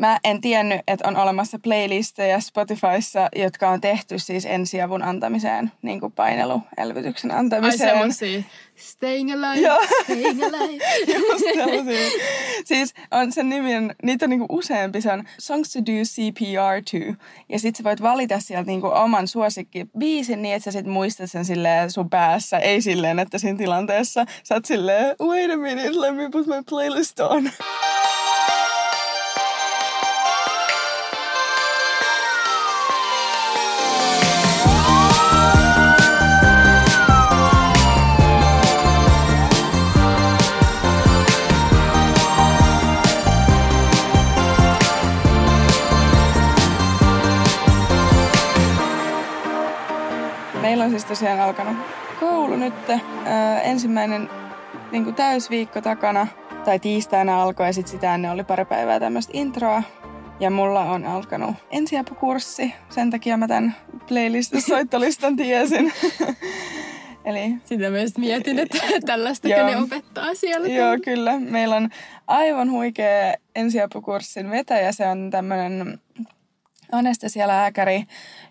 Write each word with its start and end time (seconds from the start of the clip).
Mä 0.00 0.18
en 0.24 0.40
tiennyt, 0.40 0.80
että 0.88 1.08
on 1.08 1.16
olemassa 1.16 1.58
playlisteja 1.62 2.40
Spotifyssa, 2.40 3.28
jotka 3.36 3.68
on 3.68 3.80
tehty 3.80 4.18
siis 4.18 4.46
ensiavun 4.46 5.02
antamiseen, 5.02 5.72
niin 5.82 6.00
kuin 6.00 6.12
paineluelvytyksen 6.12 7.30
antamiseen. 7.30 7.88
Ai 7.88 7.96
semmosia. 7.96 8.42
Staying 8.76 9.32
alive, 9.32 9.66
Joo. 9.66 9.80
staying 10.04 10.42
alive. 10.44 10.84
Just 11.12 11.44
siis 12.64 12.94
on 13.10 13.32
sen 13.32 13.48
nimi 13.48 13.76
on, 13.76 13.92
niitä 14.02 14.26
on 14.26 14.30
niinku 14.30 14.46
useampi, 14.48 15.00
se 15.00 15.12
on 15.12 15.24
Songs 15.38 15.72
to 15.72 15.78
do 15.78 15.92
CPR 16.04 16.82
to. 16.90 17.24
Ja 17.48 17.58
sit 17.58 17.76
sä 17.76 17.84
voit 17.84 18.02
valita 18.02 18.40
sieltä 18.40 18.66
niinku 18.66 18.86
oman 18.86 19.28
suosikkibiisin 19.28 20.42
niin, 20.42 20.54
että 20.54 20.64
sä 20.64 20.78
sit 20.78 20.86
muistat 20.86 21.30
sen 21.30 21.44
silleen 21.44 21.90
sun 21.90 22.10
päässä. 22.10 22.58
Ei 22.58 22.82
silleen, 22.82 23.18
että 23.18 23.38
siinä 23.38 23.58
tilanteessa 23.58 24.26
sä 24.42 24.54
oot 24.54 24.64
silleen, 24.64 25.16
wait 25.20 25.50
a 25.50 25.56
minute, 25.56 26.00
let 26.00 26.16
me 26.16 26.30
put 26.30 26.46
my 26.46 26.62
playlist 26.70 27.20
on. 27.20 27.50
Siis 51.00 51.08
tosiaan 51.08 51.40
alkanut 51.40 51.76
koulu 52.20 52.56
nyt. 52.56 52.90
Öö, 52.90 52.98
ensimmäinen 53.62 54.30
niin 54.92 55.04
kuin 55.04 55.14
täysviikko 55.16 55.80
takana, 55.80 56.26
tai 56.64 56.78
tiistaina 56.78 57.42
alkoi 57.42 57.66
ja 57.66 57.72
sitten 57.72 57.90
sitä 57.90 58.14
ennen 58.14 58.30
oli 58.30 58.44
pari 58.44 58.64
päivää 58.64 59.00
tämmöistä 59.00 59.32
introa. 59.34 59.82
Ja 60.40 60.50
mulla 60.50 60.80
on 60.80 61.06
alkanut 61.06 61.56
ensiapukurssi, 61.70 62.74
sen 62.88 63.10
takia 63.10 63.36
mä 63.36 63.48
tämän 63.48 63.76
playlist-soittolistan 64.08 65.36
tiesin. 65.42 65.92
Eli 67.24 67.54
Sitä 67.64 67.90
myös 67.90 68.18
mietin, 68.18 68.58
että 68.58 68.78
tällaista 69.06 69.48
ne 69.48 69.76
opettaa 69.76 70.34
siellä. 70.34 70.68
Joo, 70.68 70.96
kyllä. 71.04 71.38
Meillä 71.38 71.76
on 71.76 71.88
aivan 72.26 72.70
huikea 72.70 73.34
ensiapukurssin 73.54 74.50
vetäjä. 74.50 74.92
Se 74.92 75.06
on 75.06 75.30
tämmöinen 75.30 76.00
anestesialääkäri, 76.92 78.04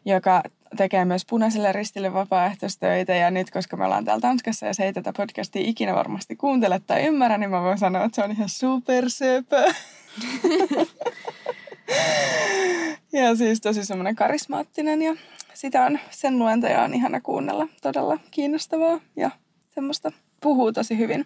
joka 0.05 0.43
tekee 0.77 1.05
myös 1.05 1.25
punaiselle 1.25 1.71
ristille 1.71 2.13
vapaaehtoistöitä. 2.13 3.15
Ja 3.15 3.31
nyt, 3.31 3.51
koska 3.51 3.77
me 3.77 3.85
ollaan 3.85 4.05
täällä 4.05 4.21
Tanskassa 4.21 4.65
ja 4.65 4.73
se 4.73 4.85
ei 4.85 4.93
tätä 4.93 5.13
podcastia 5.17 5.61
ikinä 5.65 5.95
varmasti 5.95 6.35
kuuntele 6.35 6.81
tai 6.87 7.05
ymmärrä, 7.05 7.37
niin 7.37 7.49
mä 7.49 7.61
voin 7.61 7.77
sanoa, 7.77 8.03
että 8.03 8.15
se 8.15 8.23
on 8.23 8.31
ihan 8.31 8.49
supersöpö. 8.49 9.63
ja 13.13 13.35
siis 13.35 13.61
tosi 13.61 13.85
semmoinen 13.85 14.15
karismaattinen 14.15 15.01
ja 15.01 15.15
sitä 15.53 15.85
on, 15.85 15.99
sen 16.09 16.39
luentoja 16.39 16.81
on 16.81 16.93
ihana 16.93 17.21
kuunnella. 17.21 17.67
Todella 17.81 18.17
kiinnostavaa 18.31 18.99
ja 19.15 19.31
semmoista 19.69 20.11
puhuu 20.41 20.73
tosi 20.73 20.97
hyvin 20.97 21.25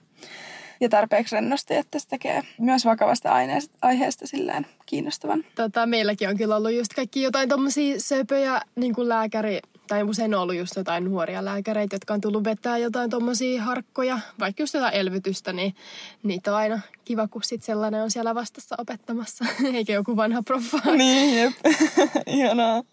ja 0.84 0.90
tarpeeksi 0.90 1.36
rennosti, 1.36 1.76
että 1.76 2.00
se 2.00 2.08
tekee 2.08 2.42
myös 2.60 2.86
vakavasta 2.86 3.32
aineesta, 3.32 3.78
aiheesta 3.82 4.28
silleen 4.28 4.66
kiinnostavan. 4.86 5.46
Tota, 5.56 5.86
meilläkin 5.86 6.30
on 6.30 6.38
kyllä 6.38 6.56
ollut 6.56 6.72
just 6.72 6.94
kaikki 6.94 7.22
jotain 7.22 7.50
tommosia 7.50 8.00
söpöjä, 8.00 8.62
niin 8.76 8.96
kuin 8.96 9.10
lääkäri, 9.10 9.60
tai 9.88 10.04
usein 10.04 10.36
on 10.36 10.42
ollut 10.42 10.56
just 10.56 10.76
jotain 10.76 11.04
nuoria 11.04 11.46
lääkäreitä, 11.46 11.96
jotka 11.96 12.14
on 12.14 12.22
tullut 12.22 12.44
vetää 12.44 12.78
jotain 12.78 13.10
tommosia 13.10 13.64
harkkoja, 13.64 14.20
vaikka 14.40 14.64
just 14.64 14.74
jotain 14.74 14.94
elvytystä, 14.94 15.54
niin 15.54 15.76
niitä 16.24 16.52
on 16.52 16.58
aina 16.58 16.80
kiva, 17.06 17.28
kun 17.28 17.44
sit 17.44 17.64
sellainen 17.64 18.04
on 18.04 18.12
siellä 18.12 18.36
vastassa 18.36 18.76
opettamassa, 18.80 19.46
eikä 19.74 19.94
joku 19.94 20.16
vanha 20.16 20.44
proffa. 20.44 20.78
niin, 20.96 21.38
jep. 21.38 21.54
Ihanaa. 22.28 22.84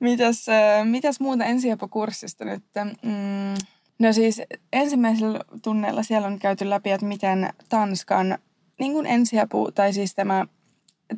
Mitäs, 0.00 0.48
äh, 0.48 0.86
mitäs 0.86 1.20
muuta 1.20 1.44
ensiapukurssista 1.44 2.44
nyt? 2.44 2.62
Mm, 3.02 3.54
no 3.98 4.12
siis 4.12 4.42
ensimmäisellä 4.72 5.40
tunneilla 5.62 6.02
siellä 6.02 6.28
on 6.28 6.38
käyty 6.38 6.70
läpi, 6.70 6.90
että 6.90 7.06
miten 7.06 7.50
Tanskan 7.68 8.38
niin 8.80 8.92
kuin 8.92 9.06
ensiapu, 9.06 9.72
tai 9.74 9.92
siis 9.92 10.14
tämä 10.14 10.46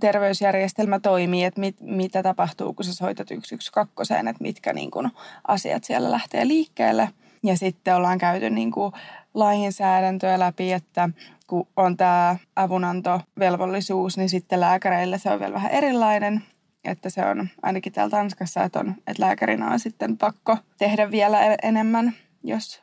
terveysjärjestelmä 0.01 1.01
toimii, 1.01 1.45
että 1.45 1.61
mit, 1.61 1.77
mitä 1.81 2.23
tapahtuu, 2.23 2.73
kun 2.73 2.85
sä 2.85 2.95
soitat 2.95 3.29
112, 3.29 4.19
että 4.19 4.43
mitkä 4.43 4.73
niin 4.73 4.91
kuin, 4.91 5.11
asiat 5.49 5.85
siellä 5.85 6.11
lähtee 6.11 6.49
liikkeelle. 6.49 7.09
Ja 7.43 7.57
sitten 7.57 7.97
ollaan 7.97 8.19
käyty 8.19 8.51
niin 8.51 8.71
kuin, 8.71 8.93
lainsäädäntöä 9.35 10.39
läpi, 10.39 10.73
että 10.73 11.09
kun 11.47 11.69
on 11.77 11.97
tämä 11.97 12.37
avunantovelvollisuus, 12.57 14.17
niin 14.17 14.29
sitten 14.29 14.61
lääkäreillä 14.61 15.19
se 15.19 15.31
on 15.31 15.41
vielä 15.41 15.55
vähän 15.55 15.71
erilainen. 15.71 16.43
Että 16.85 17.11
se 17.11 17.27
on 17.27 17.49
ainakin 17.63 17.93
täällä 17.93 18.11
Tanskassa, 18.11 18.63
että, 18.63 18.81
on, 18.81 18.95
että 19.07 19.23
lääkärinä 19.23 19.71
on 19.71 19.81
sitten 19.81 20.19
pakko 20.19 20.57
tehdä 20.79 21.11
vielä 21.11 21.47
e- 21.47 21.57
enemmän, 21.63 22.15
jos 22.49 22.83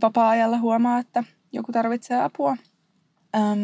vapaa-ajalla 0.00 0.58
huomaa, 0.58 0.98
että 0.98 1.24
joku 1.52 1.72
tarvitsee 1.72 2.22
apua. 2.22 2.56
Öm, 3.36 3.58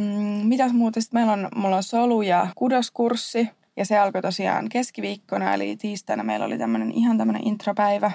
mitäs 0.47 0.73
muuta? 0.73 1.01
Sitten 1.01 1.21
meillä 1.21 1.33
on, 1.33 1.49
mulla 1.55 1.77
on 1.77 1.83
solu- 1.83 2.23
ja 2.23 2.47
kudoskurssi. 2.55 3.49
Ja 3.77 3.85
se 3.85 3.99
alkoi 3.99 4.23
tosiaan 4.23 4.69
keskiviikkona, 4.69 5.55
eli 5.55 5.77
tiistaina 5.77 6.25
meillä 6.25 6.47
oli 6.47 6.59
tämmöinen 6.59 6.93
ihan 6.93 7.19
tämmöinen 7.19 7.49
intropäivä. 7.49 8.11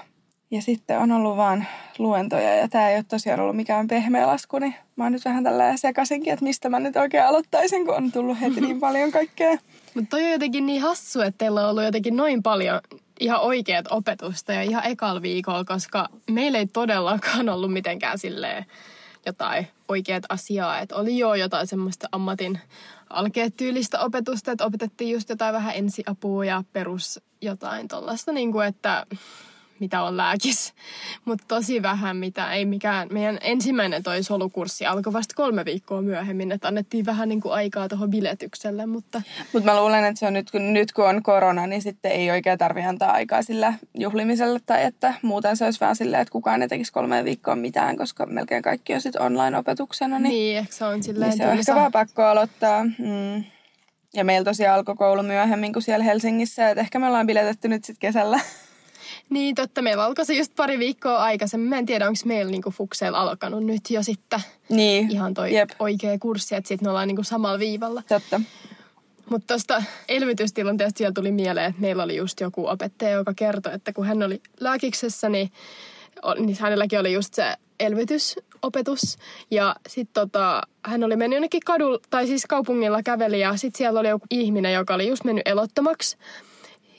Ja 0.52 0.62
sitten 0.62 1.00
on 1.00 1.12
ollut 1.12 1.38
vaan 1.38 1.66
luentoja, 1.97 2.56
ja 2.56 2.68
tämä 2.68 2.90
ei 2.90 2.96
ole 2.96 3.06
tosiaan 3.08 3.40
ollut 3.40 3.56
mikään 3.56 3.88
pehmeä 3.88 4.28
lasku, 4.28 4.59
niin 4.59 4.75
mä 4.96 5.03
oon 5.03 5.12
nyt 5.12 5.25
vähän 5.25 5.44
tällä 5.44 5.78
sekaisinkin, 5.78 6.34
että 6.34 6.46
mistä 6.46 6.69
mä 6.69 6.80
nyt 6.80 6.96
oikein 6.96 7.25
aloittaisin, 7.25 7.85
kun 7.85 7.96
on 7.96 8.12
tullut 8.12 8.41
heti 8.41 8.62
niin 8.62 8.80
paljon 8.80 9.12
kaikkea. 9.12 9.58
Mutta 9.96 10.09
toi 10.09 10.25
on 10.25 10.31
jotenkin 10.31 10.66
niin 10.66 10.81
hassu, 10.81 11.22
että 11.22 11.38
teillä 11.38 11.64
on 11.64 11.69
ollut 11.69 11.84
jotenkin 11.84 12.16
noin 12.16 12.44
paljon 12.44 12.80
ihan 13.20 13.42
oikeat 13.42 13.86
opetusta 13.90 14.53
ja 14.53 14.62
ihan 14.62 14.86
ekal 14.86 15.22
viikolla, 15.22 15.66
koska 15.66 16.09
meillä 16.31 16.58
ei 16.58 16.68
todellakaan 16.68 17.50
ollut 17.50 17.74
mitenkään 17.74 18.20
silleen 18.20 18.66
jotain 19.26 19.68
oikeat 19.88 20.24
asiaa. 20.30 20.80
Että 20.80 20.96
oli 20.96 21.18
jo 21.18 21.34
jotain 21.34 21.68
semmoista 21.68 22.08
ammatin 22.12 22.59
alkeetyylistä 23.09 24.00
opetusta, 24.00 24.52
että 24.52 24.66
opetettiin 24.66 25.14
just 25.14 25.30
jotain 25.30 25.53
vähän 25.53 25.76
ensiapua 25.76 26.46
ja 26.46 26.64
perus 26.74 27.20
jotain 27.42 27.88
tollasta, 27.88 28.31
niin 28.31 28.52
kuin 28.52 28.68
että 28.68 29.06
mitä 29.80 30.03
on 30.03 30.18
lääkis. 30.18 30.74
Mutta 31.25 31.46
tosi 31.47 31.81
vähän 31.81 32.18
mitä, 32.18 32.53
ei 32.53 32.66
mikään. 32.66 33.08
Meidän 33.12 33.38
ensimmäinen 33.41 34.03
toi 34.03 34.24
solukurssi 34.24 34.86
alkoi 34.86 35.13
vasta 35.13 35.36
kolme 35.36 35.66
viikkoa 35.66 36.02
myöhemmin, 36.02 36.52
että 36.52 36.68
annettiin 36.68 37.06
vähän 37.06 37.30
niin 37.30 37.41
kuin 37.41 37.53
aikaa 37.53 37.90
tuohon 37.90 38.09
biletykselle, 38.09 38.85
mutta 38.85 39.22
Mutta 39.53 39.72
mä 39.72 39.81
luulen, 39.81 40.06
että 40.06 40.19
se 40.19 40.28
on 40.28 40.34
nyt 40.34 40.52
kun, 40.52 40.74
nyt 40.74 40.91
kun 40.91 41.09
on 41.09 41.24
korona, 41.24 41.68
niin 41.68 41.81
sitten 41.81 42.12
ei 42.12 42.31
oikein 42.31 42.58
tarvi 42.58 42.81
antaa 42.81 43.12
aikaa 43.12 43.41
sillä 43.41 43.74
juhlimiselle. 43.94 44.59
Tai 44.66 44.84
että 44.84 45.14
muuten 45.22 45.58
se 45.58 45.66
olisi 45.66 45.80
vähän 45.80 45.96
silleen, 45.96 46.22
että 46.22 46.31
kukaan 46.31 46.62
ei 46.62 46.68
tekisi 46.68 46.94
kolmeen 46.94 47.25
viikkoon 47.25 47.59
mitään, 47.59 47.97
koska 47.97 48.25
melkein 48.25 48.64
kaikki 48.64 48.94
on 48.94 49.02
sitten 49.02 49.22
online-opetuksena. 49.22 50.19
Niin, 50.19 50.30
niin, 50.30 50.58
ehkä 50.58 50.74
se 50.74 50.85
on 50.85 51.03
silleen 51.03 51.30
niin 51.30 51.38
se 51.38 51.44
on 51.44 51.50
ehkä 51.50 51.58
tylsä. 51.58 51.75
vähän 51.75 51.91
pakko 51.91 52.24
aloittaa. 52.24 52.84
Mm. 52.84 53.44
Ja 54.14 54.24
meillä 54.24 54.46
tosiaan 54.46 54.78
alkoi 54.78 54.96
koulu 54.96 55.24
myöhemmin 55.24 55.74
kuin 55.74 55.84
siellä 55.84 56.06
Helsingissä, 56.06 56.69
että 56.69 56.81
ehkä 56.81 57.00
me 57.00 57.08
ollaan 57.08 57.28
biletetty 57.28 57.68
nyt 57.68 57.85
sitten 57.85 58.00
kesällä. 58.00 58.40
Niin, 59.30 59.56
totta. 59.56 59.81
Meillä 59.81 60.03
alkoi 60.03 60.25
se 60.25 60.34
just 60.34 60.56
pari 60.56 60.80
viikkoa 60.80 61.18
aikaisemmin. 61.18 61.69
Mä 61.69 61.78
en 61.78 61.86
tiedä, 61.86 62.08
onko 62.08 62.19
meillä 62.25 62.52
niinku 62.52 62.72
Fukseilla 62.72 63.22
alkanut 63.22 63.66
nyt 63.66 63.90
jo 63.90 64.03
sitten 64.03 64.40
niin, 64.69 65.12
ihan 65.12 65.34
toi 65.34 65.53
jep, 65.53 65.69
oikea 65.80 66.19
kurssi, 66.19 66.56
että 66.56 66.68
sitten 66.68 66.86
me 66.86 66.90
ollaan 66.90 67.08
niinku 67.08 67.24
samalla 67.24 67.59
viivalla. 67.59 68.03
totta. 68.08 68.41
Mutta 69.30 69.47
tuosta 69.47 69.84
elvytystilanteesta 70.09 70.97
siellä 70.97 71.14
tuli 71.14 71.31
mieleen, 71.31 71.69
että 71.69 71.81
meillä 71.81 72.03
oli 72.03 72.16
just 72.16 72.40
joku 72.40 72.68
opettaja, 72.68 73.12
joka 73.12 73.34
kertoi, 73.35 73.74
että 73.74 73.94
kun 73.94 74.06
hän 74.06 74.24
oli 74.24 74.41
lääkiksessä, 74.59 75.30
niin, 75.30 75.52
niin 76.40 76.58
hänelläkin 76.59 77.00
oli 77.00 77.14
just 77.14 77.34
se 77.34 77.53
elvytysopetus. 77.80 79.18
Ja 79.52 79.75
sitten 79.88 80.14
tota, 80.14 80.62
hän 80.85 81.03
oli 81.03 81.16
mennyt 81.16 81.38
jonnekin 81.38 81.62
kadulla, 81.66 82.00
tai 82.09 82.28
siis 82.28 82.46
kaupungilla 82.46 83.03
käveli, 83.03 83.40
ja 83.40 83.58
sitten 83.58 83.78
siellä 83.78 84.00
oli 84.00 84.09
joku 84.09 84.25
ihminen, 84.30 84.73
joka 84.73 84.94
oli 84.94 85.08
just 85.08 85.23
mennyt 85.23 85.47
elottomaksi. 85.47 86.17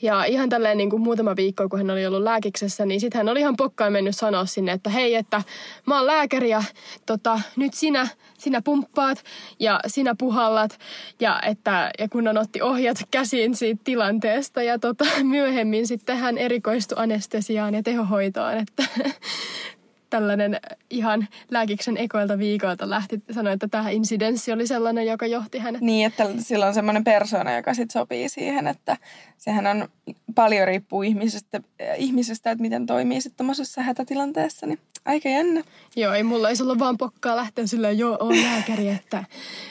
Ja 0.01 0.23
ihan 0.23 0.49
tälleen 0.49 0.77
niin 0.77 0.89
kuin 0.89 1.01
muutama 1.01 1.35
viikko, 1.35 1.69
kun 1.69 1.79
hän 1.79 1.89
oli 1.89 2.07
ollut 2.07 2.23
lääkiksessä, 2.23 2.85
niin 2.85 2.99
sitten 2.99 3.19
hän 3.19 3.29
oli 3.29 3.39
ihan 3.39 3.55
pokkaan 3.57 3.93
mennyt 3.93 4.15
sanoa 4.15 4.45
sinne, 4.45 4.71
että 4.71 4.89
hei, 4.89 5.15
että 5.15 5.41
mä 5.85 5.97
oon 5.97 6.07
lääkäri 6.07 6.49
ja 6.49 6.63
tota, 7.05 7.39
nyt 7.55 7.73
sinä, 7.73 8.07
sinä 8.37 8.61
pumppaat 8.61 9.23
ja 9.59 9.79
sinä 9.87 10.15
puhallat. 10.17 10.79
Ja, 11.19 11.41
että, 11.41 11.91
ja 11.99 12.09
kun 12.09 12.27
on 12.27 12.37
otti 12.37 12.61
ohjat 12.61 12.97
käsiin 13.11 13.55
siitä 13.55 13.81
tilanteesta 13.83 14.63
ja 14.63 14.79
tota, 14.79 15.05
myöhemmin 15.23 15.87
sitten 15.87 16.17
hän 16.17 16.37
erikoistui 16.37 16.97
anestesiaan 16.99 17.73
ja 17.73 17.83
tehohoitoon. 17.83 18.57
Että 18.57 18.83
tällainen 20.09 20.59
ihan 20.89 21.27
lääkiksen 21.51 21.97
ekoilta 21.97 22.37
viikolta 22.37 22.89
lähti 22.89 23.23
sanoa, 23.31 23.53
että 23.53 23.67
tämä 23.67 23.89
insidenssi 23.89 24.51
oli 24.51 24.67
sellainen, 24.67 25.05
joka 25.05 25.27
johti 25.27 25.59
hänet. 25.59 25.81
Niin, 25.81 26.07
että 26.07 26.25
sillä 26.39 26.67
on 26.67 26.73
semmoinen 26.73 27.03
persona, 27.03 27.55
joka 27.55 27.73
sitten 27.73 28.01
sopii 28.01 28.29
siihen, 28.29 28.67
että 28.67 28.97
sehän 29.37 29.67
on 29.67 29.87
paljon 30.35 30.67
riippuu 30.67 31.03
ihmisestä, 31.03 31.61
ihmisestä 31.97 32.51
että 32.51 32.61
miten 32.61 32.85
toimii 32.85 33.21
sitten 33.21 33.37
tuommoisessa 33.37 33.81
hätätilanteessa. 33.81 34.65
Niin 34.65 34.79
aika 35.05 35.29
jännä. 35.29 35.63
Joo, 35.95 36.13
ei 36.13 36.23
mulla 36.23 36.49
ei 36.49 36.55
ollut 36.61 36.79
vaan 36.79 36.97
pokkaa 36.97 37.35
lähteä 37.35 37.67
sillä, 37.67 37.91
joo, 37.91 38.17
on 38.19 38.43
lääkäri, 38.43 38.89
että 38.89 39.23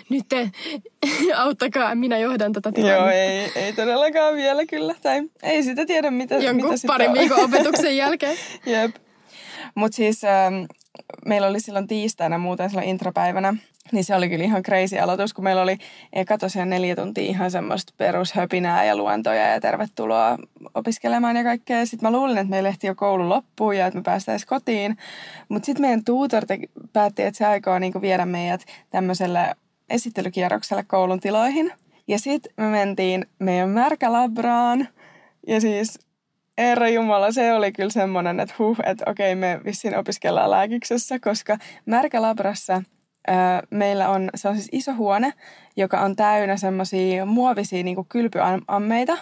nyt 0.08 0.24
te 0.28 0.50
auttakaa, 1.36 1.94
minä 1.94 2.18
johdan 2.18 2.52
tätä 2.52 2.72
tilannetta. 2.72 3.02
Joo, 3.02 3.10
ei, 3.10 3.52
ei 3.54 3.72
todellakaan 3.72 4.34
vielä 4.34 4.66
kyllä. 4.66 4.94
Tai 5.02 5.22
ei 5.42 5.62
sitä 5.62 5.86
tiedä, 5.86 6.10
mitä, 6.10 6.34
Jonkun 6.34 6.70
mitä 6.70 6.86
parin 6.86 7.12
viikon 7.12 7.44
opetuksen 7.44 7.96
jälkeen. 7.96 8.36
Jep. 8.66 9.05
Mutta 9.76 9.96
siis 9.96 10.24
ähm, 10.24 10.54
meillä 11.26 11.46
oli 11.46 11.60
silloin 11.60 11.86
tiistaina 11.86 12.38
muuten 12.38 12.70
silloin 12.70 12.88
intrapäivänä, 12.88 13.54
niin 13.92 14.04
se 14.04 14.14
oli 14.14 14.28
kyllä 14.28 14.44
ihan 14.44 14.62
crazy 14.62 14.98
aloitus, 14.98 15.34
kun 15.34 15.44
meillä 15.44 15.62
oli 15.62 15.78
eka 16.12 16.38
tosiaan 16.38 16.70
neljä 16.70 16.96
tuntia 16.96 17.24
ihan 17.24 17.50
semmoista 17.50 17.92
perushöpinää 17.96 18.84
ja 18.84 18.96
luentoja 18.96 19.48
ja 19.52 19.60
tervetuloa 19.60 20.38
opiskelemaan 20.74 21.36
ja 21.36 21.44
kaikkea. 21.44 21.86
Sitten 21.86 22.10
mä 22.10 22.16
luulin, 22.18 22.38
että 22.38 22.50
meillä 22.50 22.68
ehti 22.68 22.86
jo 22.86 22.94
koulu 22.94 23.28
loppuun 23.28 23.76
ja 23.76 23.86
että 23.86 23.98
me 23.98 24.02
päästäisiin 24.02 24.48
kotiin. 24.48 24.96
Mutta 25.48 25.66
sitten 25.66 25.82
meidän 25.82 26.04
tutor 26.04 26.46
te- 26.46 26.58
päätti, 26.92 27.22
että 27.22 27.38
se 27.38 27.46
aikoo 27.46 27.78
niinku 27.78 28.00
viedä 28.00 28.26
meidät 28.26 28.64
tämmöiselle 28.90 29.56
esittelykierrokselle 29.90 30.84
koulun 30.84 31.20
tiloihin. 31.20 31.72
Ja 32.08 32.18
sitten 32.18 32.52
me 32.56 32.66
mentiin 32.66 33.26
meidän 33.38 33.68
märkälabraan. 33.68 34.88
Ja 35.46 35.60
siis 35.60 36.05
Herra 36.58 36.88
Jumala, 36.88 37.32
se 37.32 37.52
oli 37.52 37.72
kyllä 37.72 37.90
semmoinen, 37.90 38.40
että 38.40 38.54
huh, 38.58 38.76
että 38.86 39.10
okei, 39.10 39.34
me 39.34 39.60
vissiin 39.64 39.96
opiskellaan 39.96 40.50
lääkiksessä, 40.50 41.18
koska 41.18 41.58
Märkälabrassa 41.86 42.82
ää, 43.26 43.62
meillä 43.70 44.08
on, 44.08 44.30
se 44.34 44.48
on 44.48 44.54
siis 44.54 44.68
iso 44.72 44.94
huone, 44.94 45.32
joka 45.76 46.00
on 46.00 46.16
täynnä 46.16 46.56
semmoisia 46.56 47.26
muovisia 47.26 47.82
niin 47.82 48.06
kylpyammeita. 48.08 49.18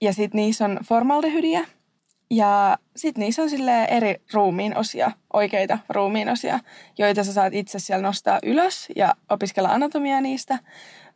Ja 0.00 0.12
sitten 0.12 0.38
niissä 0.38 0.64
on 0.64 0.78
formaldehydiä. 0.88 1.64
Ja 2.30 2.78
sitten 2.96 3.20
niissä 3.20 3.42
on 3.42 3.50
sille 3.50 3.84
eri 3.84 4.14
ruumiin 4.32 4.76
osia, 4.76 5.10
oikeita 5.32 5.78
ruumiin 5.88 6.28
osia, 6.28 6.58
joita 6.98 7.24
sä 7.24 7.32
saat 7.32 7.54
itse 7.54 7.78
siellä 7.78 8.02
nostaa 8.02 8.38
ylös 8.42 8.88
ja 8.96 9.14
opiskella 9.30 9.68
anatomiaa 9.68 10.20
niistä. 10.20 10.58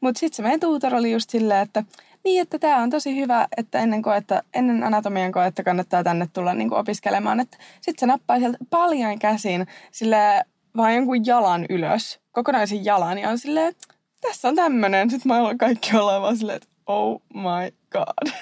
Mutta 0.01 0.19
sitten 0.19 0.37
se 0.37 0.43
meidän 0.43 0.61
tuutor 0.61 0.95
oli 0.95 1.13
just 1.13 1.31
silleen, 1.31 1.63
että 1.63 1.85
niin, 2.27 2.43
että 2.43 2.59
tämä 2.59 2.77
on 2.77 2.91
tosi 2.91 3.17
hyvä, 3.17 3.49
että 3.57 3.79
ennen, 3.79 4.03
koetta, 4.03 4.43
ennen 4.55 4.85
anatomian 4.85 5.33
koetta 5.33 5.63
kannattaa 5.63 6.05
tänne 6.05 6.29
tulla 6.33 6.55
niin 6.55 6.69
kuin 6.69 6.79
opiskelemaan. 6.79 7.47
Sitten 7.81 7.99
se 7.99 8.07
nappaa 8.07 8.39
sieltä 8.39 8.59
paljon 8.71 9.19
käsin 9.19 9.67
sille 9.93 10.45
vaan 10.77 10.95
jonkun 10.95 11.27
jalan 11.27 11.67
ylös, 11.71 12.21
kokonaisen 12.33 12.85
jalan, 12.85 13.19
ja 13.19 13.29
on 13.31 13.39
silleen, 13.39 13.75
tässä 14.21 14.49
on 14.49 14.57
tämmöinen. 14.57 15.11
Sitten 15.11 15.33
mä 15.33 15.55
kaikki 15.59 15.97
ollaan 15.97 16.23
vaan 16.23 16.37
silleen, 16.37 16.57
että 16.57 16.69
oh 16.87 17.23
my 17.35 17.73
god. 17.91 18.33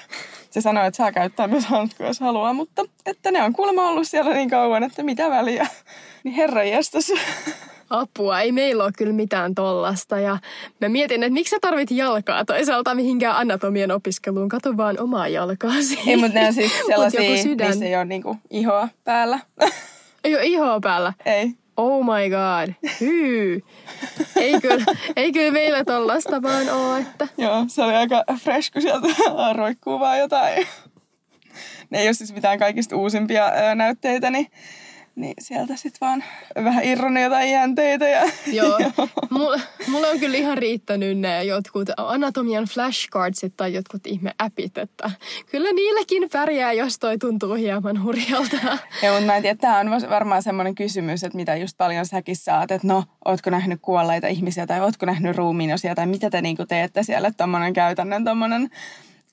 Se 0.49 0.61
sanoi, 0.61 0.87
että 0.87 0.97
saa 0.97 1.11
käyttää 1.11 1.47
myös 1.47 1.65
hanskoja, 1.65 2.09
jos 2.09 2.19
haluaa, 2.19 2.53
mutta 2.53 2.85
että 3.05 3.31
ne 3.31 3.43
on 3.43 3.53
kuulemma 3.53 3.89
ollut 3.89 4.07
siellä 4.07 4.33
niin 4.33 4.49
kauan, 4.49 4.83
että 4.83 5.03
mitä 5.03 5.29
väliä. 5.29 5.67
Niin 6.23 6.35
herra 6.35 6.63
jästäs. 6.63 7.11
Apua, 7.89 8.41
ei 8.41 8.51
meillä 8.51 8.83
ole 8.83 8.91
kyllä 8.97 9.13
mitään 9.13 9.55
tollasta. 9.55 10.19
Ja 10.19 10.37
mä 10.81 10.89
mietin, 10.89 11.23
että 11.23 11.33
miksi 11.33 11.51
sä 11.51 11.57
tarvit 11.61 11.91
jalkaa 11.91 12.45
toisaalta 12.45 12.95
mihinkään 12.95 13.35
anatomian 13.35 13.91
opiskeluun. 13.91 14.49
Kato 14.49 14.77
vaan 14.77 14.99
omaa 14.99 15.27
jalkaasi. 15.27 15.99
Ei, 16.07 16.17
mutta 16.17 16.39
ne 16.39 16.47
on 16.47 16.53
siis 16.53 16.71
sellaisia, 16.87 17.21
missä 17.67 17.85
ei 17.85 17.95
ole 17.95 18.05
niinku 18.05 18.37
ihoa 18.49 18.89
päällä. 19.03 19.39
Ei 20.23 20.35
ole 20.35 20.45
ihoa 20.45 20.79
päällä? 20.79 21.13
Ei. 21.25 21.51
Oh 21.77 22.05
my 22.05 22.29
god. 22.29 22.91
Hyy. 23.01 23.63
Ei 24.35 24.61
kyllä, 24.61 24.85
ei 25.15 25.31
kyllä 25.31 25.51
meillä 25.51 25.83
tollasta 25.83 26.41
vaan 26.41 26.69
ole, 26.69 26.99
että... 26.99 27.27
Joo, 27.37 27.65
se 27.67 27.83
oli 27.83 27.93
aika 27.93 28.23
fresh, 28.43 28.71
kun 28.71 28.81
sieltä 28.81 29.07
roikkuu 29.57 29.99
vaan 29.99 30.19
jotain. 30.19 30.67
Ne 31.89 31.99
ei 31.99 32.07
ole 32.07 32.13
siis 32.13 32.33
mitään 32.33 32.59
kaikista 32.59 32.95
uusimpia 32.95 33.51
näytteitä, 33.75 34.29
niin 34.29 34.47
niin 35.15 35.33
sieltä 35.39 35.75
sitten 35.75 36.07
vaan 36.07 36.23
vähän 36.63 36.83
irronnut 36.83 37.23
jotain 37.23 37.51
jänteitä. 37.51 38.07
Ja, 38.07 38.31
Joo. 38.47 38.79
Mulle, 39.29 39.61
mulle 39.87 40.09
on 40.09 40.19
kyllä 40.19 40.37
ihan 40.37 40.57
riittänyt 40.57 41.17
ne 41.17 41.43
jotkut 41.43 41.89
anatomian 41.97 42.65
flashcardsit 42.65 43.53
tai 43.57 43.73
jotkut 43.73 44.07
ihme 44.07 44.31
appit, 44.39 44.77
että 44.77 45.11
kyllä 45.51 45.73
niilläkin 45.73 46.29
pärjää, 46.31 46.73
jos 46.73 46.99
toi 46.99 47.17
tuntuu 47.17 47.53
hieman 47.53 48.03
hurjalta. 48.03 48.57
Joo, 49.03 49.13
mutta 49.13 49.25
mä 49.25 49.35
en 49.35 49.41
tiedä, 49.41 49.57
tämä 49.61 49.79
on 49.79 50.09
varmaan 50.09 50.43
semmoinen 50.43 50.75
kysymys, 50.75 51.23
että 51.23 51.35
mitä 51.35 51.55
just 51.55 51.77
paljon 51.77 52.05
säkin 52.05 52.35
saat, 52.35 52.71
että 52.71 52.87
no, 52.87 53.03
ootko 53.25 53.49
nähnyt 53.49 53.79
kuolleita 53.81 54.27
ihmisiä 54.27 54.67
tai 54.67 54.81
ootko 54.81 55.05
nähnyt 55.05 55.35
ruumiinosia 55.37 55.95
tai 55.95 56.07
mitä 56.07 56.29
te 56.29 56.41
niinku 56.41 56.65
teette 56.65 57.03
siellä, 57.03 57.31
tommonen 57.31 57.73
käytännön 57.73 58.25
tommonen 58.25 58.69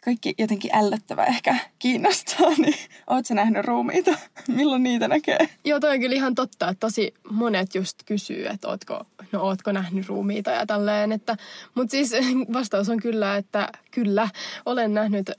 kaikki 0.05 0.35
jotenkin 0.39 0.71
ällöttävä 0.75 1.25
ehkä 1.25 1.57
kiinnostaa, 1.79 2.51
niin 2.59 2.75
oot 3.07 3.27
sä 3.27 3.35
nähnyt 3.35 3.65
ruumiita? 3.65 4.11
Milloin 4.49 4.83
niitä 4.83 5.09
näkee? 5.09 5.39
Joo, 5.65 5.81
toi 5.81 5.91
on 5.91 6.01
kyllä 6.01 6.15
ihan 6.15 6.35
totta, 6.35 6.69
että 6.69 6.81
tosi 6.81 7.15
monet 7.31 7.75
just 7.75 7.99
kysyy, 8.07 8.47
että 8.47 8.69
ootko, 8.69 9.07
no, 9.33 9.43
ootko 9.43 9.73
nähnyt 9.73 10.09
ruumiita 10.09 10.51
ja 10.51 10.67
tälleen. 10.67 11.13
Että, 11.13 11.37
mutta 11.75 11.91
siis 11.91 12.13
vastaus 12.53 12.89
on 12.89 13.01
kyllä, 13.01 13.37
että 13.37 13.69
kyllä, 13.91 14.29
olen 14.67 14.95
nähnyt 14.95 15.31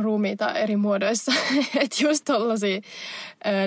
ruumiita 0.00 0.54
eri 0.54 0.76
muodoissa. 0.76 1.32
että 1.76 1.96
just 2.02 2.24
tollasia 2.24 2.80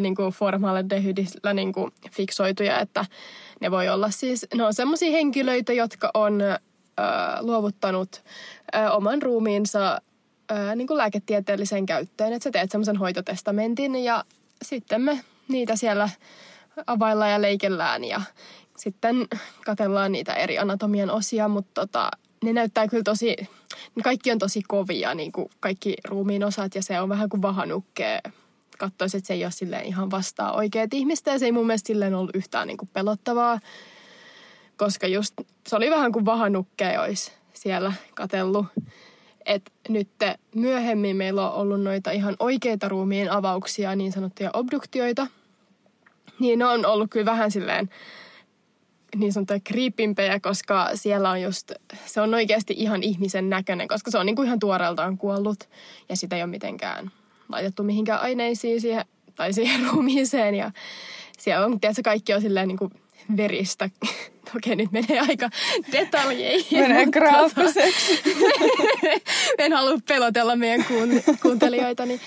niin 0.02 0.16
formaldehydillä 0.34 1.54
niin 1.54 1.74
fiksoituja, 2.12 2.80
että 2.80 3.06
ne 3.60 3.72
voi 3.72 3.90
olla 3.90 4.10
siis, 4.10 4.46
ne 4.56 4.64
on 4.64 4.74
semmoisia 4.74 5.12
henkilöitä, 5.12 5.74
jotka 5.74 6.12
on 6.14 6.42
luovuttanut 7.42 8.24
oman 8.92 9.22
ruumiinsa 9.22 10.02
ää, 10.54 10.76
niin 10.76 10.88
kuin 10.88 10.98
lääketieteelliseen 10.98 11.86
käyttöön. 11.86 12.34
Että 12.34 12.44
sä 12.44 12.52
teet 12.52 12.72
semmoisen 12.72 12.98
hoitotestamentin 12.98 13.96
ja 13.96 14.24
sitten 14.62 15.02
me 15.02 15.24
niitä 15.48 15.76
siellä 15.76 16.10
availlaan 16.88 17.32
ja 17.32 17.42
leikellään 17.42 18.04
ja 18.04 18.22
sitten 18.78 19.28
katellaan 19.66 20.12
niitä 20.12 20.34
eri 20.34 20.60
anatomian 20.60 21.10
osia, 21.10 21.48
mutta 21.48 21.82
tota, 21.82 22.12
ne 22.44 22.54
näyttää 22.54 22.88
kyllä 22.88 23.04
tosi, 23.04 23.36
kaikki 24.04 24.32
on 24.32 24.40
tosi 24.40 24.62
kovia, 24.68 25.14
niin 25.14 25.32
kuin 25.32 25.50
kaikki 25.60 25.96
ruumiin 26.08 26.44
osat 26.44 26.76
ja 26.76 26.84
se 26.84 27.00
on 27.00 27.10
vähän 27.10 27.30
kuin 27.30 27.42
vahanukkee. 27.42 28.20
Katsoisin, 28.78 29.18
että 29.18 29.28
se 29.28 29.34
ei 29.34 29.46
ole 29.46 29.52
silleen 29.52 29.86
ihan 29.86 30.12
vastaa 30.12 30.54
oikeat 30.54 30.94
ihmistä 30.94 31.32
ja 31.32 31.40
se 31.40 31.46
ei 31.46 31.52
mun 31.52 31.68
mielestä 31.68 31.88
silleen 31.88 32.16
ollut 32.16 32.36
yhtään 32.36 32.68
niin 32.68 32.78
kuin 32.78 32.90
pelottavaa, 32.94 33.60
koska 34.78 35.08
just 35.08 35.34
se 35.68 35.76
oli 35.76 35.90
vähän 35.90 36.12
kuin 36.12 36.26
vahanukkee 36.26 37.00
olisi 37.00 37.32
siellä 37.54 37.94
katellut 38.16 38.66
että 39.45 39.72
nyt 39.90 40.10
myöhemmin 40.56 41.16
meillä 41.16 41.51
on 41.51 41.62
ollut 41.62 41.81
noita 41.81 42.12
ihan 42.12 42.36
oikeita 42.40 42.90
ruumiin 42.90 43.31
avauksia, 43.31 43.95
niin 43.95 44.12
sanottuja 44.12 44.50
obduktioita. 44.54 45.28
Niin 46.40 46.60
ne 46.60 46.66
on 46.66 46.86
ollut 46.86 47.12
kyllä 47.12 47.25
vähän 47.25 47.51
silleen 47.51 47.90
niin 49.16 49.34
sanottuja 49.34 49.60
kriipimpejä, 49.63 50.40
koska 50.40 50.90
siellä 50.94 51.30
on 51.30 51.42
just, 51.42 51.72
se 52.06 52.22
on 52.22 52.34
oikeasti 52.34 52.74
ihan 52.78 53.04
ihmisen 53.04 53.50
näköinen, 53.50 53.88
koska 53.88 54.12
se 54.12 54.18
on 54.18 54.25
niin 54.25 54.36
kuin 54.36 54.45
ihan 54.45 54.60
tuoreeltaan 54.60 55.18
kuollut 55.18 55.69
ja 56.10 56.15
sitä 56.15 56.36
ei 56.36 56.41
ole 56.44 56.50
mitenkään 56.50 57.12
laitettu 57.50 57.84
mihinkään 57.84 58.22
aineisiin 58.22 58.82
siihen, 58.82 59.06
tai 59.36 59.53
siihen 59.53 59.86
ruumiiseen 59.89 60.56
ja 60.56 60.72
siellä 61.38 61.65
on, 61.65 61.79
tiedätkö, 61.79 62.01
kaikki 62.03 62.34
on 62.34 62.41
silleen 62.41 62.68
niin 62.68 62.77
kuin 62.77 62.91
veristä. 63.38 63.89
Okei, 64.55 64.75
nyt 64.75 64.91
menee 64.91 65.19
aika 65.29 65.50
detaljeihin. 65.91 66.79
Menee 66.88 67.05
graafiseksi. 67.05 68.22
en 69.57 69.74
halua 69.74 69.98
pelotella 70.07 70.55
meidän 70.55 70.86
kuuntelijoita. 71.41 72.05
Niin. 72.05 72.19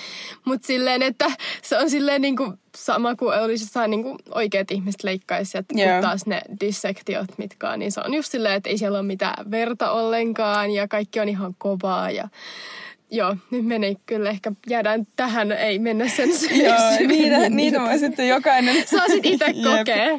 Mutta 0.44 0.66
silleen, 0.66 1.02
että 1.02 1.30
se 1.62 1.78
on 1.78 1.90
silleen 1.90 2.22
niin 2.22 2.36
kuin 2.36 2.52
sama 2.76 3.14
kuin 3.14 3.40
olisi 3.40 3.64
jossain 3.64 3.90
niin 3.90 4.02
kuin 4.02 4.18
oikeat 4.34 4.70
ihmiset 4.70 5.04
leikkaisi. 5.04 5.58
Että 5.58 5.74
yeah. 5.78 6.02
taas 6.02 6.26
ne 6.26 6.42
dissektiot 6.60 7.38
mitkä 7.38 7.70
on, 7.70 7.78
niin 7.78 7.92
se 7.92 8.00
on 8.00 8.14
just 8.14 8.32
silleen, 8.32 8.54
että 8.54 8.70
ei 8.70 8.78
siellä 8.78 8.98
ole 8.98 9.06
mitään 9.06 9.50
verta 9.50 9.90
ollenkaan 9.90 10.70
ja 10.70 10.88
kaikki 10.88 11.20
on 11.20 11.28
ihan 11.28 11.54
kovaa 11.58 12.10
ja 12.10 12.28
Joo, 13.10 13.36
nyt 13.50 13.66
meni 13.66 13.96
kyllä 14.06 14.30
ehkä, 14.30 14.52
jäädään 14.70 15.06
tähän, 15.16 15.52
ei 15.52 15.78
mennä 15.78 16.08
sen 16.08 16.28
Joo, 16.64 17.08
niitä, 17.08 17.48
niitä 17.48 17.80
voi 17.80 17.98
sitten 17.98 18.28
jokainen... 18.28 18.76
Saa 18.88 19.08
sitten 19.08 19.32
itse 19.32 19.52
kokea. 19.52 20.18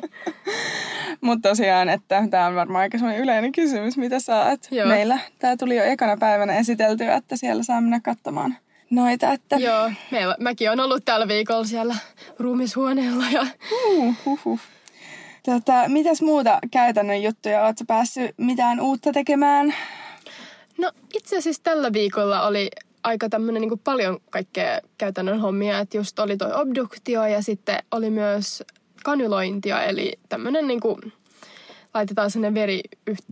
Mutta 1.22 1.50
tosiaan, 1.50 1.89
että 1.89 2.24
tämä 2.29 2.48
on 2.48 2.56
varmaan 2.56 2.82
aika 2.82 2.98
sellainen 2.98 3.24
yleinen 3.24 3.51
kysymys, 3.51 3.98
mitä 3.98 4.20
saat. 4.20 4.67
Joo. 4.72 4.88
Meillä 4.88 5.20
tämä 5.39 5.58
tuli 5.58 5.75
jo 5.75 5.84
ekana 5.84 6.17
päivänä 6.17 6.58
esiteltyä, 6.58 7.15
että 7.15 7.38
siellä 7.38 7.63
saa 7.63 7.82
mennä 7.82 8.00
katsomaan 8.00 8.58
noita. 8.89 9.32
Että... 9.32 9.56
Joo, 9.56 9.91
meillä, 10.12 10.36
mäkin 10.39 10.72
on 10.72 10.79
ollut 10.79 11.06
tällä 11.06 11.27
viikolla 11.27 11.63
siellä 11.63 11.96
ruumishuoneella. 12.39 13.24
Ja... 13.29 13.48
Uh, 13.88 14.15
uh, 14.25 14.39
uh. 14.46 14.60
Tota, 15.46 15.84
mitäs 15.88 16.22
muuta 16.22 16.60
käytännön 16.72 17.24
juttuja? 17.24 17.63
Oletko 17.63 17.84
päässyt 17.88 18.32
mitään 18.38 18.79
uutta 18.79 19.12
tekemään? 19.12 19.74
No 20.77 20.91
itse 21.13 21.38
asiassa 21.38 21.63
tällä 21.63 21.93
viikolla 21.93 22.48
oli 22.48 22.69
aika 23.03 23.29
tämmöinen 23.29 23.62
niin 23.62 23.79
paljon 23.79 24.19
kaikkea 24.29 24.79
käytännön 24.98 25.39
hommia, 25.39 25.79
että 25.79 25.98
just 25.98 26.19
oli 26.19 26.38
toi 26.38 26.53
obduktio 26.53 27.25
ja 27.25 27.41
sitten 27.41 27.77
oli 27.91 28.10
myös 28.10 28.63
kanylointia, 29.03 29.84
eli 29.84 30.19
tämmöinen 30.29 30.67
niin 30.67 30.79
kuin, 30.79 31.13
laitetaan 31.93 32.31
sellainen, 32.31 32.53
veri, 32.53 32.81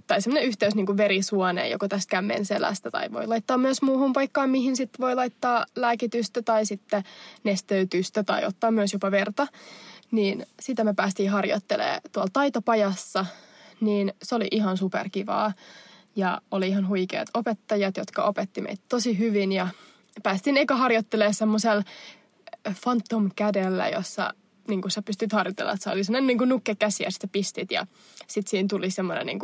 tai 0.07 0.21
sellainen 0.21 0.47
yhteys 0.47 0.75
niin 0.75 0.85
kuin 0.85 0.97
verisuoneen 0.97 1.71
joko 1.71 1.87
tästä 1.87 2.11
kämmen 2.11 2.45
selästä 2.45 2.91
tai 2.91 3.11
voi 3.11 3.27
laittaa 3.27 3.57
myös 3.57 3.81
muuhun 3.81 4.13
paikkaan, 4.13 4.49
mihin 4.49 4.75
sitten 4.75 5.01
voi 5.01 5.15
laittaa 5.15 5.65
lääkitystä 5.75 6.41
tai 6.41 6.65
sitten 6.65 7.03
nesteytystä 7.43 8.23
tai 8.23 8.45
ottaa 8.45 8.71
myös 8.71 8.93
jopa 8.93 9.11
verta. 9.11 9.47
Niin 10.11 10.45
sitä 10.59 10.83
me 10.83 10.93
päästiin 10.93 11.29
harjoittelemaan 11.29 12.01
tuolla 12.11 12.29
taitopajassa, 12.33 13.25
niin 13.81 14.13
se 14.23 14.35
oli 14.35 14.47
ihan 14.51 14.77
superkivaa. 14.77 15.53
Ja 16.15 16.41
oli 16.51 16.67
ihan 16.67 16.87
huikeat 16.87 17.27
opettajat, 17.33 17.97
jotka 17.97 18.23
opetti 18.23 18.61
meitä 18.61 18.83
tosi 18.89 19.19
hyvin. 19.19 19.51
Ja 19.51 19.67
päästiin 20.23 20.57
eka 20.57 20.75
harjoittelemaan 20.75 21.33
semmoisella 21.33 21.83
Phantom 22.83 23.29
kädellä, 23.35 23.87
jossa 23.89 24.33
niin 24.67 24.81
kuin 24.81 24.91
sä 24.91 25.01
pystyt 25.01 25.33
harjoittelemaan, 25.33 25.75
että 25.75 25.83
se 25.83 25.89
oli 25.89 26.03
sellainen 26.03 26.27
niin 26.27 26.37
kuin 26.37 26.49
nukke 26.49 26.75
käsi 26.75 27.03
ja 27.03 27.11
sitten 27.11 27.29
pistit. 27.29 27.71
Ja 27.71 27.87
sitten 28.27 28.49
siinä 28.49 28.67
tuli 28.69 28.91
semmoinen 28.91 29.25
niin 29.25 29.39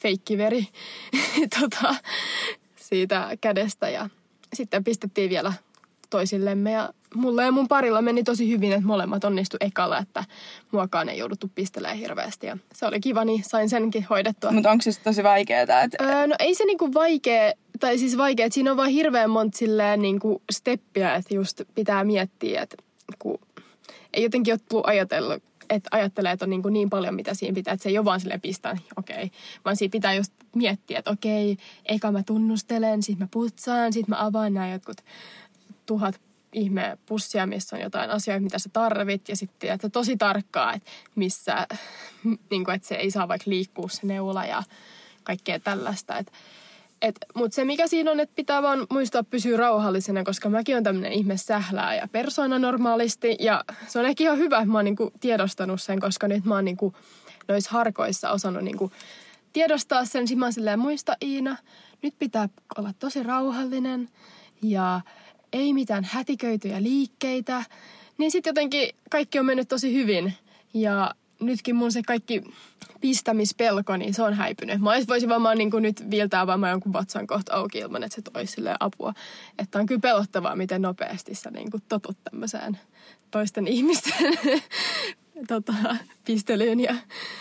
feikkiveri 0.00 0.66
tota, 1.60 1.94
siitä 2.76 3.36
kädestä. 3.40 3.88
Ja 3.88 4.08
sitten 4.54 4.84
pistettiin 4.84 5.30
vielä 5.30 5.52
toisillemme 6.10 6.72
ja 6.72 6.92
mulle 7.14 7.44
ja 7.44 7.52
mun 7.52 7.68
parilla 7.68 8.02
meni 8.02 8.24
tosi 8.24 8.48
hyvin, 8.48 8.72
että 8.72 8.86
molemmat 8.86 9.24
onnistu 9.24 9.56
ekalla, 9.60 9.98
että 9.98 10.24
muakaan 10.72 11.08
ei 11.08 11.18
jouduttu 11.18 11.50
pistelemään 11.54 11.98
hirveästi 11.98 12.46
ja 12.46 12.56
se 12.74 12.86
oli 12.86 13.00
kiva, 13.00 13.24
niin 13.24 13.44
sain 13.44 13.68
senkin 13.68 14.06
hoidettua. 14.10 14.52
Mutta 14.52 14.70
onko 14.70 14.82
se 14.82 15.00
tosi 15.00 15.22
vaikeaa? 15.22 15.62
Että... 15.62 16.04
Öö, 16.04 16.26
no 16.26 16.34
ei 16.38 16.54
se 16.54 16.64
niinku 16.64 16.94
vaikea, 16.94 17.52
tai 17.80 17.98
siis 17.98 18.16
vaikea, 18.16 18.46
että 18.46 18.54
siinä 18.54 18.70
on 18.70 18.76
vaan 18.76 18.90
hirveän 18.90 19.30
monta 19.30 19.58
silleen 19.58 20.02
niinku 20.02 20.42
steppiä, 20.52 21.14
että 21.14 21.34
just 21.34 21.60
pitää 21.74 22.04
miettiä, 22.04 22.62
että 22.62 22.76
kun 23.18 23.38
ei 24.14 24.22
jotenkin 24.22 24.54
ole 24.54 24.60
tullut 24.68 24.86
ajatellut, 24.86 25.42
että 25.70 25.88
ajattelee, 25.92 26.32
että 26.32 26.44
on 26.44 26.50
niin, 26.50 26.62
kuin 26.62 26.72
niin 26.72 26.90
paljon, 26.90 27.14
mitä 27.14 27.34
siinä 27.34 27.54
pitää, 27.54 27.74
että 27.74 27.82
se 27.82 27.88
ei 27.88 27.98
ole 27.98 28.04
vaan 28.04 28.20
silleen 28.20 28.40
pistää, 28.40 28.76
okei. 28.96 29.16
Okay. 29.16 29.28
Vaan 29.64 29.76
siinä 29.76 29.92
pitää 29.92 30.14
just 30.14 30.32
miettiä, 30.54 30.98
että 30.98 31.10
okei, 31.10 31.52
okay, 31.52 31.64
eka 31.84 32.12
mä 32.12 32.22
tunnustelen, 32.22 33.02
sitten 33.02 33.24
mä 33.24 33.28
putsaan, 33.30 33.92
sitten 33.92 34.10
mä 34.10 34.26
avaan 34.26 34.54
nämä 34.54 34.72
jotkut 34.72 34.96
tuhat 35.86 36.20
ihme 36.52 36.98
pussia, 37.06 37.46
missä 37.46 37.76
on 37.76 37.82
jotain 37.82 38.10
asioita, 38.10 38.42
mitä 38.42 38.58
sä 38.58 38.70
tarvit. 38.72 39.28
Ja 39.28 39.36
sitten 39.36 39.70
että 39.70 39.88
tosi 39.88 40.16
tarkkaa, 40.16 40.72
että 40.72 40.90
missä, 41.14 41.66
niin 42.50 42.64
kuin, 42.64 42.74
että 42.74 42.88
se 42.88 42.94
ei 42.94 43.10
saa 43.10 43.28
vaikka 43.28 43.50
liikkua 43.50 43.88
se 43.88 44.06
neula 44.06 44.44
ja 44.44 44.62
kaikkea 45.24 45.60
tällaista. 45.60 46.18
Että 47.02 47.26
mutta 47.34 47.54
se 47.54 47.64
mikä 47.64 47.86
siinä 47.86 48.10
on, 48.10 48.20
että 48.20 48.34
pitää 48.34 48.62
vaan 48.62 48.86
muistaa 48.90 49.22
pysyä 49.24 49.56
rauhallisena, 49.56 50.24
koska 50.24 50.48
mäkin 50.48 50.76
on 50.76 50.82
tämmöinen 50.82 51.12
ihme 51.12 51.36
sählää 51.36 51.94
ja 51.94 52.08
persona 52.08 52.58
normaalisti. 52.58 53.36
Ja 53.40 53.64
se 53.88 53.98
on 53.98 54.06
ehkä 54.06 54.24
ihan 54.24 54.38
hyvä, 54.38 54.58
että 54.58 54.72
mä 54.72 54.78
oon 54.78 54.84
niinku 54.84 55.12
tiedostanut 55.20 55.82
sen, 55.82 56.00
koska 56.00 56.28
nyt 56.28 56.44
mä 56.44 56.54
oon 56.54 56.64
niinku 56.64 56.94
noissa 57.48 57.70
harkoissa 57.70 58.30
osannut 58.30 58.64
niinku 58.64 58.92
tiedostaa 59.52 60.04
sen. 60.04 60.28
Sitten 60.28 60.38
mä 60.38 60.46
oon 60.46 60.52
silleen, 60.52 60.78
muista 60.78 61.16
Iina, 61.22 61.56
nyt 62.02 62.14
pitää 62.18 62.48
olla 62.78 62.92
tosi 62.98 63.22
rauhallinen 63.22 64.08
ja 64.62 65.00
ei 65.52 65.72
mitään 65.72 66.04
hätiköityjä 66.04 66.82
liikkeitä. 66.82 67.64
Niin 68.18 68.30
sitten 68.30 68.50
jotenkin 68.50 68.88
kaikki 69.10 69.38
on 69.38 69.46
mennyt 69.46 69.68
tosi 69.68 69.94
hyvin. 69.94 70.32
Ja 70.74 71.14
nytkin 71.40 71.76
mun 71.76 71.92
se 71.92 72.02
kaikki 72.02 72.42
pistämispelko, 73.00 73.96
niin 73.96 74.14
se 74.14 74.22
on 74.22 74.34
häipynyt. 74.34 74.80
Mä 74.80 74.90
voisin 75.08 75.28
vaan 75.28 75.58
niin 75.58 75.70
kuin 75.70 75.82
nyt 75.82 76.10
viiltää 76.10 76.46
vaan 76.46 76.70
jonkun 76.70 76.92
vatsan 76.92 77.26
kohta 77.26 77.54
auki 77.54 77.78
ilman, 77.78 78.02
että 78.02 78.14
se 78.14 78.22
toisi 78.22 78.60
apua. 78.80 79.14
Että 79.58 79.78
on 79.78 79.86
kyllä 79.86 80.00
pelottavaa, 80.00 80.56
miten 80.56 80.82
nopeasti 80.82 81.34
sä 81.34 81.50
niin 81.50 81.70
kuin 81.70 81.82
totut 81.88 82.16
tämmöiseen 82.24 82.78
toisten 83.30 83.66
ihmisten 83.66 84.38
tota, 85.48 85.72
pistelyyn. 86.24 86.80
Ja 86.80 86.94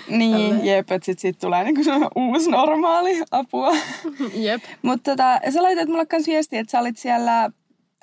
niin, 0.07 0.51
tälle. 0.51 0.65
jep, 0.65 0.91
että 0.91 1.05
sit, 1.05 1.19
sit 1.19 1.39
tulee 1.39 1.63
niinku 1.63 1.81
uusi 2.15 2.51
normaali 2.51 3.23
apua. 3.31 3.75
jep. 4.33 4.63
Mutta 4.81 5.11
tota, 5.11 5.39
sä 5.53 5.63
laitat 5.63 5.89
mulle 5.89 6.05
kans 6.05 6.27
viestiä, 6.27 6.59
että 6.59 6.71
sä 6.71 6.79
olit 6.79 6.97
siellä 6.97 7.49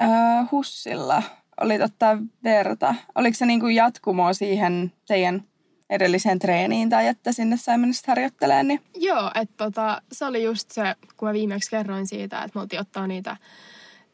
äh, 0.02 0.50
Hussilla. 0.52 1.22
Olit 1.60 1.82
ottaa 1.82 2.18
verta. 2.44 2.94
Oliko 3.14 3.36
se 3.36 3.46
niinku 3.46 3.68
jatkumoa 3.68 4.32
siihen 4.32 4.92
teidän 5.06 5.44
edelliseen 5.90 6.38
treeniin 6.38 6.90
tai 6.90 7.06
että 7.06 7.32
sinne 7.32 7.56
sai 7.56 7.78
mennä 7.78 7.94
harjoittelemaan. 8.06 8.68
Niin... 8.68 8.80
Joo, 8.94 9.30
että 9.34 9.54
tota, 9.56 10.02
se 10.12 10.24
oli 10.24 10.44
just 10.44 10.70
se, 10.70 10.94
kun 11.16 11.28
mä 11.28 11.32
viimeksi 11.32 11.70
kerroin 11.70 12.06
siitä, 12.06 12.42
että 12.42 12.58
me 12.58 12.60
oltiin 12.60 12.80
ottaa 12.80 13.06
niitä 13.06 13.36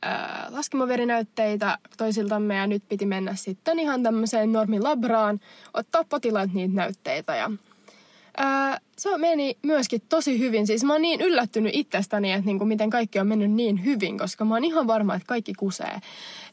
ää, 0.02 0.46
laskemaverinäytteitä 0.50 1.78
toisiltamme 1.96 2.54
ja 2.54 2.66
nyt 2.66 2.88
piti 2.88 3.06
mennä 3.06 3.34
sitten 3.34 3.78
ihan 3.78 4.02
tämmöiseen 4.02 4.52
normilabraan, 4.52 5.40
ottaa 5.74 6.04
potilaat 6.04 6.52
niitä 6.52 6.74
näytteitä 6.74 7.36
ja 7.36 7.50
ää, 8.40 8.80
se 8.98 9.18
meni 9.18 9.56
myöskin 9.62 10.02
tosi 10.08 10.38
hyvin. 10.38 10.66
Siis 10.66 10.84
mä 10.84 10.92
oon 10.92 11.02
niin 11.02 11.20
yllättynyt 11.20 11.74
itsestäni, 11.74 12.32
että 12.32 12.46
niinku 12.46 12.64
miten 12.64 12.90
kaikki 12.90 13.18
on 13.18 13.26
mennyt 13.26 13.50
niin 13.50 13.84
hyvin, 13.84 14.18
koska 14.18 14.44
mä 14.44 14.54
oon 14.54 14.64
ihan 14.64 14.86
varma, 14.86 15.14
että 15.14 15.26
kaikki 15.26 15.52
kusee. 15.54 16.00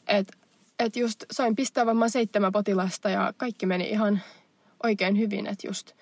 Että 0.08 0.36
et 0.78 0.96
just 0.96 1.24
sain 1.30 1.56
pistää 1.56 1.86
varmaan 1.86 2.10
seitsemän 2.10 2.52
potilasta 2.52 3.10
ja 3.10 3.32
kaikki 3.36 3.66
meni 3.66 3.90
ihan 3.90 4.22
oikein 4.82 5.18
hyvin, 5.18 5.46
että 5.46 5.66
just 5.66 5.92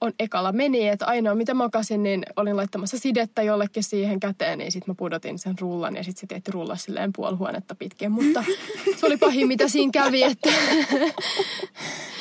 on 0.00 0.12
ekalla 0.18 0.52
meni, 0.52 0.88
että 0.88 1.06
ainoa 1.06 1.34
mitä 1.34 1.54
makasin, 1.54 2.02
niin 2.02 2.22
olin 2.36 2.56
laittamassa 2.56 2.98
sidettä 2.98 3.42
jollekin 3.42 3.82
siihen 3.82 4.20
käteen, 4.20 4.58
niin 4.58 4.72
sitten 4.72 4.92
mä 4.92 4.94
pudotin 4.94 5.38
sen 5.38 5.54
rullan 5.60 5.96
ja 5.96 6.04
sitten 6.04 6.20
se 6.20 6.26
tietty 6.26 6.50
rulla 6.50 6.76
silleen 6.76 7.12
puolihuonetta 7.12 7.74
pitkin, 7.74 8.12
mutta 8.12 8.44
se 8.96 9.06
oli 9.06 9.16
pahin 9.16 9.48
mitä 9.48 9.68
siinä 9.68 9.90
kävi, 9.92 10.22
että... 10.22 10.50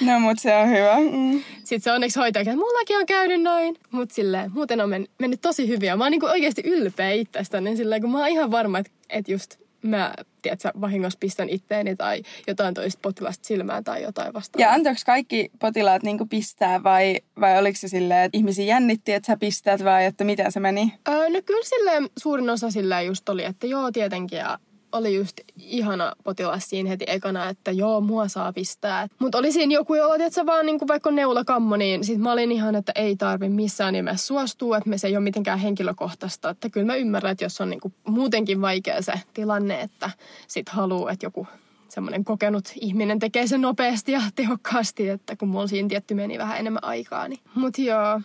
No, 0.02 0.20
mutta 0.20 0.42
se 0.42 0.56
on 0.56 0.70
hyvä. 0.70 0.98
Mm. 1.12 1.44
Sitten 1.72 1.92
se 1.92 1.92
onneksi 1.92 2.20
hoitaja, 2.20 2.42
että 2.42 2.56
mullakin 2.56 2.98
on 2.98 3.06
käynyt 3.06 3.42
noin, 3.42 3.76
mutta 3.92 4.16
silleen 4.16 4.52
muuten 4.54 4.82
on 4.82 4.90
mennyt, 4.90 5.42
tosi 5.42 5.68
hyviä. 5.68 5.96
Mä 5.96 6.04
oon 6.04 6.12
niin 6.12 6.26
oikeasti 6.26 6.62
ylpeä 6.66 7.12
itsestäni, 7.12 7.64
niin 7.64 7.78
silleen 7.78 8.02
kun 8.02 8.12
mä 8.12 8.18
oon 8.18 8.28
ihan 8.28 8.52
varma, 8.52 8.80
että, 8.80 8.92
että 9.10 9.32
just 9.32 9.56
mä, 9.82 10.14
tiedätkö, 10.42 10.72
vahingossa 10.82 11.18
pistän 11.20 11.50
itteeni 11.50 11.96
tai 11.96 12.24
jotain 12.48 12.74
toista 12.74 13.00
potilasta 13.02 13.48
silmään 13.48 13.84
tai 13.84 14.04
jotain 14.04 14.34
vastaavaa. 14.34 14.68
Ja 14.68 14.74
antoiko 14.74 15.00
kaikki 15.06 15.52
potilaat 15.60 16.04
niin 16.04 16.30
pistää 16.30 16.84
vai, 16.84 17.18
vai 17.40 17.60
oliko 17.60 17.78
se 17.78 17.88
silleen, 17.88 18.24
että 18.24 18.38
ihmisiä 18.38 18.66
jännitti, 18.66 19.14
että 19.14 19.28
sä 19.28 19.38
pistät 19.38 19.84
vai 19.84 20.06
että 20.06 20.24
miten 20.24 20.52
se 20.52 20.60
meni? 20.60 20.94
Öö, 21.10 21.30
no 21.30 21.42
kyllä 21.46 21.64
silleen 21.64 22.10
suurin 22.18 22.50
osa 22.50 22.72
silleen 22.72 23.06
just 23.06 23.30
oli, 23.30 23.46
että 23.46 23.68
joo 23.68 23.92
tietenkin 23.92 24.38
ja 24.38 24.60
oli 24.92 25.16
just 25.16 25.38
ihana 25.58 26.14
potilas 26.24 26.70
siinä 26.70 26.90
heti 26.90 27.06
ekana, 27.08 27.50
että 27.50 27.72
joo, 27.72 28.02
mua 28.02 28.28
saa 28.28 28.54
pistää. 28.54 29.08
Mutta 29.20 29.38
oli 29.38 29.52
siinä 29.52 29.74
joku, 29.74 29.96
jolla 29.96 30.30
se 30.30 30.46
vaan 30.46 30.66
niinku 30.66 30.88
vaikka 30.88 31.12
neulakammo, 31.12 31.76
niin 31.76 32.04
sit 32.04 32.20
mä 32.20 32.32
olin 32.32 32.52
ihan, 32.52 32.76
että 32.76 32.92
ei 32.96 33.16
tarvi 33.16 33.50
missään 33.50 33.94
nimessä 33.94 34.28
suostua, 34.28 34.78
että 34.78 34.90
me 34.90 34.98
se 34.98 35.08
ei 35.08 35.16
ole 35.16 35.24
mitenkään 35.24 35.60
henkilökohtaista. 35.60 36.50
Että 36.50 36.70
kyllä 36.70 36.86
mä 36.86 36.96
ymmärrän, 36.96 37.32
että 37.32 37.46
jos 37.46 37.62
on 37.62 37.70
niinku 37.70 37.92
muutenkin 38.08 38.62
vaikea 38.62 39.02
se 39.02 39.14
tilanne, 39.34 39.82
että 39.82 40.10
sit 40.48 40.70
haluaa, 40.70 41.12
että 41.12 41.26
joku 41.26 41.48
semmoinen 41.90 42.24
kokenut 42.24 42.72
ihminen 42.82 43.20
tekee 43.20 43.48
sen 43.48 43.62
nopeasti 43.62 44.12
ja 44.12 44.22
tehokkaasti, 44.36 45.10
että 45.10 45.36
kun 45.36 45.48
mulla 45.48 45.68
siinä 45.68 45.90
tietty 45.90 46.14
meni 46.14 46.38
vähän 46.38 46.58
enemmän 46.58 46.84
aikaa. 46.84 47.28
Niin. 47.28 47.40
Mut 47.56 47.78
joo, 47.78 48.22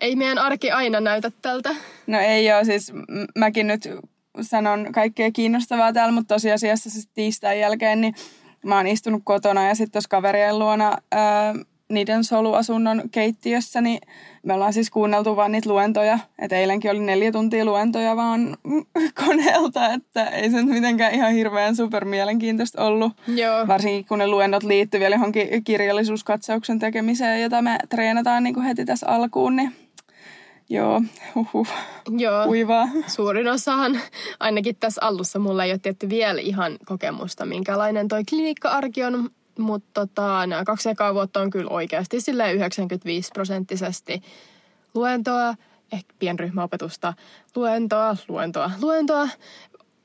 ei 0.00 0.16
meidän 0.16 0.38
arki 0.38 0.70
aina 0.70 1.00
näytä 1.00 1.32
tältä. 1.42 1.70
No 2.06 2.18
ei 2.18 2.46
joo, 2.46 2.64
siis 2.64 2.92
mäkin 3.36 3.66
nyt 3.66 3.88
sanon 4.42 4.86
kaikkea 4.92 5.30
kiinnostavaa 5.32 5.92
täällä, 5.92 6.12
mutta 6.12 6.34
tosiasiassa 6.34 6.90
siis 6.90 7.08
tiistain 7.14 7.60
jälkeen 7.60 8.00
niin 8.00 8.14
mä 8.64 8.76
oon 8.76 8.86
istunut 8.86 9.22
kotona 9.24 9.68
ja 9.68 9.74
sitten 9.74 9.92
tuossa 9.92 10.08
kaverien 10.08 10.58
luona 10.58 10.98
ää, 11.12 11.54
niiden 11.88 12.24
soluasunnon 12.24 13.02
keittiössä, 13.10 13.80
niin 13.80 13.98
me 14.42 14.54
ollaan 14.54 14.72
siis 14.72 14.90
kuunneltu 14.90 15.36
vaan 15.36 15.52
niitä 15.52 15.68
luentoja. 15.68 16.18
Että 16.38 16.56
eilenkin 16.56 16.90
oli 16.90 17.00
neljä 17.00 17.32
tuntia 17.32 17.64
luentoja 17.64 18.16
vaan 18.16 18.56
koneelta, 19.26 19.92
että 19.92 20.24
ei 20.24 20.50
se 20.50 20.56
nyt 20.56 20.74
mitenkään 20.74 21.14
ihan 21.14 21.32
hirveän 21.32 21.76
super 21.76 22.04
mielenkiintoista 22.04 22.84
ollut. 22.84 23.12
Joo. 23.26 23.68
Varsinkin 23.68 24.04
kun 24.04 24.18
ne 24.18 24.26
luennot 24.26 24.62
liittyy 24.62 25.00
vielä 25.00 25.14
johonkin 25.14 25.64
kirjallisuuskatsauksen 25.64 26.78
tekemiseen, 26.78 27.42
jota 27.42 27.62
me 27.62 27.78
treenataan 27.88 28.42
niin 28.42 28.54
kuin 28.54 28.66
heti 28.66 28.84
tässä 28.84 29.06
alkuun, 29.08 29.56
niin 29.56 29.72
Joo, 30.70 31.02
huhu. 31.34 31.66
Joo. 32.18 32.44
Kuivaa. 32.46 32.88
Suurin 33.06 33.48
osahan, 33.48 34.00
ainakin 34.40 34.76
tässä 34.76 35.00
alussa 35.04 35.38
mulla 35.38 35.64
ei 35.64 35.72
ole 35.72 35.78
tietty 35.78 36.08
vielä 36.08 36.40
ihan 36.40 36.78
kokemusta, 36.86 37.46
minkälainen 37.46 38.08
toi 38.08 38.22
klinikka-arki 38.24 39.04
on, 39.04 39.30
mutta 39.58 40.06
tota, 40.06 40.46
nämä 40.46 40.64
kaksi 40.64 40.88
ekaa 40.88 41.14
vuotta 41.14 41.40
on 41.40 41.50
kyllä 41.50 41.70
oikeasti 41.70 42.20
sille 42.20 42.52
95 42.52 43.30
prosenttisesti 43.34 44.22
luentoa, 44.94 45.54
ehkä 45.92 46.14
pienryhmäopetusta, 46.18 47.14
luentoa, 47.56 48.16
luentoa, 48.28 48.70
luentoa, 48.80 49.28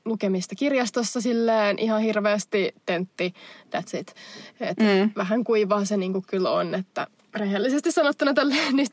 lukemista 0.04 0.54
kirjastossa 0.54 1.20
silleen 1.20 1.78
ihan 1.78 2.00
hirveästi 2.00 2.74
tentti, 2.86 3.34
that's 3.76 3.98
it. 4.00 4.14
Et 4.60 4.78
mm. 4.78 5.10
Vähän 5.16 5.44
kuivaa 5.44 5.84
se 5.84 5.96
niinku 5.96 6.24
kyllä 6.26 6.50
on, 6.50 6.74
että 6.74 7.06
rehellisesti 7.34 7.92
sanottuna 7.92 8.34
tälle 8.34 8.54
nyt 8.72 8.92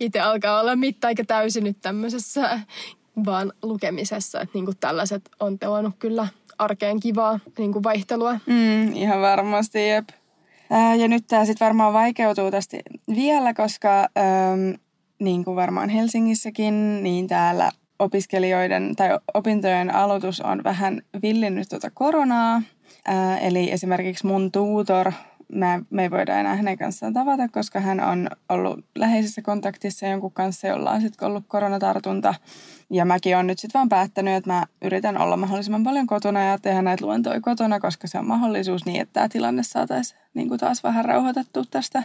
itse 0.00 0.20
alkaa 0.20 0.60
olla 0.60 0.76
mitta 0.76 1.08
eikä 1.08 1.24
täysin 1.24 1.64
nyt 1.64 1.76
tämmöisessä 1.82 2.60
vaan 3.24 3.52
lukemisessa. 3.62 4.40
Että 4.40 4.58
niin 4.58 4.66
tällaiset 4.80 5.30
on 5.40 5.58
tuonut 5.58 5.94
kyllä 5.98 6.28
arkeen 6.58 7.00
kivaa 7.00 7.40
niin 7.58 7.82
vaihtelua. 7.82 8.32
Mm, 8.46 8.92
ihan 8.92 9.20
varmasti, 9.20 9.88
jep. 9.88 10.08
Ää, 10.70 10.94
ja 10.94 11.08
nyt 11.08 11.24
tämä 11.26 11.44
sitten 11.44 11.64
varmaan 11.64 11.92
vaikeutuu 11.92 12.50
tästä 12.50 12.76
vielä, 13.14 13.54
koska 13.54 14.00
äm, 14.00 14.74
niin 15.18 15.44
kuin 15.44 15.56
varmaan 15.56 15.88
Helsingissäkin, 15.88 17.02
niin 17.02 17.26
täällä 17.26 17.70
opiskelijoiden 17.98 18.96
tai 18.96 19.18
opintojen 19.34 19.94
aloitus 19.94 20.40
on 20.40 20.64
vähän 20.64 21.02
villinnyt 21.22 21.68
tuota 21.68 21.90
koronaa. 21.90 22.62
Ää, 23.06 23.38
eli 23.38 23.70
esimerkiksi 23.72 24.26
mun 24.26 24.52
tuutor 24.52 25.12
mä, 25.52 25.80
me 25.90 26.02
ei 26.02 26.10
voida 26.10 26.40
enää 26.40 26.56
hänen 26.56 26.78
kanssaan 26.78 27.12
tavata, 27.12 27.48
koska 27.48 27.80
hän 27.80 28.00
on 28.00 28.30
ollut 28.48 28.84
läheisessä 28.94 29.42
kontaktissa 29.42 30.06
jonkun 30.06 30.32
kanssa, 30.32 30.66
jolla 30.66 30.90
on 30.90 31.00
sitten 31.00 31.28
ollut 31.28 31.44
koronatartunta. 31.48 32.34
Ja 32.90 33.04
mäkin 33.04 33.36
olen 33.36 33.46
nyt 33.46 33.58
sitten 33.58 33.78
vaan 33.78 33.88
päättänyt, 33.88 34.34
että 34.34 34.50
mä 34.50 34.66
yritän 34.82 35.18
olla 35.18 35.36
mahdollisimman 35.36 35.84
paljon 35.84 36.06
kotona 36.06 36.44
ja 36.44 36.58
tehdä 36.58 36.82
näitä 36.82 37.06
luentoja 37.06 37.40
kotona, 37.40 37.80
koska 37.80 38.06
se 38.06 38.18
on 38.18 38.26
mahdollisuus 38.26 38.86
niin, 38.86 39.00
että 39.00 39.12
tämä 39.12 39.28
tilanne 39.28 39.62
saataisiin 39.62 40.20
niin 40.34 40.58
taas 40.58 40.82
vähän 40.82 41.04
rauhoitettua 41.04 41.64
tästä. 41.70 42.02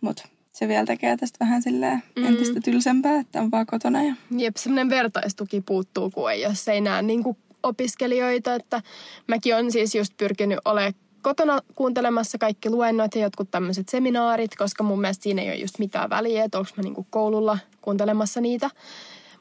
Mutta 0.00 0.28
se 0.52 0.68
vielä 0.68 0.86
tekee 0.86 1.16
tästä 1.16 1.44
vähän 1.44 1.62
silleen 1.62 2.02
mm. 2.16 2.24
entistä 2.24 2.60
tylsempää, 2.64 3.18
että 3.18 3.40
on 3.40 3.50
vaan 3.50 3.66
kotona. 3.66 4.02
Ja... 4.02 4.14
Jep, 4.36 4.56
semmoinen 4.56 4.90
vertaistuki 4.90 5.60
puuttuu, 5.60 6.10
kun 6.10 6.32
ei, 6.32 6.42
jos 6.42 6.68
ei 6.68 6.80
näe 6.80 7.02
niin 7.02 7.22
kuin 7.22 7.36
opiskelijoita. 7.62 8.54
Että 8.54 8.82
mäkin 9.26 9.56
on 9.56 9.72
siis 9.72 9.94
just 9.94 10.16
pyrkinyt 10.16 10.58
olemaan 10.64 10.94
kotona 11.24 11.60
kuuntelemassa 11.74 12.38
kaikki 12.38 12.70
luennot 12.70 13.14
ja 13.14 13.22
jotkut 13.22 13.50
tämmöiset 13.50 13.88
seminaarit, 13.88 14.56
koska 14.56 14.84
mun 14.84 15.00
mielestä 15.00 15.22
siinä 15.22 15.42
ei 15.42 15.48
ole 15.48 15.56
just 15.56 15.78
mitään 15.78 16.10
väliä, 16.10 16.44
että 16.44 16.58
onko 16.58 16.70
mä 16.76 16.82
niinku 16.82 17.06
koululla 17.10 17.58
kuuntelemassa 17.82 18.40
niitä. 18.40 18.70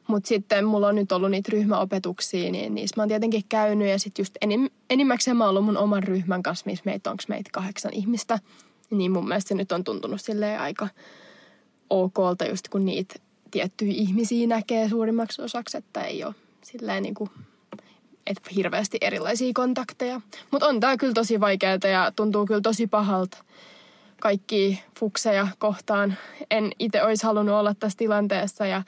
Mutta 0.08 0.28
sitten 0.28 0.66
mulla 0.66 0.88
on 0.88 0.96
nyt 0.96 1.12
ollut 1.12 1.32
niitä 1.32 1.50
ryhmäopetuksia, 1.52 2.52
niin 2.52 2.76
niissä 2.76 2.94
mä 2.98 3.02
oon 3.02 3.08
tietenkin 3.08 3.44
käynyt. 3.50 3.88
Ja 3.88 4.00
sitten 4.00 4.24
just 4.24 4.36
enim, 4.42 4.70
enimmäkseen 4.90 5.38
mä 5.38 5.44
oon 5.44 5.50
ollut 5.50 5.66
mun 5.66 5.78
oman 5.78 6.04
ryhmän 6.04 6.44
kanssa, 6.44 6.64
missä 6.66 6.84
meitä 6.86 7.12
onko 7.12 7.24
meitä 7.28 7.50
kahdeksan 7.54 7.94
ihmistä. 7.94 8.40
Niin 8.90 9.12
mun 9.12 9.28
mielestä 9.28 9.50
se 9.50 9.56
nyt 9.56 9.72
on 9.72 9.84
tuntunut 9.84 10.22
silleen 10.22 10.60
aika 10.60 10.88
okolta, 11.90 12.46
just 12.46 12.68
kun 12.68 12.86
niitä 12.86 13.16
tiettyjä 13.52 13.94
ihmisiä 13.96 14.48
näkee 14.48 14.90
suurimmaksi 14.90 15.42
osaksi, 15.42 15.78
että 15.78 16.02
ei 16.02 16.24
ole 16.24 16.36
silleen 16.64 17.04
niin 17.04 17.16
kuin 17.16 17.30
että 18.28 18.50
hirveästi 18.56 18.98
erilaisia 19.02 19.52
kontakteja. 19.54 20.22
Mutta 20.52 20.68
on 20.68 20.80
tämä 20.80 20.98
kyllä 20.98 21.14
tosi 21.14 21.40
vaikeaa 21.40 21.78
ja 21.92 22.12
tuntuu 22.16 22.46
kyllä 22.46 22.62
tosi 22.62 22.88
pahalta 22.88 23.38
kaikki 24.22 24.84
fukseja 25.00 25.48
kohtaan. 25.58 26.18
En 26.52 26.72
itse 26.80 27.04
olisi 27.04 27.26
halunnut 27.26 27.56
olla 27.56 27.74
tässä 27.80 27.98
tilanteessa 27.98 28.66
ja 28.66 28.84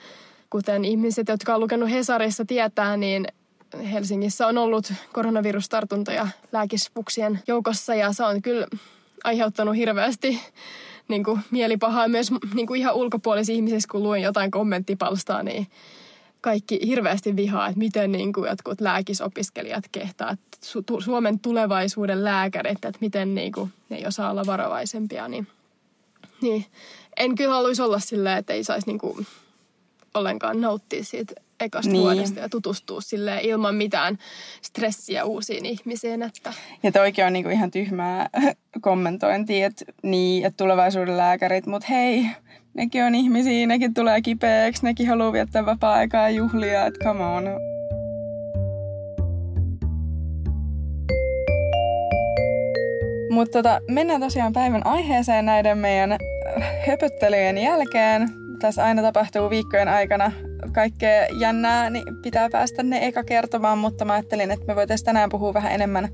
kuten 0.50 0.84
ihmiset, 0.84 1.28
jotka 1.28 1.54
on 1.54 1.60
lukenut 1.60 1.90
Hesarissa 1.90 2.44
tietää, 2.44 2.96
niin 2.96 3.26
Helsingissä 3.92 4.46
on 4.46 4.58
ollut 4.58 4.92
koronavirustartuntoja 5.12 6.28
lääkisfuksien 6.52 7.40
joukossa 7.46 7.94
ja 7.94 8.12
se 8.12 8.24
on 8.24 8.42
kyllä 8.42 8.66
aiheuttanut 9.24 9.76
hirveästi 9.76 10.40
niin 11.08 11.24
kuin, 11.24 11.40
mielipahaa 11.50 12.08
myös 12.08 12.30
niin 12.54 12.66
kuin 12.66 12.80
ihan 12.80 12.94
ulkopuolisia 12.94 13.54
ihmisissä, 13.54 13.88
kun 13.92 14.02
luin 14.02 14.22
jotain 14.22 14.50
kommenttipalstaa, 14.50 15.42
niin 15.42 15.66
kaikki 16.46 16.80
hirveästi 16.86 17.36
vihaa, 17.36 17.66
että 17.66 17.78
miten 17.78 18.12
niin 18.12 18.32
kuin 18.32 18.48
jotkut 18.48 18.80
lääkisopiskelijat 18.80 19.84
kehtaa, 19.92 20.36
Su- 20.64 21.04
Suomen 21.04 21.38
tulevaisuuden 21.38 22.24
lääkärit, 22.24 22.84
että 22.84 22.98
miten 23.00 23.34
niin 23.34 23.52
kuin, 23.52 23.72
ne 23.88 23.96
ei 23.96 24.06
osaa 24.06 24.30
olla 24.30 24.46
varovaisempia, 24.46 25.28
niin, 25.28 25.46
niin 26.42 26.66
en 27.16 27.34
kyllä 27.34 27.54
haluaisi 27.54 27.82
olla 27.82 27.98
silleen, 27.98 28.38
että 28.38 28.52
ei 28.52 28.64
saisi 28.64 28.86
niin 28.86 28.98
kuin 28.98 29.26
ollenkaan 30.14 30.60
nauttia 30.60 31.04
siitä 31.04 31.34
ekasta 31.60 31.92
niin. 31.92 32.02
vuodesta 32.02 32.40
ja 32.40 32.48
tutustua 32.48 33.00
sille 33.00 33.40
ilman 33.42 33.74
mitään 33.74 34.18
stressiä 34.62 35.24
uusiin 35.24 35.66
ihmisiin. 35.66 36.22
Että. 36.22 36.52
Ja 36.82 36.92
toikin 36.92 37.24
on 37.24 37.32
niinku 37.32 37.50
ihan 37.50 37.70
tyhmää 37.70 38.30
kommentointia, 38.80 39.66
että, 39.66 39.84
niin, 40.02 40.46
että 40.46 40.56
tulevaisuuden 40.56 41.16
lääkärit, 41.16 41.66
mutta 41.66 41.88
hei, 41.90 42.26
nekin 42.74 43.04
on 43.04 43.14
ihmisiä, 43.14 43.66
nekin 43.66 43.94
tulee 43.94 44.20
kipeäksi, 44.20 44.84
nekin 44.84 45.08
haluaa 45.08 45.32
viettää 45.32 45.66
vapaa-aikaa 45.66 46.22
ja 46.22 46.36
juhlia, 46.36 46.86
että 46.86 47.04
come 47.04 47.24
on. 47.24 47.44
Mutta 53.30 53.58
tota, 53.58 53.80
mennään 53.90 54.20
tosiaan 54.20 54.52
päivän 54.52 54.86
aiheeseen 54.86 55.46
näiden 55.46 55.78
meidän 55.78 56.18
höpöttelyjen 56.86 57.58
jälkeen. 57.58 58.28
Tässä 58.60 58.84
aina 58.84 59.02
tapahtuu 59.02 59.50
viikkojen 59.50 59.88
aikana 59.88 60.32
kaikkea 60.72 61.26
jännää, 61.38 61.90
niin 61.90 62.04
pitää 62.22 62.48
päästä 62.50 62.82
ne 62.82 63.06
eka 63.06 63.24
kertomaan, 63.24 63.78
mutta 63.78 64.04
mä 64.04 64.12
ajattelin, 64.12 64.50
että 64.50 64.66
me 64.66 64.76
voitaisiin 64.76 65.06
tänään 65.06 65.28
puhua 65.28 65.54
vähän 65.54 65.72
enemmän 65.72 66.08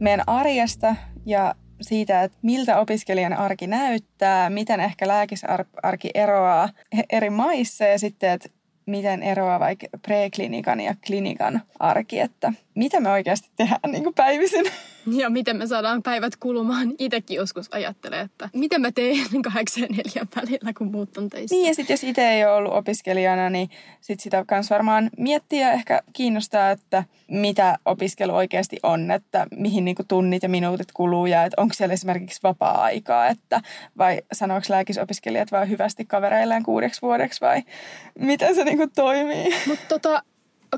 meidän 0.00 0.22
arjesta 0.26 0.96
ja 1.26 1.54
siitä, 1.80 2.22
että 2.22 2.38
miltä 2.42 2.80
opiskelijan 2.80 3.32
arki 3.32 3.66
näyttää, 3.66 4.50
miten 4.50 4.80
ehkä 4.80 5.08
lääkisarki 5.08 6.10
eroaa 6.14 6.68
eri 7.10 7.30
maissa 7.30 7.84
ja 7.84 7.98
sitten, 7.98 8.30
että 8.30 8.48
miten 8.86 9.22
eroaa 9.22 9.60
vaikka 9.60 9.86
preklinikan 10.02 10.80
ja 10.80 10.94
klinikan 11.06 11.60
arki, 11.78 12.20
että 12.20 12.52
mitä 12.80 13.00
me 13.00 13.10
oikeasti 13.10 13.50
tehdään 13.56 13.80
niin 13.92 14.02
kuin 14.02 14.14
päivisin. 14.14 14.64
Ja 15.06 15.30
miten 15.30 15.56
me 15.56 15.66
saadaan 15.66 16.02
päivät 16.02 16.36
kulumaan. 16.36 16.92
Itsekin 16.98 17.36
joskus 17.36 17.68
ajattelee, 17.72 18.20
että 18.20 18.48
miten 18.52 18.80
mä 18.80 18.92
teen 18.92 19.26
kahdeksan 19.44 19.82
ja 19.82 19.88
neljän 19.88 20.28
välillä, 20.36 20.72
kun 20.78 20.90
muut 20.90 21.16
on 21.16 21.28
töissä. 21.30 21.56
Niin 21.56 21.68
ja 21.68 21.74
sitten 21.74 21.94
jos 21.94 22.04
itse 22.04 22.30
ei 22.30 22.44
ole 22.44 22.54
ollut 22.54 22.72
opiskelijana, 22.72 23.50
niin 23.50 23.70
sit 24.00 24.20
sitä 24.20 24.44
kans 24.46 24.70
varmaan 24.70 25.10
miettiä 25.16 25.72
ehkä 25.72 26.02
kiinnostaa, 26.12 26.70
että 26.70 27.04
mitä 27.28 27.78
opiskelu 27.84 28.34
oikeasti 28.34 28.76
on, 28.82 29.10
että 29.10 29.46
mihin 29.56 29.84
niinku 29.84 30.04
tunnit 30.08 30.42
ja 30.42 30.48
minuutit 30.48 30.92
kuluu 30.92 31.26
ja 31.26 31.44
että 31.44 31.62
onko 31.62 31.74
siellä 31.74 31.92
esimerkiksi 31.92 32.40
vapaa-aikaa, 32.42 33.28
että 33.28 33.60
vai 33.98 34.22
sanooko 34.32 34.66
lääkisopiskelijat 34.68 35.52
vaan 35.52 35.68
hyvästi 35.68 36.04
kavereilleen 36.04 36.62
kuudeksi 36.62 37.02
vuodeksi 37.02 37.40
vai 37.40 37.62
miten 38.18 38.54
se 38.54 38.64
niinku 38.64 38.86
toimii. 38.94 39.54
Mutta 39.66 39.84
tota, 39.88 40.22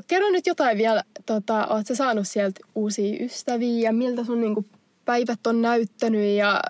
kerro 0.07 0.29
nyt 0.29 0.47
jotain 0.47 0.77
vielä, 0.77 1.03
tota, 1.25 1.67
oot 1.67 1.87
sä 1.87 1.95
saanut 1.95 2.27
sieltä 2.27 2.61
uusia 2.75 3.23
ystäviä 3.23 3.89
ja 3.89 3.93
miltä 3.93 4.23
sun 4.23 4.41
niinku 4.41 4.65
päivät 5.05 5.47
on 5.47 5.61
näyttänyt 5.61 6.37
ja 6.37 6.61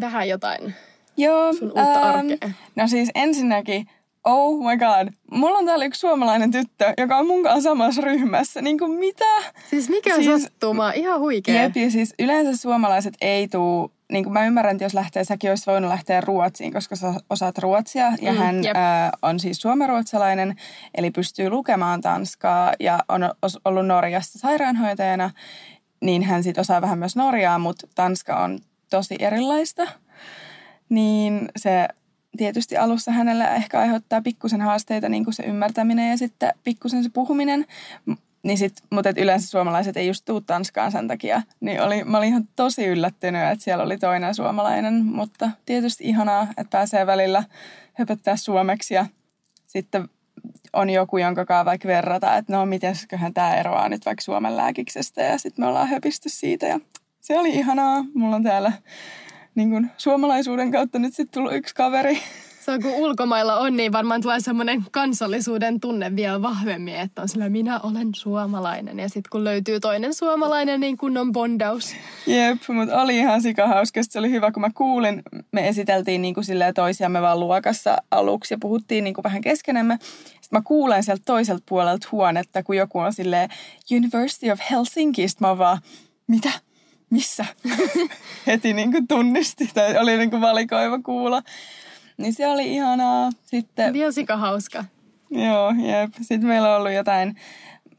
vähän 0.00 0.28
jotain 0.28 0.74
Joo, 1.16 1.52
sun 1.52 1.68
uutta 1.68 2.08
ähm, 2.08 2.18
arkea? 2.18 2.50
No 2.76 2.88
siis 2.88 3.10
ensinnäkin, 3.14 3.86
oh 4.24 4.58
my 4.58 4.76
god, 4.76 5.12
mulla 5.30 5.58
on 5.58 5.66
täällä 5.66 5.84
yksi 5.84 6.00
suomalainen 6.00 6.50
tyttö, 6.50 6.92
joka 6.98 7.16
on 7.16 7.26
mun 7.26 7.42
kanssa 7.42 7.70
samassa 7.70 8.02
ryhmässä. 8.02 8.62
Niin 8.62 8.78
kuin 8.78 8.90
mitä? 8.90 9.24
Siis 9.70 9.88
mikä 9.88 10.14
siis, 10.14 10.42
sattuma, 10.42 10.92
ihan 10.92 11.20
huikea. 11.20 11.62
Jep, 11.62 11.76
ja 11.76 11.90
siis 11.90 12.14
yleensä 12.18 12.56
suomalaiset 12.56 13.14
ei 13.20 13.48
tuu 13.48 13.92
niin 14.12 14.24
kuin 14.24 14.32
mä 14.32 14.46
ymmärrän, 14.46 14.72
että 14.72 14.84
jos 14.84 14.94
lähtee, 14.94 15.24
säkin 15.24 15.50
olisi 15.50 15.66
voinut 15.66 15.90
lähteä 15.90 16.20
Ruotsiin, 16.20 16.72
koska 16.72 16.96
sä 16.96 17.14
osaat 17.30 17.58
ruotsia 17.58 18.12
ja 18.22 18.32
mm, 18.32 18.38
hän 18.38 18.56
ää, 18.74 19.10
on 19.22 19.40
siis 19.40 19.60
suomenruotsalainen, 19.60 20.56
eli 20.94 21.10
pystyy 21.10 21.50
lukemaan 21.50 22.00
tanskaa 22.00 22.72
ja 22.80 22.98
on 23.08 23.30
ollut 23.64 23.86
Norjassa 23.86 24.38
sairaanhoitajana, 24.38 25.30
niin 26.00 26.22
hän 26.22 26.42
sitten 26.42 26.60
osaa 26.60 26.82
vähän 26.82 26.98
myös 26.98 27.16
norjaa, 27.16 27.58
mutta 27.58 27.86
tanska 27.94 28.36
on 28.36 28.58
tosi 28.90 29.16
erilaista. 29.18 29.82
Niin 30.88 31.48
se 31.56 31.88
tietysti 32.36 32.76
alussa 32.76 33.12
hänellä 33.12 33.54
ehkä 33.54 33.80
aiheuttaa 33.80 34.22
pikkusen 34.22 34.60
haasteita, 34.60 35.08
niin 35.08 35.24
kuin 35.24 35.34
se 35.34 35.42
ymmärtäminen 35.42 36.10
ja 36.10 36.18
sitten 36.18 36.52
pikkusen 36.64 37.02
se 37.02 37.10
puhuminen. 37.12 37.66
Niin 38.42 38.58
sit, 38.58 38.72
mutta 38.90 39.12
yleensä 39.16 39.48
suomalaiset 39.48 39.96
ei 39.96 40.06
just 40.06 40.24
tuu 40.24 40.40
Tanskaan 40.40 40.92
sen 40.92 41.08
takia. 41.08 41.42
Niin 41.60 41.82
oli, 41.82 42.04
mä 42.04 42.18
olin 42.18 42.28
ihan 42.28 42.48
tosi 42.56 42.86
yllättynyt, 42.86 43.42
että 43.42 43.64
siellä 43.64 43.84
oli 43.84 43.98
toinen 43.98 44.34
suomalainen. 44.34 45.04
Mutta 45.04 45.50
tietysti 45.66 46.04
ihanaa, 46.04 46.46
että 46.50 46.70
pääsee 46.70 47.06
välillä 47.06 47.44
höpöttää 47.92 48.36
suomeksi 48.36 48.94
ja 48.94 49.06
sitten 49.66 50.08
on 50.72 50.90
joku, 50.90 51.18
jonka 51.18 51.44
kanssa 51.44 51.64
vaikka 51.64 51.88
verrata, 51.88 52.36
että 52.36 52.52
no 52.52 52.66
mitenköhän 52.66 53.34
tämä 53.34 53.54
eroaa 53.54 53.88
nyt 53.88 54.06
vaikka 54.06 54.22
Suomen 54.22 54.56
lääkiksestä 54.56 55.22
ja 55.22 55.38
sitten 55.38 55.64
me 55.64 55.68
ollaan 55.68 55.88
höpisty 55.88 56.28
siitä 56.28 56.66
ja 56.66 56.80
se 57.20 57.38
oli 57.38 57.50
ihanaa. 57.50 58.04
Mulla 58.14 58.36
on 58.36 58.42
täällä 58.42 58.72
niin 59.54 59.70
kun, 59.70 59.90
suomalaisuuden 59.96 60.70
kautta 60.70 60.98
nyt 60.98 61.14
sitten 61.14 61.34
tullut 61.34 61.54
yksi 61.54 61.74
kaveri, 61.74 62.18
se 62.68 62.72
on 62.72 62.82
kun 62.82 62.92
ulkomailla 62.92 63.56
on, 63.56 63.76
niin 63.76 63.92
varmaan 63.92 64.22
tulee 64.22 64.40
semmoinen 64.40 64.84
kansallisuuden 64.90 65.80
tunne 65.80 66.16
vielä 66.16 66.42
vahvemmin, 66.42 66.96
että 66.96 67.22
on 67.22 67.28
sillä 67.28 67.48
minä 67.48 67.80
olen 67.80 68.14
suomalainen. 68.14 68.98
Ja 68.98 69.08
sitten 69.08 69.30
kun 69.30 69.44
löytyy 69.44 69.80
toinen 69.80 70.14
suomalainen, 70.14 70.80
niin 70.80 70.96
kun 70.96 71.18
on 71.18 71.32
bondaus. 71.32 71.94
Jep, 72.26 72.58
mutta 72.68 73.02
oli 73.02 73.16
ihan 73.16 73.42
sikahauska. 73.42 74.00
Se 74.02 74.18
oli 74.18 74.30
hyvä, 74.30 74.52
kun 74.52 74.60
mä 74.60 74.70
kuulin, 74.74 75.22
me 75.52 75.68
esiteltiin 75.68 76.22
niin 76.22 76.34
kuin 76.34 76.44
toisiamme 76.74 77.22
vaan 77.22 77.40
luokassa 77.40 77.96
aluksi 78.10 78.54
ja 78.54 78.58
puhuttiin 78.60 79.04
niin 79.04 79.14
kuin 79.14 79.22
vähän 79.22 79.40
keskenemme. 79.40 79.98
Sitten 80.24 80.58
mä 80.58 80.62
kuulen 80.64 81.02
sieltä 81.02 81.22
toiselta 81.26 81.62
puolelta 81.68 82.08
huonetta, 82.12 82.62
kun 82.62 82.76
joku 82.76 82.98
on 82.98 83.12
silleen 83.12 83.50
University 83.92 84.50
of 84.50 84.60
Helsinki. 84.70 85.28
Sitten 85.28 85.48
mä 85.48 85.58
vaan, 85.58 85.78
mitä? 86.26 86.50
Missä? 87.10 87.44
Heti 88.46 88.72
niin 88.72 88.92
kuin 88.92 89.08
tunnisti 89.08 89.70
tai 89.74 89.98
oli 89.98 90.16
niin 90.16 90.30
kuin 90.30 90.42
valikoiva 90.42 90.98
kuulla. 90.98 91.42
Niin 92.18 92.32
se 92.32 92.46
oli 92.46 92.74
ihanaa. 92.74 93.30
Sitten... 93.44 93.96
Ihan 93.96 94.12
sika 94.12 94.36
hauska. 94.36 94.84
Joo, 95.30 95.70
jep. 95.70 96.12
Sitten 96.20 96.48
meillä 96.48 96.70
on 96.70 96.76
ollut 96.76 96.92
jotain 96.92 97.36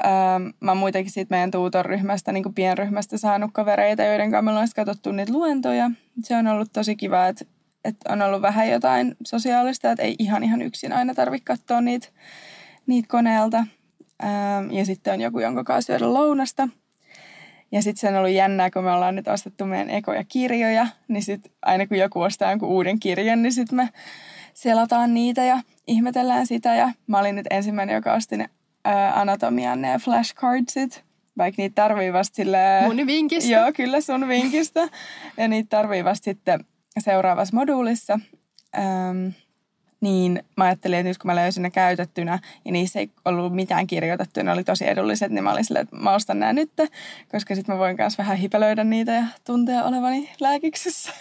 ähm, 0.06 0.44
mä 0.60 0.76
muutenkin 0.76 1.14
siitä 1.14 1.36
meidän 1.36 1.52
tuutorryhmästä, 1.52 2.32
niin 2.32 2.44
kuin 2.44 2.56
pienryhmästä 2.56 3.18
saanut 3.18 3.52
kavereita, 3.54 4.04
joiden 4.04 4.32
kanssa 4.32 4.42
me 4.42 4.52
ollaan 4.52 4.68
katsottu 4.76 5.12
niitä 5.12 5.34
luentoja. 5.34 5.92
Se 6.24 6.36
on 6.36 6.48
ollut 6.48 6.74
tosi 6.74 6.96
kiva, 6.96 7.28
että, 7.28 7.46
että 7.86 8.14
on 8.14 8.22
ollut 8.22 8.42
vähän 8.42 8.70
jotain 8.70 9.16
sosiaalista, 9.28 9.92
että 9.92 10.04
ei 10.04 10.16
ihan 10.20 10.44
ihan 10.44 10.62
yksin 10.62 10.94
aina 10.94 11.14
tarvitse 11.14 11.46
katsoa 11.46 11.82
niitä, 11.82 12.08
niitä 12.88 13.08
koneelta. 13.08 13.58
Ähm, 14.24 14.72
ja 14.72 14.86
sitten 14.86 15.14
on 15.14 15.22
joku, 15.22 15.40
jonka 15.40 15.64
kanssa 15.64 15.88
syödä 15.88 16.14
lounasta. 16.14 16.70
Ja 17.72 17.82
sitten 17.82 18.02
se 18.02 18.08
on 18.08 18.16
ollut 18.16 18.32
jännää, 18.32 18.72
kun 18.72 18.84
me 18.84 18.92
ollaan 18.92 19.16
nyt 19.16 19.28
ostettu 19.28 19.66
meidän 19.66 19.90
ekoja 19.90 20.24
kirjoja, 20.24 20.88
niin 21.08 21.24
sitten 21.24 21.52
aina 21.62 21.88
kun 21.88 21.98
joku 21.98 22.22
ostaa 22.22 22.50
jonkun 22.50 22.70
uuden 22.70 23.00
kirjan, 23.00 23.42
niin 23.42 23.54
sitten 23.54 23.76
me 23.76 23.90
selataan 24.54 25.14
niitä 25.14 25.44
ja 25.44 25.62
ihmetellään 25.88 26.48
sitä. 26.48 26.76
Ja 26.76 26.92
mä 27.08 27.20
olin 27.20 27.36
nyt 27.36 27.48
ensimmäinen, 27.50 27.96
joka 27.96 28.14
osti 28.14 28.38
ne 28.38 28.50
anatomian 29.14 29.82
ne 29.82 29.98
flashcardsit, 30.00 31.04
vaikka 31.38 31.62
niitä 31.62 31.76
tarvii 31.76 32.14
vasta 32.14 32.36
silleen... 32.36 32.84
Mun 32.84 33.08
vinkistä. 33.08 33.52
Joo, 33.52 33.72
kyllä 33.76 34.02
sun 34.02 34.28
vinkistä. 34.28 34.88
ja 35.38 35.48
niitä 35.48 35.70
tarvii 35.70 36.04
vasta 36.04 36.26
sitten 36.26 36.66
seuraavassa 37.00 37.56
moduulissa. 37.56 38.20
Ähm, 38.78 39.28
niin 40.02 40.44
mä 40.58 40.64
ajattelin, 40.64 41.00
että 41.00 41.10
nyt 41.10 41.18
kun 41.18 41.28
mä 41.28 41.36
löysin 41.36 41.64
ne 41.64 41.72
käytettynä 41.72 42.40
ja 42.66 42.72
niissä 42.72 43.00
ei 43.00 43.12
ollut 43.26 43.56
mitään 43.56 43.88
kirjoitettu, 43.88 44.44
ne 44.44 44.52
oli 44.52 44.64
tosi 44.64 44.88
edulliset, 44.88 45.32
niin 45.32 45.44
mä 45.44 45.52
olin 45.52 45.66
silleen, 45.66 45.84
että 45.84 45.96
mä 45.96 46.14
ostan 46.14 46.40
nämä 46.40 46.54
nyt, 46.54 46.72
koska 47.32 47.56
sitten 47.56 47.76
mä 47.76 47.80
voin 47.80 47.96
myös 48.00 48.18
vähän 48.18 48.38
hipelöidä 48.38 48.84
niitä 48.84 49.12
ja 49.12 49.24
tuntea 49.46 49.84
olevani 49.84 50.30
lääkiksessä. 50.40 51.12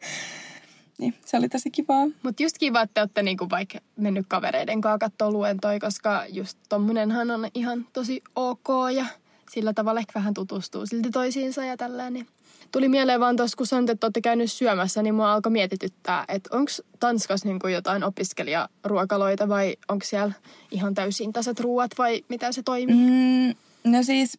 niin, 0.98 1.14
se 1.24 1.36
oli 1.36 1.48
tosi 1.48 1.70
kivaa. 1.70 2.06
Mutta 2.22 2.42
just 2.42 2.58
kiva, 2.58 2.82
että 2.82 3.00
olette 3.00 3.22
niinku 3.22 3.50
vaikka 3.50 3.78
mennyt 3.96 4.26
kavereiden 4.28 4.80
kanssa 4.80 4.98
katsoa 4.98 5.30
luentoja, 5.30 5.80
koska 5.80 6.24
just 6.28 6.58
tommonenhan 6.68 7.30
on 7.30 7.48
ihan 7.54 7.86
tosi 7.92 8.22
ok 8.36 8.68
ja 8.94 9.06
sillä 9.50 9.72
tavalla 9.72 10.00
ehkä 10.00 10.12
vähän 10.14 10.34
tutustuu 10.34 10.86
silti 10.86 11.10
toisiinsa 11.10 11.64
ja 11.64 11.76
tällä 11.76 12.10
niin 12.10 12.26
Tuli 12.72 12.88
mieleen 12.88 13.20
vaan 13.20 13.36
tuossa, 13.36 13.56
kun 13.56 13.66
sanoit, 13.66 13.90
että 13.90 14.06
olette 14.06 14.20
käynyt 14.20 14.52
syömässä, 14.52 15.02
niin 15.02 15.14
mua 15.14 15.32
alkoi 15.32 15.52
mietityttää, 15.52 16.24
että 16.28 16.56
onko 16.56 16.70
Tanskassa 17.00 17.48
niin 17.48 17.72
jotain 17.72 18.04
opiskelijaruokaloita 18.04 19.48
vai 19.48 19.76
onko 19.88 20.04
siellä 20.04 20.34
ihan 20.70 20.94
täysin 20.94 21.32
tasat 21.32 21.60
ruuat 21.60 21.90
vai 21.98 22.24
mitä 22.28 22.52
se 22.52 22.62
toimii? 22.62 22.96
Mm, 22.96 23.54
no 23.92 24.02
siis 24.02 24.38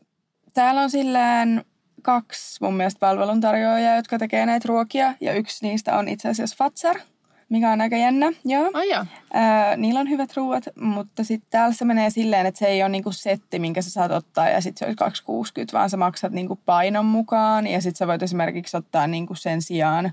täällä 0.54 0.82
on 0.82 0.90
silleen 0.90 1.66
kaksi 2.02 2.58
mun 2.62 2.74
mielestä 2.74 3.00
palveluntarjoajaa, 3.00 3.96
jotka 3.96 4.20
tekee 4.20 4.46
näitä 4.46 4.66
ruokia 4.68 5.14
ja 5.22 5.34
yksi 5.34 5.68
niistä 5.68 5.98
on 5.98 6.08
itse 6.08 6.30
asiassa 6.30 6.56
Fatser– 6.60 7.00
mikä 7.50 7.72
on 7.72 7.82
aika 7.82 7.98
jännä. 7.98 8.32
Joo. 8.46 8.66
Oh, 8.66 8.84
joo. 8.92 9.06
Öö, 9.36 9.78
niillä 9.78 10.00
on 10.00 10.10
hyvät 10.10 10.38
ruuat, 10.38 10.64
mutta 10.82 11.24
sitten 11.24 11.48
täällä 11.50 11.74
se 11.74 11.86
menee 11.86 12.10
silleen, 12.10 12.46
että 12.46 12.60
se 12.60 12.66
ei 12.66 12.84
ole 12.84 12.90
niinku 12.90 13.12
setti, 13.12 13.60
minkä 13.60 13.82
sä 13.82 13.90
saat 13.90 14.12
ottaa 14.12 14.50
ja 14.50 14.62
sitten 14.62 14.80
se 14.80 14.86
olisi 14.86 14.98
260, 14.98 15.78
vaan 15.78 15.90
sä 15.90 15.98
maksat 15.98 16.32
niinku 16.32 16.60
painon 16.66 17.06
mukaan 17.06 17.68
ja 17.68 17.82
sitten 17.82 17.98
sä 17.98 18.08
voit 18.08 18.24
esimerkiksi 18.24 18.78
ottaa 18.78 19.08
niinku 19.08 19.36
sen 19.36 19.62
sijaan 19.62 20.12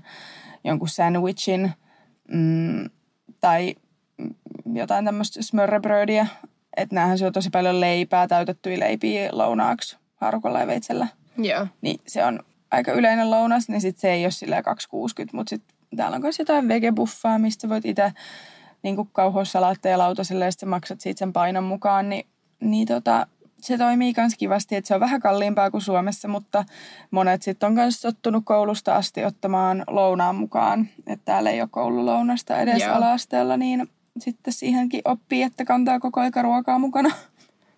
jonkun 0.63 0.89
sandwichin 0.89 1.71
mm, 2.31 2.89
tai 3.41 3.75
jotain 4.73 5.05
tämmöistä 5.05 5.41
smörrebrödiä. 5.41 6.27
Että 6.77 6.95
näähän 6.95 7.17
syö 7.17 7.31
tosi 7.31 7.49
paljon 7.49 7.81
leipää, 7.81 8.27
täytettyjä 8.27 8.79
leipiä 8.79 9.29
lounaaksi 9.31 9.97
haarukalla 10.15 10.59
ja 10.59 10.67
veitsellä. 10.67 11.07
Joo. 11.37 11.67
Niin 11.81 11.99
se 12.07 12.25
on 12.25 12.39
aika 12.71 12.91
yleinen 12.91 13.31
lounas, 13.31 13.69
niin 13.69 13.81
sitten 13.81 14.01
se 14.01 14.11
ei 14.11 14.25
ole 14.25 14.31
silleen 14.31 14.63
260, 14.63 15.37
mutta 15.37 15.49
sitten 15.49 15.74
täällä 15.95 16.15
on 16.15 16.21
myös 16.21 16.39
jotain 16.39 16.67
vegebuffaa, 16.67 17.39
mistä 17.39 17.69
voit 17.69 17.85
itse 17.85 18.13
niin 18.83 19.09
kauhoissalaatteja 19.11 19.97
lautaselle 19.97 20.45
ja 20.45 20.51
sitten 20.51 20.69
maksat 20.69 21.01
siitä 21.01 21.19
sen 21.19 21.33
painon 21.33 21.63
mukaan, 21.63 22.09
niin, 22.09 22.27
niin 22.59 22.87
tota, 22.87 23.27
se 23.61 23.77
toimii 23.77 24.13
myös 24.17 24.33
kivasti, 24.37 24.75
että 24.75 24.87
se 24.87 24.93
on 24.93 24.99
vähän 24.99 25.21
kalliimpaa 25.21 25.71
kuin 25.71 25.81
Suomessa, 25.81 26.27
mutta 26.27 26.65
monet 27.11 27.41
sitten 27.41 27.67
on 27.67 27.73
myös 27.73 28.01
tottunut 28.01 28.43
koulusta 28.45 28.95
asti 28.95 29.25
ottamaan 29.25 29.83
lounaan 29.87 30.35
mukaan, 30.35 30.87
että 31.07 31.25
täällä 31.25 31.49
ei 31.49 31.61
ole 31.61 31.69
koululounasta 31.71 32.59
edes 32.59 32.81
Joo. 32.81 32.95
ala-asteella, 32.95 33.57
niin 33.57 33.89
sitten 34.19 34.53
siihenkin 34.53 35.01
oppii, 35.05 35.43
että 35.43 35.65
kantaa 35.65 35.99
koko 35.99 36.19
aika 36.19 36.41
ruokaa 36.41 36.79
mukana. 36.79 37.11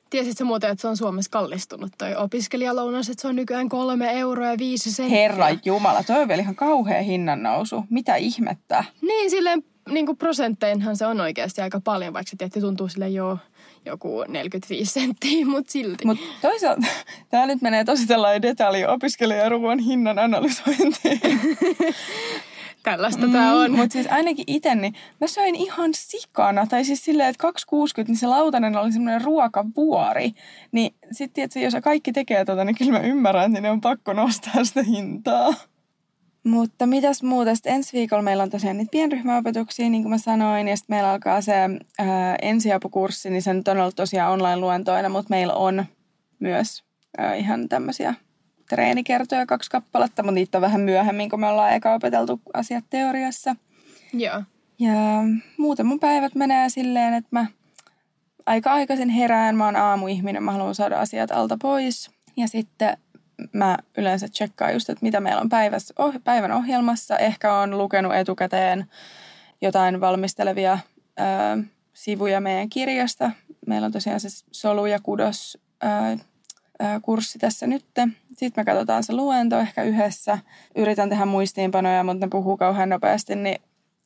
Tiesitkö 0.09 0.43
muuten, 0.43 0.69
että 0.69 0.81
se 0.81 0.87
on 0.87 0.97
Suomessa 0.97 1.31
kallistunut 1.31 1.91
toi 1.97 2.15
opiskelijalounas, 2.15 3.09
että 3.09 3.21
se 3.21 3.27
on 3.27 3.35
nykyään 3.35 3.69
kolme 3.69 4.19
euroa 4.19 4.47
ja 4.47 4.57
viisi 4.57 4.91
senttiä. 4.91 5.17
Herra 5.17 5.47
Jumala, 5.65 6.03
toi 6.03 6.21
on 6.21 6.27
vielä 6.27 6.41
ihan 6.41 6.55
kauhea 6.55 7.01
hinnan 7.01 7.43
nousu. 7.43 7.83
Mitä 7.89 8.15
ihmettä? 8.15 8.83
Niin, 9.01 9.29
silleen 9.29 9.63
niin 9.89 10.05
kuin 10.05 10.17
prosentteinhan 10.17 10.97
se 10.97 11.05
on 11.05 11.21
oikeasti 11.21 11.61
aika 11.61 11.81
paljon, 11.83 12.13
vaikka 12.13 12.29
se 12.29 12.37
tietysti 12.37 12.61
tuntuu 12.61 12.89
sille 12.89 13.09
jo 13.09 13.37
joku 13.85 14.23
45 14.27 14.91
senttiä, 14.91 15.45
mutta 15.55 15.71
silti. 15.71 16.05
Mutta 16.05 16.23
toisaalta 16.41 16.87
tämä 17.29 17.45
nyt 17.45 17.61
menee 17.61 17.83
tosi 17.83 18.07
tällainen 18.07 18.41
detalji 18.41 18.85
opiskelijaruuan 18.85 19.79
hinnan 19.79 20.19
analysointiin. 20.19 21.21
Tällaista 22.83 23.25
mm, 23.25 23.31
tämä 23.31 23.53
on. 23.53 23.71
Mutta 23.71 23.93
siis 23.93 24.07
ainakin 24.07 24.43
itse, 24.47 24.75
niin 24.75 24.93
mä 25.21 25.27
söin 25.27 25.55
ihan 25.55 25.89
sikana. 25.93 26.67
Tai 26.67 26.85
siis 26.85 27.05
silleen, 27.05 27.29
että 27.29 27.41
260, 27.41 28.11
niin 28.11 28.19
se 28.19 28.27
lautanen 28.27 28.77
oli 28.77 28.91
semmoinen 28.91 29.21
ruokavuori. 29.21 30.31
Niin 30.71 30.95
sitten, 31.11 31.43
että 31.43 31.59
jos 31.59 31.73
kaikki 31.83 32.11
tekee 32.11 32.45
tota, 32.45 32.65
niin 32.65 32.77
kyllä 32.77 32.91
mä 32.91 32.99
ymmärrän, 32.99 33.51
että 33.51 33.61
ne 33.61 33.71
on 33.71 33.81
pakko 33.81 34.13
nostaa 34.13 34.63
sitä 34.63 34.83
hintaa. 34.83 35.53
Mutta 36.43 36.87
mitäs 36.87 37.23
muuta? 37.23 37.55
Sitten 37.55 37.73
ensi 37.73 37.97
viikolla 37.97 38.23
meillä 38.23 38.43
on 38.43 38.49
tosiaan 38.49 38.77
niitä 38.77 38.91
pienryhmäopetuksia, 38.91 39.89
niin 39.89 40.03
kuin 40.03 40.09
mä 40.09 40.17
sanoin. 40.17 40.67
Ja 40.67 40.77
sitten 40.77 40.95
meillä 40.95 41.11
alkaa 41.11 41.41
se 41.41 41.53
ää, 41.99 42.35
ensiapukurssi, 42.41 43.29
niin 43.29 43.41
se 43.41 43.53
nyt 43.53 43.67
on 43.67 43.77
ollut 43.77 43.95
tosiaan 43.95 44.33
online-luentoina, 44.33 45.09
mutta 45.09 45.29
meillä 45.29 45.53
on 45.53 45.85
myös 46.39 46.83
ää, 47.17 47.35
ihan 47.35 47.69
tämmöisiä 47.69 48.15
treenikertoja 48.69 49.45
kaksi 49.45 49.71
kappaletta, 49.71 50.23
mutta 50.23 50.35
niitä 50.35 50.57
on 50.57 50.61
vähän 50.61 50.81
myöhemmin, 50.81 51.29
kun 51.29 51.39
me 51.39 51.47
ollaan 51.47 51.73
eka 51.73 51.93
opeteltu 51.93 52.41
asiat 52.53 52.85
teoriassa. 52.89 53.55
Joo. 54.13 54.43
Ja 54.79 54.93
muuten 55.57 55.85
mun 55.85 55.99
päivät 55.99 56.35
menee 56.35 56.69
silleen, 56.69 57.13
että 57.13 57.29
mä 57.31 57.45
aika 58.45 58.73
aikaisin 58.73 59.09
herään, 59.09 59.55
mä 59.55 59.65
oon 59.65 59.75
aamuihminen, 59.75 60.43
mä 60.43 60.51
haluan 60.51 60.75
saada 60.75 60.99
asiat 60.99 61.31
alta 61.31 61.57
pois. 61.61 62.11
Ja 62.37 62.47
sitten 62.47 62.97
mä 63.53 63.77
yleensä 63.97 64.27
tsekkaan 64.27 64.73
just, 64.73 64.89
että 64.89 65.05
mitä 65.05 65.19
meillä 65.19 65.41
on 65.41 65.49
päivässä, 65.49 65.93
oh, 65.97 66.13
päivän 66.23 66.51
ohjelmassa. 66.51 67.17
Ehkä 67.17 67.53
on 67.53 67.77
lukenut 67.77 68.15
etukäteen 68.15 68.85
jotain 69.61 70.01
valmistelevia 70.01 70.79
ö, 71.19 71.63
sivuja 71.93 72.41
meidän 72.41 72.69
kirjasta. 72.69 73.31
Meillä 73.67 73.85
on 73.85 73.91
tosiaan 73.91 74.19
se 74.19 74.27
solu- 74.51 74.85
ja 74.85 74.99
kudos 75.03 75.57
ö, 75.83 76.17
kurssi 77.01 77.39
tässä 77.39 77.67
nyt. 77.67 77.85
Sitten 78.37 78.61
me 78.61 78.65
katsotaan 78.65 79.03
se 79.03 79.13
luento 79.13 79.59
ehkä 79.59 79.83
yhdessä. 79.83 80.37
Yritän 80.75 81.09
tehdä 81.09 81.25
muistiinpanoja, 81.25 82.03
mutta 82.03 82.25
ne 82.25 82.29
puhuu 82.29 82.57
kauhean 82.57 82.89
nopeasti, 82.89 83.35
niin 83.35 83.61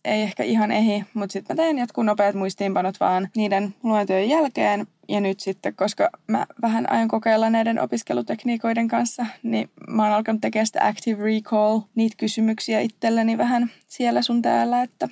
ei 0.05 0.21
ehkä 0.21 0.43
ihan 0.43 0.71
ehi. 0.71 1.03
Mutta 1.13 1.33
sitten 1.33 1.55
mä 1.55 1.63
teen 1.63 1.77
jotkut 1.77 2.05
nopeat 2.05 2.35
muistiinpanot 2.35 2.99
vaan 2.99 3.29
niiden 3.35 3.75
luentojen 3.83 4.29
jälkeen. 4.29 4.87
Ja 5.09 5.21
nyt 5.21 5.39
sitten, 5.39 5.75
koska 5.75 6.09
mä 6.27 6.45
vähän 6.61 6.91
aion 6.91 7.07
kokeilla 7.07 7.49
näiden 7.49 7.79
opiskelutekniikoiden 7.79 8.87
kanssa, 8.87 9.25
niin 9.43 9.69
mä 9.87 10.03
oon 10.03 10.13
alkanut 10.13 10.41
tekemään 10.41 10.67
sitä 10.67 10.87
active 10.87 11.23
recall, 11.23 11.79
niitä 11.95 12.15
kysymyksiä 12.17 12.79
itselleni 12.79 13.37
vähän 13.37 13.71
siellä 13.87 14.21
sun 14.21 14.41
täällä, 14.41 14.83
että, 14.83 15.09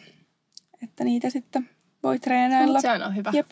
että 0.84 1.04
niitä 1.04 1.30
sitten 1.30 1.70
voi 2.04 2.20
treenailla. 2.20 2.82
Se 2.82 2.92
on 2.92 3.16
hyvä. 3.16 3.32
Jep. 3.34 3.52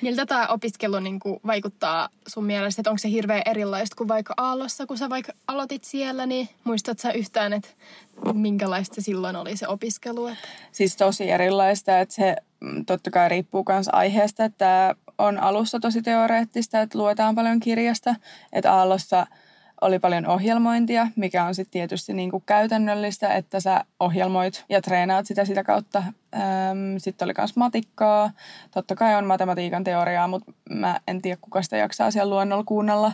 Miltä 0.00 0.26
tämä 0.26 0.46
opiskelu 0.46 1.00
niin 1.00 1.20
kuin 1.20 1.40
vaikuttaa 1.46 2.08
sun 2.26 2.44
mielestä, 2.44 2.80
että 2.80 2.90
onko 2.90 2.98
se 2.98 3.10
hirveän 3.10 3.42
erilaista 3.46 3.96
kuin 3.96 4.08
vaikka 4.08 4.34
Aallossa, 4.36 4.86
kun 4.86 4.98
sä 4.98 5.10
vaikka 5.10 5.32
aloitit 5.48 5.84
siellä, 5.84 6.26
niin 6.26 6.48
muistatko 6.64 7.02
sä 7.02 7.12
yhtään, 7.12 7.52
että 7.52 7.68
minkälaista 8.32 9.02
silloin 9.02 9.36
oli 9.36 9.56
se 9.56 9.68
opiskelu? 9.68 10.26
Että... 10.26 10.48
Siis 10.72 10.96
tosi 10.96 11.30
erilaista, 11.30 12.00
että 12.00 12.14
se 12.14 12.36
mm, 12.60 12.84
totta 12.84 13.10
kai 13.10 13.28
riippuu 13.28 13.64
myös 13.68 13.88
aiheesta, 13.92 14.44
että 14.44 14.94
on 15.18 15.38
alussa 15.38 15.80
tosi 15.80 16.02
teoreettista, 16.02 16.80
että 16.80 16.98
luetaan 16.98 17.34
paljon 17.34 17.60
kirjasta, 17.60 18.14
että 18.52 18.72
Aallossa– 18.72 19.26
oli 19.80 19.98
paljon 19.98 20.26
ohjelmointia, 20.26 21.06
mikä 21.16 21.44
on 21.44 21.54
sitten 21.54 21.72
tietysti 21.72 22.12
niin 22.12 22.30
kuin 22.30 22.42
käytännöllistä, 22.46 23.34
että 23.34 23.60
sä 23.60 23.84
ohjelmoit 24.00 24.64
ja 24.68 24.82
treenaat 24.82 25.26
sitä 25.26 25.44
sitä 25.44 25.64
kautta. 25.64 26.02
Sitten 26.98 27.26
oli 27.26 27.34
myös 27.38 27.56
matikkaa. 27.56 28.30
Totta 28.70 28.94
kai 28.94 29.14
on 29.14 29.26
matematiikan 29.26 29.84
teoriaa, 29.84 30.28
mutta 30.28 30.52
mä 30.70 31.00
en 31.08 31.22
tiedä, 31.22 31.38
kuka 31.40 31.62
sitä 31.62 31.76
jaksaa 31.76 32.10
siellä 32.10 32.30
luonnolla 32.30 32.64
kuunnella. 32.64 33.12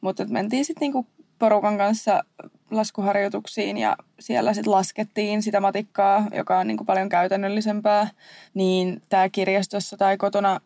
Mutta 0.00 0.24
mentiin 0.28 0.64
sitten 0.64 0.80
niinku 0.80 1.06
porukan 1.38 1.78
kanssa 1.78 2.24
laskuharjoituksiin 2.70 3.78
ja 3.78 3.96
siellä 4.20 4.54
sitten 4.54 4.72
laskettiin 4.72 5.42
sitä 5.42 5.60
matikkaa, 5.60 6.26
joka 6.34 6.58
on 6.58 6.66
niinku 6.66 6.84
paljon 6.84 7.08
käytännöllisempää. 7.08 8.08
Niin 8.54 9.02
tämä 9.08 9.28
kirjastossa 9.28 9.96
tai 9.96 10.16
kotona 10.16 10.60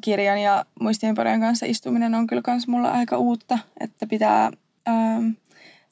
kirjan 0.00 0.38
ja 0.38 0.64
muistiinpanojen 0.80 1.40
kanssa 1.40 1.66
istuminen 1.66 2.14
on 2.14 2.26
kyllä 2.26 2.42
myös 2.46 2.68
mulla 2.68 2.90
aika 2.90 3.16
uutta, 3.16 3.58
että 3.80 4.06
pitää 4.06 4.50
ähm, 4.88 5.30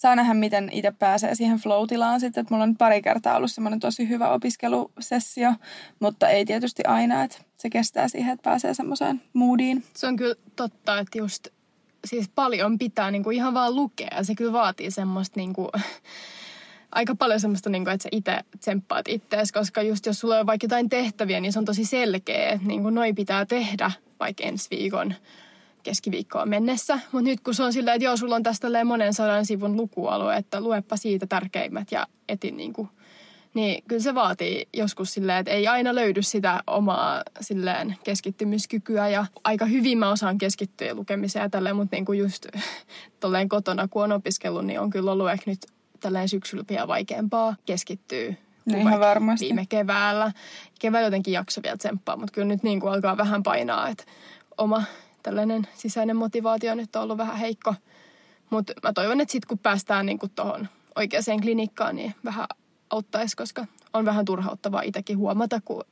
saa 0.03 0.17
nähdä, 0.17 0.35
miten 0.35 0.69
itse 0.73 0.93
pääsee 0.99 1.35
siihen 1.35 1.59
flow 1.59 1.87
sitten. 2.21 2.41
Että 2.41 2.55
mulla 2.55 2.65
on 2.65 2.77
pari 2.77 3.03
kertaa 3.03 3.37
ollut 3.37 3.53
semmoinen 3.53 3.81
tosi 3.81 4.09
hyvä 4.09 4.29
opiskelusessio, 4.29 5.55
mutta 6.01 6.29
ei 6.29 6.45
tietysti 6.45 6.85
aina, 6.85 7.23
että 7.23 7.39
se 7.57 7.71
kestää 7.71 8.09
siihen, 8.09 8.33
että 8.33 8.51
pääsee 8.51 8.75
semmoiseen 8.75 9.23
moodiin. 9.33 9.85
Se 9.95 10.07
on 10.07 10.17
kyllä 10.17 10.35
totta, 10.57 10.99
että 10.99 11.19
just 11.19 11.49
siis 12.05 12.29
paljon 12.29 12.79
pitää 12.79 13.11
niin 13.11 13.25
kuin 13.25 13.37
ihan 13.37 13.55
vaan 13.55 13.75
lukea. 13.75 14.23
Se 14.23 14.35
kyllä 14.35 14.53
vaatii 14.53 14.91
semmoista 14.91 15.41
niin 15.41 15.53
kuin, 15.53 15.69
aika 16.93 17.15
paljon 17.15 17.41
semmoista, 17.41 17.71
niin 17.71 17.85
kuin, 17.85 17.95
että 17.95 18.03
sä 18.03 18.09
itse 18.13 18.39
tsemppaat 18.61 19.09
ittees, 19.09 19.53
koska 19.53 19.83
just 19.83 20.07
jos 20.07 20.21
sulla 20.21 20.39
on 20.39 20.47
vaikka 20.47 20.65
jotain 20.65 20.89
tehtäviä, 20.89 21.41
niin 21.41 21.53
se 21.53 21.59
on 21.59 21.65
tosi 21.65 21.85
selkeä, 21.85 22.51
että 22.51 22.67
niin 22.67 22.83
kuin 22.83 22.95
noi 22.95 23.13
pitää 23.13 23.47
tehdä 23.47 23.91
vaikka 24.21 24.45
ensi 24.45 24.69
viikon 24.71 25.15
keskiviikkoon 25.83 26.49
mennessä. 26.49 26.99
Mutta 27.13 27.31
nyt 27.31 27.41
kun 27.41 27.55
se 27.55 27.63
on 27.63 27.73
sillä, 27.73 27.95
että 27.95 28.05
joo, 28.05 28.17
sulla 28.17 28.37
on 28.37 28.43
tästä 28.43 28.85
monen 28.85 29.15
sadan 29.15 29.47
sivun 29.47 29.77
lukualue, 29.77 30.37
että 30.37 30.61
luepa 30.61 30.97
siitä 30.97 31.27
tärkeimmät 31.27 31.93
ja 31.93 32.07
etin 32.29 32.57
niin 32.57 32.73
kuin, 32.73 32.89
niin 33.55 33.83
kyllä 33.89 34.03
se 34.03 34.15
vaatii 34.15 34.69
joskus 34.73 35.15
silleen, 35.15 35.39
että 35.39 35.51
ei 35.53 35.67
aina 35.67 35.95
löydy 35.95 36.23
sitä 36.23 36.63
omaa 36.67 37.23
silleen 37.41 37.97
keskittymiskykyä 38.05 39.09
ja 39.09 39.27
aika 39.45 39.65
hyvin 39.67 39.99
mä 39.99 40.11
osaan 40.11 40.39
keskittyä 40.39 40.95
lukemiseen 40.95 41.43
ja 41.43 41.51
tälleen, 41.51 41.77
mutta 41.77 41.97
niin 41.97 42.05
kuin 42.05 42.19
just 42.19 42.47
tolleen 43.21 43.49
kotona 43.49 43.89
kun 43.89 44.05
on 44.05 44.13
opiskellut, 44.13 44.67
niin 44.67 44.81
on 44.81 44.91
kyllä 44.91 45.13
ollut 45.13 45.31
ehkä 45.31 45.51
nyt 45.51 45.67
tälleen 46.01 46.29
syksyllä 46.29 46.65
vielä 46.69 46.89
vaikeampaa 46.89 47.57
keskittyä 47.67 48.35
No 48.67 48.79
ihan 48.79 49.01
varmasti. 49.01 49.45
viime 49.45 49.67
keväällä. 49.69 50.33
Keväällä 50.81 51.07
jotenkin 51.07 51.33
jakso 51.35 51.63
vielä 51.63 51.77
tsemppaa, 51.77 52.17
mutta 52.17 52.33
kyllä 52.33 52.49
nyt 52.49 52.63
niin 52.63 52.81
kuin 52.81 52.93
alkaa 52.93 53.17
vähän 53.17 53.43
painaa, 53.43 53.89
että 53.89 54.05
oma 54.59 54.83
tällainen 55.23 55.69
sisäinen 55.75 56.17
motivaatio 56.17 56.75
nyt 56.75 56.97
on 56.97 57.03
ollut 57.03 57.19
vähän 57.19 57.37
heikko. 57.37 57.75
Mutta 58.51 58.73
mä 58.83 58.93
toivon, 58.93 59.21
että 59.21 59.33
sitten 59.33 59.49
kun 59.49 59.59
päästään 59.59 60.07
niin 60.07 60.19
tuohon 60.35 60.69
oikeaan 60.97 61.41
klinikkaan, 61.43 61.97
niin 61.97 62.15
vähän 62.25 62.47
auttaisi, 62.91 63.37
koska 63.37 63.67
on 63.93 64.05
vähän 64.05 64.25
turhauttavaa 64.25 64.83
itsekin 64.83 65.19
huomata, 65.19 65.61
kun 65.65 65.85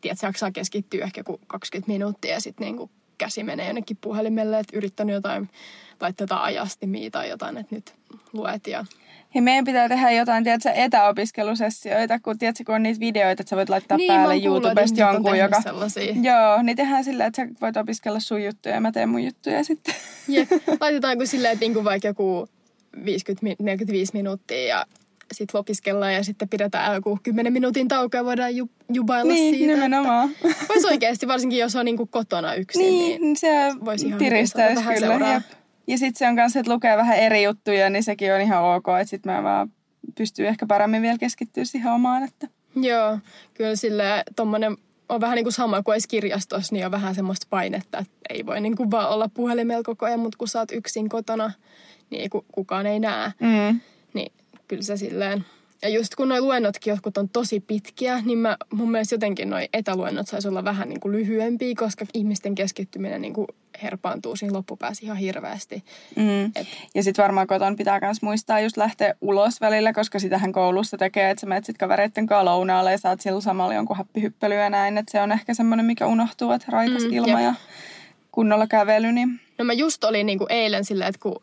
tiedät, 0.00 0.22
jaksaa 0.22 0.50
keskittyä 0.50 1.04
ehkä 1.04 1.22
20 1.46 1.92
minuuttia 1.92 2.34
ja 2.34 2.40
sitten 2.40 2.76
niin 2.76 2.90
käsi 3.18 3.42
menee 3.42 3.66
jonnekin 3.66 3.98
puhelimelle, 4.00 4.58
että 4.58 4.76
yrittänyt 4.76 5.14
jotain 5.14 5.48
laittaa 6.00 6.26
jotain 6.26 7.10
tai 7.10 7.28
jotain, 7.28 7.56
että 7.56 7.74
nyt 7.74 7.94
luet 8.32 8.66
ja 8.66 8.84
Hei, 9.34 9.40
meidän 9.40 9.64
pitää 9.64 9.88
tehdä 9.88 10.10
jotain, 10.10 10.44
tiedätkö, 10.44 10.70
etäopiskelusessioita, 10.70 12.18
kun, 12.18 12.38
tiedätkö, 12.38 12.64
kun 12.66 12.74
on 12.74 12.82
niitä 12.82 13.00
videoita, 13.00 13.42
että 13.42 13.50
sä 13.50 13.56
voit 13.56 13.68
laittaa 13.68 13.96
niin, 13.96 14.12
päälle 14.12 14.36
YouTubesta 14.44 15.00
jonkun, 15.00 15.38
joka... 15.38 15.62
Sellaisia. 15.62 16.14
Joo, 16.22 16.62
niin 16.62 16.76
tehdään 16.76 17.04
silleen, 17.04 17.26
että 17.26 17.42
sä 17.42 17.48
voit 17.60 17.76
opiskella 17.76 18.20
sun 18.20 18.44
juttuja 18.44 18.74
ja 18.74 18.80
mä 18.80 18.92
teen 18.92 19.08
mun 19.08 19.24
juttuja 19.24 19.64
sitten. 19.64 19.94
Jep. 20.28 20.48
Laitetaanko 20.80 21.26
silleen, 21.26 21.52
että 21.52 21.64
niinku 21.64 21.84
vaikka 21.84 22.08
joku 22.08 22.48
50-45 22.96 23.00
minuuttia 24.12 24.66
ja 24.66 24.86
sitten 25.32 25.58
lopiskellaan 25.58 26.14
ja 26.14 26.24
sitten 26.24 26.48
pidetään 26.48 26.94
joku 26.94 27.18
10 27.22 27.52
minuutin 27.52 27.88
tauko 27.88 28.16
ja 28.16 28.24
voidaan 28.24 28.56
ju, 28.56 28.70
jubailla 28.92 29.32
niin, 29.32 29.54
siitä. 29.54 29.74
nimenomaan. 29.74 30.30
Voisi 30.68 30.86
oikeasti, 30.86 31.28
varsinkin 31.28 31.58
jos 31.58 31.76
on 31.76 31.84
niinku 31.84 32.06
kotona 32.06 32.54
yksin, 32.54 32.82
niin, 32.82 33.22
niin 33.22 33.36
se 33.36 33.48
voisi 33.84 34.06
ihan 34.06 34.18
piristäisi 34.18 34.82
kyllä. 34.82 35.32
Jep. 35.32 35.59
Ja 35.86 35.98
sitten 35.98 36.18
se 36.18 36.28
on 36.28 36.36
kanssa, 36.36 36.60
että 36.60 36.72
lukee 36.72 36.96
vähän 36.96 37.18
eri 37.18 37.42
juttuja, 37.42 37.90
niin 37.90 38.02
sekin 38.02 38.34
on 38.34 38.40
ihan 38.40 38.64
ok. 38.64 38.86
Että 39.00 39.10
sitten 39.10 39.32
mä 39.32 39.42
vaan 39.42 39.72
pystyy 40.14 40.46
ehkä 40.46 40.66
paremmin 40.66 41.02
vielä 41.02 41.18
keskittyä 41.18 41.64
siihen 41.64 41.92
omaan. 41.92 42.22
Että. 42.22 42.48
Joo, 42.76 43.18
kyllä 43.54 43.76
sille 43.76 44.24
tommonen 44.36 44.76
on 45.08 45.20
vähän 45.20 45.36
niin 45.36 45.44
kuin 45.44 45.52
sama 45.52 45.82
kuin 45.82 46.00
kirjastossa, 46.08 46.74
niin 46.74 46.86
on 46.86 46.92
vähän 46.92 47.14
semmoista 47.14 47.46
painetta, 47.50 47.98
että 47.98 48.14
ei 48.30 48.46
voi 48.46 48.60
niin 48.60 48.76
kuin 48.76 48.90
vaan 48.90 49.10
olla 49.10 49.28
puhelimella 49.34 49.82
koko 49.82 50.06
ajan, 50.06 50.20
mutta 50.20 50.38
kun 50.38 50.48
sä 50.48 50.58
oot 50.58 50.72
yksin 50.72 51.08
kotona, 51.08 51.52
niin 52.10 52.30
kukaan 52.52 52.86
ei 52.86 53.00
näe. 53.00 53.32
Mm. 53.40 53.80
Niin 54.14 54.32
kyllä 54.68 54.82
se 54.82 54.96
silleen 54.96 55.44
ja 55.82 55.88
just 55.88 56.14
kun 56.14 56.28
nuo 56.28 56.40
luennotkin 56.40 56.90
jotkut 56.90 57.18
on 57.18 57.28
tosi 57.28 57.60
pitkiä, 57.60 58.22
niin 58.24 58.38
mä, 58.38 58.56
mun 58.72 58.90
mielestä 58.90 59.14
jotenkin 59.14 59.50
nuo 59.50 59.58
etäluennot 59.72 60.28
saisi 60.28 60.48
olla 60.48 60.64
vähän 60.64 60.88
niin 60.88 61.00
kuin 61.00 61.12
lyhyempiä, 61.12 61.74
koska 61.78 62.06
ihmisten 62.14 62.54
keskittyminen 62.54 63.22
niin 63.22 63.32
kuin 63.32 63.46
herpaantuu 63.82 64.36
siinä 64.36 64.56
loppupäässä 64.56 65.06
ihan 65.06 65.16
hirveästi. 65.16 65.84
Mm. 66.16 66.44
Et... 66.44 66.66
Ja 66.94 67.02
sitten 67.02 67.22
varmaan 67.22 67.46
koton 67.46 67.76
pitää 67.76 68.00
myös 68.02 68.22
muistaa 68.22 68.60
just 68.60 68.76
lähteä 68.76 69.14
ulos 69.20 69.60
välillä, 69.60 69.92
koska 69.92 70.18
sitähän 70.18 70.52
koulussa 70.52 70.98
tekee, 70.98 71.30
että 71.30 71.40
sä 71.40 71.46
menet 71.46 71.64
sitten 71.64 71.86
kavereitten 71.86 72.26
kanssa 72.26 72.44
lounaalle 72.44 72.92
ja 72.92 72.98
saat 72.98 73.20
sillä 73.20 73.40
samalla 73.40 73.74
jonkun 73.74 73.96
happihyppelyä 73.96 74.62
ja 74.62 74.70
näin. 74.70 74.98
Että 74.98 75.12
se 75.12 75.22
on 75.22 75.32
ehkä 75.32 75.54
semmoinen, 75.54 75.86
mikä 75.86 76.06
unohtuu, 76.06 76.52
että 76.52 76.66
raikas 76.70 77.02
mm, 77.02 77.12
ilma 77.12 77.40
jep. 77.40 77.48
ja 77.48 77.54
kunnolla 78.32 78.66
kävely. 78.66 79.12
Niin... 79.12 79.40
No 79.58 79.64
mä 79.64 79.72
just 79.72 80.04
olin 80.04 80.26
niin 80.26 80.38
kuin 80.38 80.52
eilen 80.52 80.84
silleen, 80.84 81.08
että 81.08 81.20
kun 81.22 81.42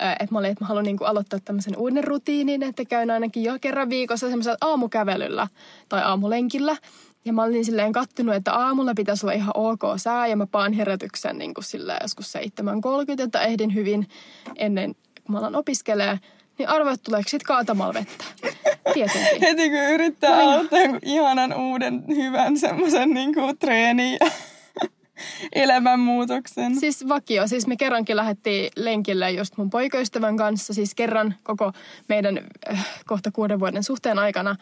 että 0.00 0.26
mä 0.30 0.38
olin, 0.38 0.50
että 0.50 0.64
mä 0.64 0.68
haluan 0.68 0.84
niin 0.84 0.96
kuin 0.96 1.08
aloittaa 1.08 1.38
tämmöisen 1.44 1.76
uuden 1.76 2.04
rutiinin, 2.04 2.62
että 2.62 2.84
käyn 2.84 3.10
ainakin 3.10 3.42
jo 3.42 3.58
kerran 3.60 3.90
viikossa 3.90 4.28
semmoisella 4.28 4.58
aamukävelyllä 4.60 5.48
tai 5.88 6.02
aamulenkillä. 6.02 6.76
Ja 7.24 7.32
mä 7.32 7.42
olin 7.42 7.64
silleen 7.64 7.92
kattonut, 7.92 8.34
että 8.34 8.54
aamulla 8.54 8.92
pitäisi 8.96 9.26
olla 9.26 9.32
ihan 9.32 9.50
ok 9.54 9.82
sää 9.96 10.26
ja 10.26 10.36
mä 10.36 10.46
paan 10.46 10.72
herätyksen 10.72 11.38
niin 11.38 11.54
kuin 11.54 11.64
silleen 11.64 11.98
joskus 12.02 12.34
7.30, 12.34 13.22
että 13.22 13.40
ehdin 13.40 13.74
hyvin 13.74 14.08
ennen 14.56 14.94
kun 15.28 15.32
mä 15.32 15.38
alan 15.38 15.56
opiskelee. 15.56 16.18
Niin 16.58 16.68
että 16.92 17.04
tuleeko 17.04 17.28
sit 17.28 17.42
kaatamalla 17.42 17.94
vettä? 17.94 18.24
Tietenkin. 18.94 19.40
Heti 19.48 19.70
kun 19.70 19.94
yrittää 19.94 20.44
no, 20.44 20.50
aloittaa 20.50 20.78
ihanan 21.02 21.54
uuden 21.54 22.04
hyvän 22.08 22.58
semmoisen 22.58 23.10
niin 23.10 23.34
treeniin 23.58 24.18
elämänmuutoksen. 25.52 26.80
Siis 26.80 27.08
vakio. 27.08 27.46
Siis 27.46 27.66
me 27.66 27.76
kerrankin 27.76 28.16
lähdettiin 28.16 28.70
lenkille 28.76 29.30
just 29.30 29.56
mun 29.56 29.70
poikaystävän 29.70 30.36
kanssa, 30.36 30.74
siis 30.74 30.94
kerran 30.94 31.34
koko 31.42 31.72
meidän 32.08 32.40
äh, 32.70 32.86
kohta 33.06 33.30
kuuden 33.30 33.60
vuoden 33.60 33.82
suhteen 33.82 34.18
aikana. 34.18 34.56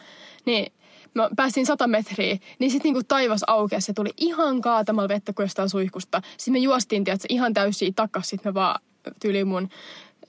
Niin 0.45 0.73
mä 1.13 1.29
päästiin 1.35 1.65
sata 1.65 1.87
metriä, 1.87 2.37
niin 2.59 2.71
sitten 2.71 2.89
niinku 2.89 3.03
taivas 3.07 3.41
aukesi 3.47 3.85
se 3.85 3.93
tuli 3.93 4.09
ihan 4.17 4.61
kaatamalla 4.61 5.09
vettä 5.09 5.33
kuin 5.33 5.43
jostain 5.43 5.69
suihkusta. 5.69 6.21
Sitten 6.37 6.53
me 6.53 6.59
juostiin, 6.59 7.03
tiedätkö, 7.03 7.25
ihan 7.29 7.53
täysiä 7.53 7.91
takas, 7.95 8.29
sitten 8.29 8.49
me 8.49 8.53
vaan 8.53 8.81
tyyli 9.21 9.45
mun 9.45 9.69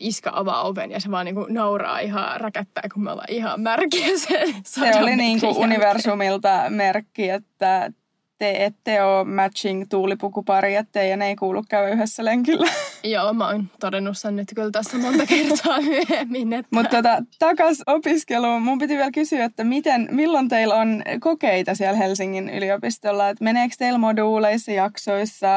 iska 0.01 0.31
avaa 0.35 0.62
oven 0.62 0.91
ja 0.91 1.01
se 1.01 1.11
vaan 1.11 1.25
niinku 1.27 1.47
nauraa 1.49 1.99
ihan 1.99 2.41
räkättää, 2.41 2.85
kun 2.95 3.05
me 3.05 3.11
ollaan 3.11 3.33
ihan 3.33 3.61
märkiä 3.61 4.19
se 4.19 4.55
Se 4.64 4.97
oli 4.97 5.17
niinku 5.17 5.47
universumilta 5.47 6.64
merkki, 6.69 7.31
että 7.31 7.93
te 8.38 8.64
ette 8.64 9.03
ole 9.03 9.24
matching 9.24 9.85
tuulipukupari, 9.88 10.74
ettei 10.74 11.11
ja 11.11 11.16
ne 11.16 11.27
ei 11.29 11.37
kuulu 11.37 11.64
käydä 11.68 11.88
yhdessä 11.88 12.24
lenkillä. 12.24 12.70
Joo, 13.05 13.33
mä 13.33 13.46
oon 13.46 13.66
todennut 13.81 14.18
sen 14.18 14.37
nyt 14.37 14.48
kyllä 14.55 14.70
tässä 14.70 14.98
monta 14.98 15.27
kertaa 15.27 15.81
myöhemmin. 15.90 16.53
Että... 16.53 16.77
Mutta 16.77 16.96
tota, 16.96 17.22
takas 17.38 17.83
opiskeluun. 17.87 18.62
Mun 18.62 18.79
piti 18.79 18.96
vielä 18.96 19.11
kysyä, 19.11 19.44
että 19.44 19.64
miten, 19.64 20.09
milloin 20.11 20.48
teillä 20.48 20.74
on 20.74 21.03
kokeita 21.20 21.74
siellä 21.74 21.98
Helsingin 21.98 22.51
yliopistolla? 22.51 23.29
Et 23.29 23.40
meneekö 23.40 23.74
teillä 23.79 23.98
moduuleissa, 23.98 24.72
jaksoissa, 24.72 25.48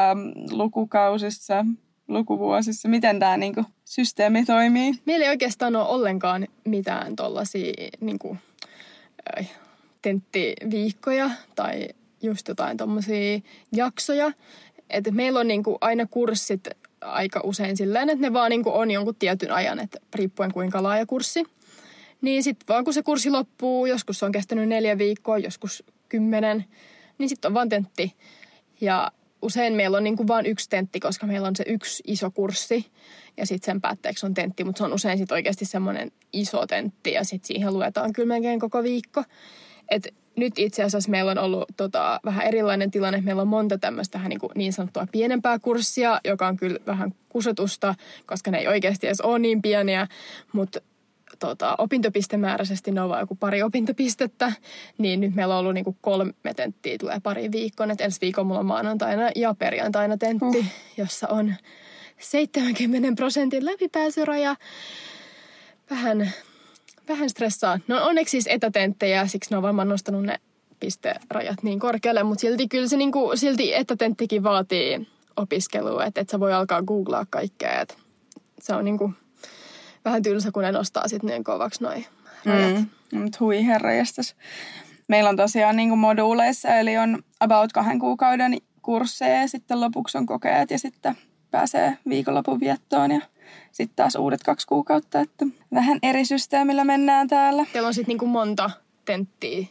lukukausissa, 0.50 1.64
lukuvuosissa? 2.08 2.88
Miten 2.88 3.18
tämä 3.18 3.36
niinku, 3.36 3.64
systeemi 3.84 4.44
toimii? 4.44 4.92
Meillä 5.06 5.24
ei 5.24 5.30
oikeastaan 5.30 5.76
ole 5.76 5.88
ollenkaan 5.88 6.46
mitään 6.64 7.16
tuollaisia 7.16 7.72
niinku, 8.00 8.36
tenttiviikkoja 10.02 11.30
tai 11.54 11.88
just 12.22 12.48
jotain 12.48 12.76
tommosia 12.76 13.40
jaksoja. 13.72 14.32
Että 14.90 15.10
meillä 15.10 15.40
on 15.40 15.48
niinku 15.48 15.78
aina 15.80 16.06
kurssit 16.06 16.68
aika 17.00 17.40
usein 17.44 17.76
silleen, 17.76 18.10
että 18.10 18.22
ne 18.22 18.32
vaan 18.32 18.50
niinku 18.50 18.70
on 18.70 18.90
jonkun 18.90 19.14
tietyn 19.14 19.52
ajan, 19.52 19.78
että 19.78 19.98
riippuen 20.14 20.52
kuinka 20.52 20.82
laaja 20.82 21.06
kurssi. 21.06 21.44
Niin 22.20 22.42
sitten 22.42 22.68
vaan 22.68 22.84
kun 22.84 22.94
se 22.94 23.02
kurssi 23.02 23.30
loppuu, 23.30 23.86
joskus 23.86 24.18
se 24.18 24.24
on 24.24 24.32
kestänyt 24.32 24.68
neljä 24.68 24.98
viikkoa, 24.98 25.38
joskus 25.38 25.84
kymmenen, 26.08 26.64
niin 27.18 27.28
sitten 27.28 27.48
on 27.48 27.54
vaan 27.54 27.68
tentti. 27.68 28.16
Ja 28.80 29.12
usein 29.42 29.74
meillä 29.74 29.96
on 29.96 30.04
niinku 30.04 30.28
vain 30.28 30.46
yksi 30.46 30.68
tentti, 30.68 31.00
koska 31.00 31.26
meillä 31.26 31.48
on 31.48 31.56
se 31.56 31.64
yksi 31.66 32.02
iso 32.06 32.30
kurssi 32.30 32.86
ja 33.36 33.46
sitten 33.46 33.66
sen 33.66 33.80
päätteeksi 33.80 34.26
on 34.26 34.34
tentti, 34.34 34.64
mutta 34.64 34.78
se 34.78 34.84
on 34.84 34.92
usein 34.92 35.18
sitten 35.18 35.34
oikeasti 35.34 35.64
semmoinen 35.64 36.12
iso 36.32 36.66
tentti 36.66 37.12
ja 37.12 37.24
sitten 37.24 37.46
siihen 37.46 37.74
luetaan 37.74 38.12
kyllä 38.12 38.34
koko 38.60 38.82
viikko. 38.82 39.24
Et 39.92 40.14
nyt 40.36 40.52
itse 40.56 40.82
asiassa 40.82 41.10
meillä 41.10 41.30
on 41.30 41.38
ollut 41.38 41.64
tota, 41.76 42.20
vähän 42.24 42.46
erilainen 42.46 42.90
tilanne. 42.90 43.20
Meillä 43.20 43.42
on 43.42 43.48
monta 43.48 43.78
tämmöistä 43.78 44.20
niin, 44.28 44.40
niin 44.54 44.72
sanottua 44.72 45.06
pienempää 45.12 45.58
kurssia, 45.58 46.20
joka 46.24 46.46
on 46.46 46.56
kyllä 46.56 46.78
vähän 46.86 47.14
kusotusta, 47.28 47.94
koska 48.26 48.50
ne 48.50 48.58
ei 48.58 48.68
oikeasti 48.68 49.06
edes 49.06 49.20
ole 49.20 49.38
niin 49.38 49.62
pieniä. 49.62 50.06
Mutta 50.52 50.80
tota, 51.38 51.74
opintopistemääräisesti 51.78 52.90
ne 52.90 53.00
on 53.00 53.08
vain 53.08 53.20
joku 53.20 53.34
pari 53.34 53.62
opintopistettä, 53.62 54.52
niin 54.98 55.20
nyt 55.20 55.34
meillä 55.34 55.54
on 55.54 55.60
ollut 55.60 55.74
niin 55.74 55.84
kuin 55.84 55.96
kolme 56.00 56.32
tenttiä 56.56 56.98
tulee 56.98 57.20
pari 57.22 57.52
viikkoon. 57.52 57.90
Et 57.90 58.00
ensi 58.00 58.20
viikolla 58.20 58.46
mulla 58.46 58.60
on 58.60 58.66
maanantaina 58.66 59.30
ja 59.36 59.54
perjantaina 59.54 60.16
tentti, 60.16 60.58
uh. 60.58 60.64
jossa 60.96 61.28
on 61.28 61.54
70 62.18 63.16
prosentin 63.16 63.66
läpipääsyraja. 63.66 64.56
Vähän 65.90 66.32
vähän 67.08 67.30
stressaa. 67.30 67.78
No 67.88 68.06
onneksi 68.06 68.30
siis 68.30 68.46
etätenttejä, 68.46 69.26
siksi 69.26 69.50
ne 69.50 69.56
on 69.56 69.62
varmaan 69.62 69.88
nostanut 69.88 70.22
ne 70.22 70.40
pisterajat 70.80 71.62
niin 71.62 71.78
korkealle, 71.78 72.22
mutta 72.22 72.40
silti 72.40 72.68
kyllä 72.68 72.88
se 72.88 72.96
niinku, 72.96 73.32
silti 73.34 73.74
etätenttikin 73.74 74.42
vaatii 74.42 75.08
opiskelua, 75.36 76.04
että 76.04 76.20
et 76.20 76.28
sä 76.28 76.40
voi 76.40 76.52
alkaa 76.52 76.82
googlaa 76.82 77.26
kaikkea. 77.30 77.80
Et 77.80 77.98
se 78.60 78.74
on 78.74 78.84
niinku 78.84 79.12
vähän 80.04 80.22
tylsä, 80.22 80.52
kun 80.52 80.62
ne 80.62 80.72
nostaa 80.72 81.08
sitten 81.08 81.30
niin 81.30 81.44
kovaksi 81.44 81.82
noin 81.82 82.06
rajat. 82.44 82.76
Mm, 83.12 83.20
mutta 83.20 83.38
hui 83.40 83.66
herra. 83.66 83.90
Meillä 85.08 85.30
on 85.30 85.36
tosiaan 85.36 85.76
niin 85.76 85.98
moduuleissa, 85.98 86.68
eli 86.68 86.98
on 86.98 87.22
about 87.40 87.72
kahden 87.72 87.98
kuukauden 87.98 88.56
kursseja 88.82 89.40
ja 89.40 89.48
sitten 89.48 89.80
lopuksi 89.80 90.18
on 90.18 90.26
kokeet 90.26 90.70
ja 90.70 90.78
sitten 90.78 91.14
pääsee 91.50 91.98
viikonlopun 92.08 92.60
viettoon 92.60 93.10
ja 93.10 93.20
sitten 93.72 93.96
taas 93.96 94.14
uudet 94.14 94.42
kaksi 94.42 94.66
kuukautta, 94.66 95.20
että 95.20 95.46
vähän 95.74 95.98
eri 96.02 96.24
systeemillä 96.24 96.84
mennään 96.84 97.28
täällä. 97.28 97.66
Teillä 97.72 97.86
on 97.86 97.94
sitten 97.94 98.08
niinku 98.08 98.26
monta 98.26 98.70
tenttiä 99.04 99.66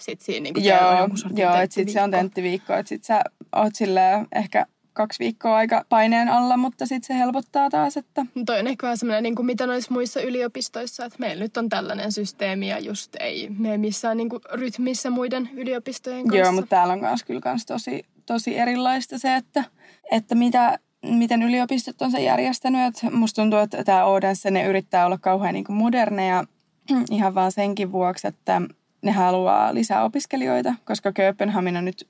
sit 0.00 0.20
siinä 0.20 0.42
niinku 0.42 0.60
Joo, 0.60 1.08
joo 1.36 1.54
että 1.54 1.74
sitten 1.74 1.92
se 1.92 2.02
on 2.02 2.10
tenttiviikko, 2.10 2.72
että 2.72 2.88
sitten 2.88 3.06
sä 3.06 3.22
oot 3.56 3.74
silleen 3.74 4.26
ehkä 4.32 4.66
kaksi 4.92 5.18
viikkoa 5.18 5.56
aika 5.56 5.84
paineen 5.88 6.28
alla, 6.28 6.56
mutta 6.56 6.86
sitten 6.86 7.06
se 7.06 7.18
helpottaa 7.18 7.70
taas, 7.70 7.96
että... 7.96 8.26
No 8.34 8.42
toi 8.46 8.60
on 8.60 8.66
ehkä 8.66 8.84
vähän 8.84 8.98
semmoinen, 8.98 9.22
niin 9.22 9.34
kuin 9.34 9.46
mitä 9.46 9.66
noissa 9.66 9.94
muissa 9.94 10.20
yliopistoissa, 10.20 11.04
että 11.04 11.18
meillä 11.18 11.42
nyt 11.42 11.56
on 11.56 11.68
tällainen 11.68 12.12
systeemi 12.12 12.68
ja 12.68 12.78
just 12.78 13.16
ei 13.20 13.48
mene 13.58 13.78
missään 13.78 14.16
niin 14.16 14.28
kuin 14.28 14.42
rytmissä 14.52 15.10
muiden 15.10 15.50
yliopistojen 15.54 16.22
kanssa. 16.22 16.38
Joo, 16.38 16.52
mutta 16.52 16.68
täällä 16.68 16.92
on 16.92 17.00
myös 17.00 17.24
kyllä 17.24 17.40
kans 17.40 17.66
tosi, 17.66 18.04
tosi 18.26 18.58
erilaista 18.58 19.18
se, 19.18 19.36
että, 19.36 19.64
että 20.10 20.34
mitä, 20.34 20.78
miten 21.02 21.42
yliopistot 21.42 22.02
on 22.02 22.10
se 22.10 22.22
järjestänyt. 22.22 22.86
Että 22.86 23.16
musta 23.16 23.42
tuntuu, 23.42 23.58
että 23.58 23.84
tämä 23.84 24.04
Odense, 24.04 24.50
ne 24.50 24.64
yrittää 24.64 25.06
olla 25.06 25.18
kauhean 25.18 25.54
niin 25.54 25.64
kuin 25.64 25.76
moderneja 25.76 26.44
ihan 27.10 27.34
vaan 27.34 27.52
senkin 27.52 27.92
vuoksi, 27.92 28.26
että 28.26 28.62
ne 29.02 29.12
haluaa 29.12 29.74
lisää 29.74 30.04
opiskelijoita, 30.04 30.74
koska 30.84 31.12
Kööpenhamina 31.12 31.82
nyt 31.82 32.06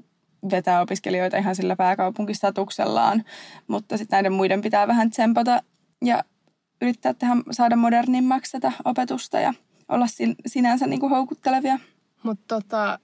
vetää 0.50 0.80
opiskelijoita 0.80 1.36
ihan 1.36 1.56
sillä 1.56 1.76
pääkaupunkistatuksellaan, 1.76 3.24
mutta 3.66 3.96
sitten 3.96 4.16
näiden 4.16 4.32
muiden 4.32 4.60
pitää 4.60 4.88
vähän 4.88 5.10
tsempata 5.10 5.62
ja 6.04 6.24
yrittää 6.82 7.14
tehdä, 7.14 7.34
saada 7.50 7.76
modernimmaksi 7.76 8.52
tätä 8.52 8.72
opetusta 8.84 9.40
ja 9.40 9.54
olla 9.88 10.06
sinänsä 10.46 10.86
niin 10.86 11.00
kuin 11.00 11.10
houkuttelevia. 11.10 11.78
Mutta 12.22 12.54
tota, 12.60 12.98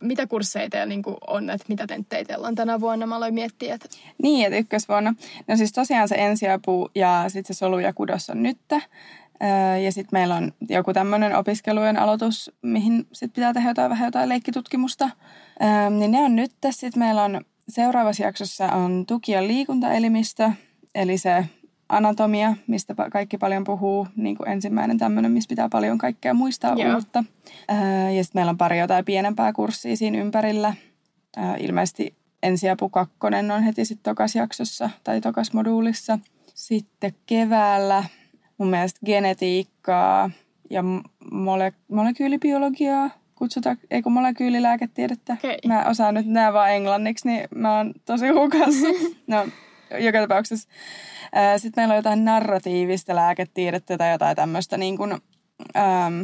mitä 0.00 0.26
kursseja 0.26 0.70
teillä 0.70 0.86
niin 0.86 1.02
on, 1.26 1.50
että 1.50 1.66
mitä 1.68 1.86
tenttejä 1.86 2.24
teillä 2.24 2.48
on 2.48 2.54
tänä 2.54 2.80
vuonna? 2.80 3.06
Mä 3.06 3.16
aloin 3.16 3.34
miettiä, 3.34 3.74
että... 3.74 3.88
Niin, 4.22 4.46
että 4.46 4.56
ykkösvuonna. 4.56 5.14
No 5.48 5.56
siis 5.56 5.72
tosiaan 5.72 6.08
se 6.08 6.14
ensiapu 6.14 6.90
ja 6.94 7.24
sitten 7.28 7.56
se 7.56 7.58
solu 7.58 7.78
ja 7.78 7.92
kudos 7.92 8.30
on 8.30 8.42
nyttä. 8.42 8.80
Ja 9.84 9.92
sitten 9.92 10.18
meillä 10.18 10.34
on 10.34 10.52
joku 10.68 10.92
tämmöinen 10.92 11.36
opiskelujen 11.36 11.96
aloitus, 11.96 12.50
mihin 12.62 13.06
sitten 13.12 13.34
pitää 13.34 13.52
tehdä 13.52 13.70
jotain 13.70 13.90
vähän 13.90 14.06
jotain 14.06 14.28
leikkitutkimusta. 14.28 15.10
Niin 15.98 16.10
ne 16.10 16.18
on 16.18 16.36
nyt. 16.36 16.52
Sitten 16.70 17.00
meillä 17.00 17.24
on 17.24 17.40
seuraavassa 17.68 18.22
jaksossa 18.22 18.66
on 18.66 19.04
tuki- 19.06 19.32
ja 19.32 19.46
liikuntaelimistö, 19.46 20.50
eli 20.94 21.18
se 21.18 21.44
anatomia, 21.88 22.56
mistä 22.66 22.94
kaikki 23.12 23.38
paljon 23.38 23.64
puhuu, 23.64 24.06
niin 24.16 24.36
kuin 24.36 24.48
ensimmäinen 24.48 24.98
tämmöinen, 24.98 25.32
missä 25.32 25.48
pitää 25.48 25.68
paljon 25.68 25.98
kaikkea 25.98 26.34
muistaa 26.34 26.74
Joo. 26.74 26.94
uutta. 26.94 27.24
Ja 28.16 28.24
sitten 28.24 28.38
meillä 28.38 28.50
on 28.50 28.58
pari 28.58 28.78
jotain 28.78 29.04
pienempää 29.04 29.52
kurssia 29.52 29.96
siinä 29.96 30.18
ympärillä. 30.18 30.74
Ilmeisesti 31.58 32.14
ensiapu 32.42 32.88
kakkonen 32.88 33.50
on 33.50 33.62
heti 33.62 33.84
sitten 33.84 34.10
tokas 34.10 34.34
jaksossa 34.34 34.90
tai 35.04 35.20
tokas 35.20 35.52
moduulissa. 35.52 36.18
Sitten 36.54 37.12
keväällä 37.26 38.04
mun 38.58 38.70
mielestä 38.70 39.00
genetiikkaa 39.06 40.30
ja 40.70 40.82
mole- 41.32 41.72
molekyylibiologiaa 41.88 43.10
kutsutaan, 43.34 43.76
ei 43.90 44.02
kun 44.02 44.12
molekyylilääketiedettä. 44.12 45.32
Okay. 45.32 45.56
Mä 45.66 45.84
osaan 45.84 46.14
nyt 46.14 46.26
nämä 46.26 46.52
vaan 46.52 46.72
englanniksi, 46.72 47.28
niin 47.28 47.48
mä 47.54 47.76
oon 47.76 47.94
tosi 48.04 48.28
hukassa. 48.28 48.86
no, 49.26 49.46
joka 49.98 50.20
tapauksessa. 50.20 50.68
Sitten 51.56 51.82
meillä 51.82 51.92
on 51.92 51.98
jotain 51.98 52.24
narratiivista 52.24 53.16
lääketiedettä 53.16 53.98
tai 53.98 54.12
jotain 54.12 54.36
tämmöistä 54.36 54.76
niin 54.76 54.96
kuin, 54.96 55.12
ähm, 55.76 56.22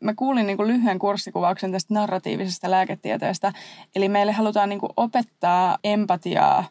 mä 0.00 0.14
kuulin 0.16 0.46
niin 0.46 0.56
kuin 0.56 0.68
lyhyen 0.68 0.98
kurssikuvauksen 0.98 1.72
tästä 1.72 1.94
narratiivisesta 1.94 2.70
lääketieteestä. 2.70 3.52
Eli 3.96 4.08
meille 4.08 4.32
halutaan 4.32 4.68
niin 4.68 4.80
kuin 4.80 4.92
opettaa 4.96 5.78
empatiaa 5.84 6.64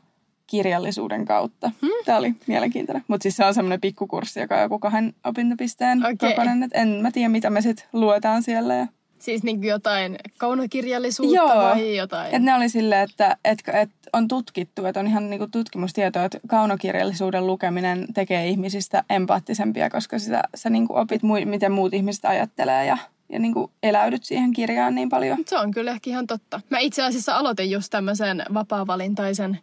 kirjallisuuden 0.47 1.25
kautta. 1.25 1.71
Hmm? 1.81 2.05
Tämä 2.05 2.17
oli 2.17 2.35
mielenkiintoinen. 2.47 3.03
Mutta 3.07 3.23
siis 3.23 3.35
se 3.35 3.45
on 3.45 3.53
semmoinen 3.53 3.81
pikkukurssi, 3.81 4.39
joka 4.39 4.55
on 4.55 4.61
joku 4.61 4.79
kahden 4.79 5.13
opintopisteen 5.25 5.99
okay. 5.99 6.15
kokoinen. 6.29 6.69
En 6.73 6.89
mä 7.01 7.11
tiedä, 7.11 7.29
mitä 7.29 7.49
me 7.49 7.61
sitten 7.61 7.85
luetaan 7.93 8.43
siellä. 8.43 8.75
Ja... 8.75 8.87
Siis 9.21 9.43
niin 9.43 9.63
jotain 9.63 10.17
kaunokirjallisuutta 10.37 11.35
Joo. 11.35 11.47
vai 11.47 11.95
jotain? 11.95 12.35
Et 12.35 12.41
ne 12.41 12.55
oli 12.55 12.69
silleen, 12.69 13.09
että 13.09 13.37
et, 13.45 13.63
et 13.73 13.89
on 14.13 14.27
tutkittu, 14.27 14.85
että 14.85 14.99
on 14.99 15.07
ihan 15.07 15.29
niinku 15.29 15.47
tutkimustietoa, 15.47 16.25
että 16.25 16.39
kaunokirjallisuuden 16.47 17.47
lukeminen 17.47 18.07
tekee 18.13 18.47
ihmisistä 18.47 19.03
empaattisempia, 19.09 19.89
koska 19.89 20.19
sitä, 20.19 20.43
sä 20.55 20.69
niinku 20.69 20.95
opit, 20.95 21.21
mu- 21.23 21.45
miten 21.45 21.71
muut 21.71 21.93
ihmiset 21.93 22.25
ajattelee 22.25 22.85
ja 22.85 22.97
ja 23.31 23.39
niin 23.39 23.53
kuin 23.53 23.71
eläydyt 23.83 24.23
siihen 24.23 24.53
kirjaan 24.53 24.95
niin 24.95 25.09
paljon. 25.09 25.37
Se 25.47 25.57
on 25.57 25.71
kyllä 25.71 25.91
ehkä 25.91 26.09
ihan 26.09 26.27
totta. 26.27 26.61
Mä 26.69 26.79
itse 26.79 27.03
asiassa 27.03 27.35
aloitin 27.35 27.71
just 27.71 27.89
tämmöisen 27.89 28.43
vapaa-valintaisen 28.53 29.59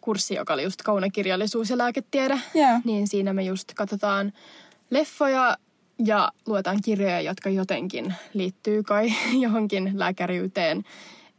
kurssi, 0.00 0.34
joka 0.34 0.54
oli 0.54 0.62
just 0.62 0.82
kaunokirjallisuus 0.82 1.70
ja 1.70 1.78
lääketiede. 1.78 2.38
Yeah. 2.56 2.80
Niin 2.84 3.08
siinä 3.08 3.32
me 3.32 3.42
just 3.42 3.74
katsotaan 3.74 4.32
leffoja 4.90 5.56
ja 5.98 6.32
luetaan 6.46 6.78
kirjoja, 6.84 7.20
jotka 7.20 7.50
jotenkin 7.50 8.14
liittyy 8.34 8.82
kai 8.82 9.12
johonkin 9.44 9.92
lääkäriyteen. 9.94 10.84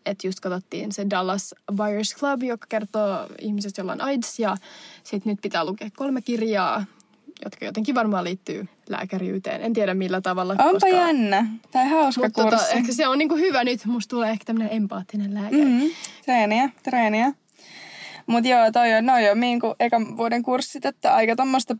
Että 0.06 0.28
just 0.28 0.40
katsottiin 0.40 0.92
se 0.92 1.06
Dallas 1.10 1.56
Buyers 1.76 2.16
Club, 2.16 2.44
joka 2.44 2.66
kertoo 2.70 3.28
ihmisestä, 3.42 3.82
jolla 3.82 3.92
on 3.92 4.02
AIDS. 4.02 4.40
Ja 4.40 4.58
sitten 5.04 5.32
nyt 5.32 5.42
pitää 5.42 5.66
lukea 5.66 5.90
kolme 5.96 6.22
kirjaa, 6.22 6.86
jotka 7.44 7.66
jotenkin 7.66 7.96
varmaan 7.96 8.24
liittyy 8.24 8.68
lääkäriyteen. 8.90 9.62
En 9.62 9.74
tiedä 9.74 9.94
millä 9.94 10.22
tavalla. 10.22 10.54
Onpa 10.54 10.72
koska... 10.72 10.88
jännä. 10.88 11.48
Tai 11.72 11.90
hauska 11.90 12.22
Mutta 12.22 12.44
tota, 12.44 12.50
kurssi. 12.50 12.68
Tota, 12.68 12.80
ehkä 12.80 12.94
se 12.94 13.08
on 13.08 13.18
niinku 13.18 13.36
hyvä 13.36 13.64
nyt. 13.64 13.86
Musta 13.86 14.10
tulee 14.10 14.32
ehkä 14.32 14.46
tämmöinen 14.46 14.74
empaattinen 14.74 15.34
lääkäri. 15.34 15.66
Mm-hmm. 15.66 15.90
Treeniä, 16.26 16.70
treeniä. 16.84 17.34
Mutta 18.28 18.50
joo, 18.50 18.72
toi 18.72 18.94
on, 18.94 19.06
noi 19.06 19.30
on 19.30 19.40
niinku 19.40 19.76
ekan 19.80 20.18
vuoden 20.18 20.44
kurssit, 20.44 20.86
että 20.86 21.16
aika 21.16 21.36
tommoista 21.36 21.76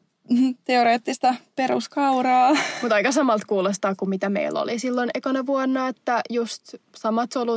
teoreettista 0.66 1.36
peruskauraa. 1.56 2.58
Mutta 2.82 2.96
aika 2.96 3.12
samalta 3.12 3.46
kuulostaa 3.48 3.96
kuin 3.96 4.10
mitä 4.10 4.30
meillä 4.30 4.62
oli 4.62 4.80
silloin 4.80 5.10
ekana 5.14 5.46
vuonna, 5.46 5.88
että 5.88 6.22
just 6.30 6.76
samat 6.96 7.32
solu, 7.32 7.52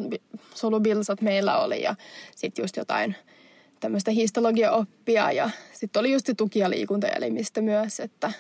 solubilsat 0.55 1.21
meillä 1.21 1.59
oli 1.59 1.83
ja 1.83 1.95
sitten 2.37 2.63
just 2.63 2.77
jotain 2.77 3.17
tämmöistä 3.81 4.11
histologiaoppia 4.11 5.33
ja 5.33 5.51
sitten 5.73 6.01
oli 6.01 6.13
just 6.13 6.27
se 6.27 6.35
tuki- 6.35 6.59
ja 6.59 6.71
liikuntaelimistä 6.71 7.61
myös, 7.61 8.01
että 8.01 8.33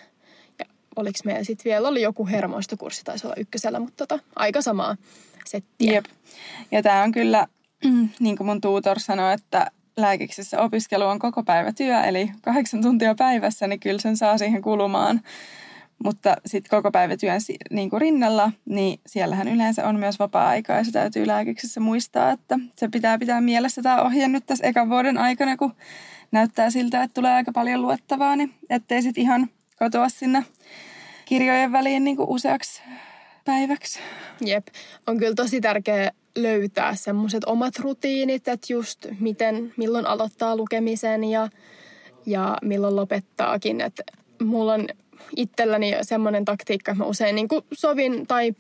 ja 0.58 0.64
oliko 0.96 1.18
meillä 1.24 1.44
sitten 1.44 1.64
vielä, 1.64 1.88
oli 1.88 2.02
joku 2.02 2.26
hermostokurssi, 2.26 3.04
taisi 3.04 3.26
olla 3.26 3.36
ykkösellä, 3.38 3.80
mutta 3.80 4.06
tota, 4.06 4.24
aika 4.36 4.62
samaa 4.62 4.96
settiä. 5.46 5.92
Jep. 5.92 6.04
Ja 6.70 6.82
tämä 6.82 7.02
on 7.02 7.12
kyllä, 7.12 7.46
niin 8.20 8.36
kuin 8.36 8.46
mun 8.46 8.60
tuutor 8.60 9.00
sanoi, 9.00 9.34
että 9.34 9.70
lääkiksessä 10.00 10.60
opiskelu 10.60 11.04
on 11.04 11.18
koko 11.18 11.42
päivä 11.42 11.72
työ, 11.72 12.00
eli 12.00 12.30
kahdeksan 12.42 12.82
tuntia 12.82 13.14
päivässä, 13.14 13.66
niin 13.66 13.80
kyllä 13.80 14.00
sen 14.00 14.16
saa 14.16 14.38
siihen 14.38 14.62
kulumaan. 14.62 15.20
Mutta 16.04 16.36
sitten 16.46 16.70
koko 16.70 16.90
päivä 16.90 17.16
työn 17.16 17.40
niin 17.70 17.90
kuin 17.90 18.00
rinnalla, 18.00 18.52
niin 18.64 19.00
siellähän 19.06 19.48
yleensä 19.48 19.88
on 19.88 19.98
myös 19.98 20.18
vapaa-aikaa 20.18 20.76
ja 20.76 20.84
se 20.84 20.92
täytyy 20.92 21.26
lääkiksessä 21.26 21.80
muistaa, 21.80 22.30
että 22.30 22.58
se 22.76 22.88
pitää 22.88 23.18
pitää 23.18 23.40
mielessä 23.40 23.82
tämä 23.82 24.02
ohje 24.02 24.28
nyt 24.28 24.46
tässä 24.46 24.66
ekan 24.66 24.88
vuoden 24.88 25.18
aikana, 25.18 25.56
kun 25.56 25.74
näyttää 26.32 26.70
siltä, 26.70 27.02
että 27.02 27.14
tulee 27.14 27.32
aika 27.32 27.52
paljon 27.52 27.82
luettavaa, 27.82 28.36
niin 28.36 28.54
ettei 28.70 29.02
sitten 29.02 29.22
ihan 29.22 29.48
kotoa 29.78 30.08
sinne 30.08 30.44
kirjojen 31.24 31.72
väliin 31.72 32.04
niin 32.04 32.16
kuin 32.16 32.28
useaksi 32.28 32.82
päiväksi. 33.48 33.98
Jep, 34.40 34.66
on 35.06 35.18
kyllä 35.18 35.34
tosi 35.34 35.60
tärkeää 35.60 36.10
löytää 36.36 36.94
semmoiset 36.94 37.44
omat 37.44 37.78
rutiinit, 37.78 38.48
että 38.48 38.72
just 38.72 39.06
miten, 39.20 39.72
milloin 39.76 40.06
aloittaa 40.06 40.56
lukemisen 40.56 41.24
ja, 41.24 41.48
ja 42.26 42.58
milloin 42.62 42.96
lopettaakin. 42.96 43.80
Että 43.80 44.02
mulla 44.42 44.72
on 44.72 44.86
itselläni 45.36 45.92
semmoinen 46.02 46.44
taktiikka, 46.44 46.92
että 46.92 47.04
mä 47.04 47.08
usein 47.08 47.34
niin 47.34 47.48
sovin 47.72 48.26
tai 48.26 48.52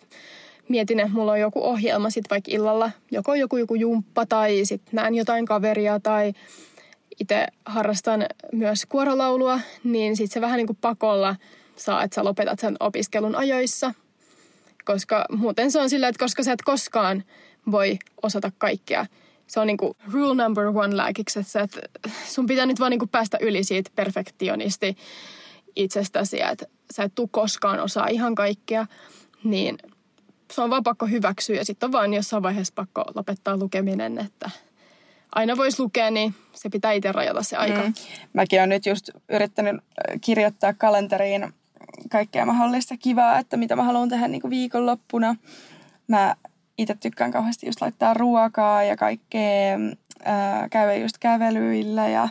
mietin, 0.68 1.00
että 1.00 1.12
mulla 1.12 1.32
on 1.32 1.40
joku 1.40 1.64
ohjelma 1.64 2.10
sitten 2.10 2.30
vaikka 2.30 2.50
illalla, 2.54 2.90
joko 3.10 3.34
joku 3.34 3.56
joku 3.56 3.74
jumppa 3.74 4.26
tai 4.26 4.60
sitten 4.64 4.90
näen 4.92 5.14
jotain 5.14 5.46
kaveria 5.46 6.00
tai 6.00 6.32
itse 7.20 7.46
harrastan 7.64 8.26
myös 8.52 8.86
kuorolaulua, 8.86 9.60
niin 9.84 10.16
sitten 10.16 10.34
se 10.34 10.40
vähän 10.40 10.56
niin 10.56 10.66
kuin 10.66 10.78
pakolla 10.80 11.36
saa, 11.76 12.02
että 12.02 12.14
sä 12.14 12.24
lopetat 12.24 12.58
sen 12.58 12.76
opiskelun 12.80 13.36
ajoissa. 13.36 13.94
Koska 14.92 15.24
muuten 15.30 15.70
se 15.70 15.80
on 15.80 15.90
silleen, 15.90 16.10
että 16.10 16.24
koska 16.24 16.42
sä 16.42 16.52
et 16.52 16.62
koskaan 16.62 17.24
voi 17.70 17.98
osata 18.22 18.52
kaikkea. 18.58 19.06
Se 19.46 19.60
on 19.60 19.66
niinku 19.66 19.96
rule 20.12 20.42
number 20.42 20.66
one 20.66 20.96
lääkiksessä, 20.96 21.60
että 21.60 21.80
sun 22.26 22.46
pitää 22.46 22.66
nyt 22.66 22.80
vaan 22.80 22.90
niinku 22.90 23.06
päästä 23.06 23.38
yli 23.40 23.64
siitä 23.64 23.90
perfektionisti 23.94 24.96
itsestäsi, 25.76 26.42
että 26.42 26.66
sä 26.94 27.02
et 27.02 27.14
tuu 27.14 27.26
koskaan 27.26 27.80
osaa 27.80 28.06
ihan 28.06 28.34
kaikkea, 28.34 28.86
niin 29.44 29.78
se 30.52 30.62
on 30.62 30.70
vaan 30.70 30.82
pakko 30.82 31.06
hyväksyä 31.06 31.56
ja 31.56 31.64
sitten 31.64 31.86
on 31.86 31.92
vaan 31.92 32.14
jossain 32.14 32.42
vaiheessa 32.42 32.74
pakko 32.74 33.04
lopettaa 33.14 33.56
lukeminen, 33.56 34.18
että 34.18 34.50
aina 35.34 35.56
voisi 35.56 35.82
lukea, 35.82 36.10
niin 36.10 36.34
se 36.52 36.68
pitää 36.68 36.92
itse 36.92 37.12
rajata 37.12 37.42
se 37.42 37.56
aika. 37.56 37.82
Mm. 37.82 37.94
Mäkin 38.32 38.60
olen 38.60 38.68
nyt 38.68 38.86
just 38.86 39.10
yrittänyt 39.28 39.76
kirjoittaa 40.20 40.74
kalenteriin 40.74 41.52
kaikkea 42.10 42.46
mahdollista 42.46 42.96
kivaa, 42.96 43.38
että 43.38 43.56
mitä 43.56 43.76
mä 43.76 43.82
haluan 43.82 44.08
tehdä 44.08 44.28
niin 44.28 44.40
kuin 44.40 44.50
viikonloppuna. 44.50 45.36
Mä 46.08 46.36
itse 46.78 46.94
tykkään 46.94 47.32
kauheasti 47.32 47.66
just 47.66 47.80
laittaa 47.80 48.14
ruokaa 48.14 48.82
ja 48.82 48.96
kaikkea, 48.96 49.78
ää, 50.24 50.68
käydä 50.68 50.94
just 50.94 51.18
kävelyillä 51.18 52.08
ja 52.08 52.28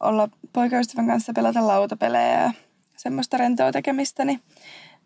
olla 0.00 0.28
poikaystävän 0.52 1.06
kanssa 1.06 1.32
pelata 1.32 1.66
lautapelejä 1.66 2.42
ja 2.42 2.52
semmoista 2.96 3.36
rentoa 3.36 3.72
tekemistä, 3.72 4.24
niin 4.24 4.40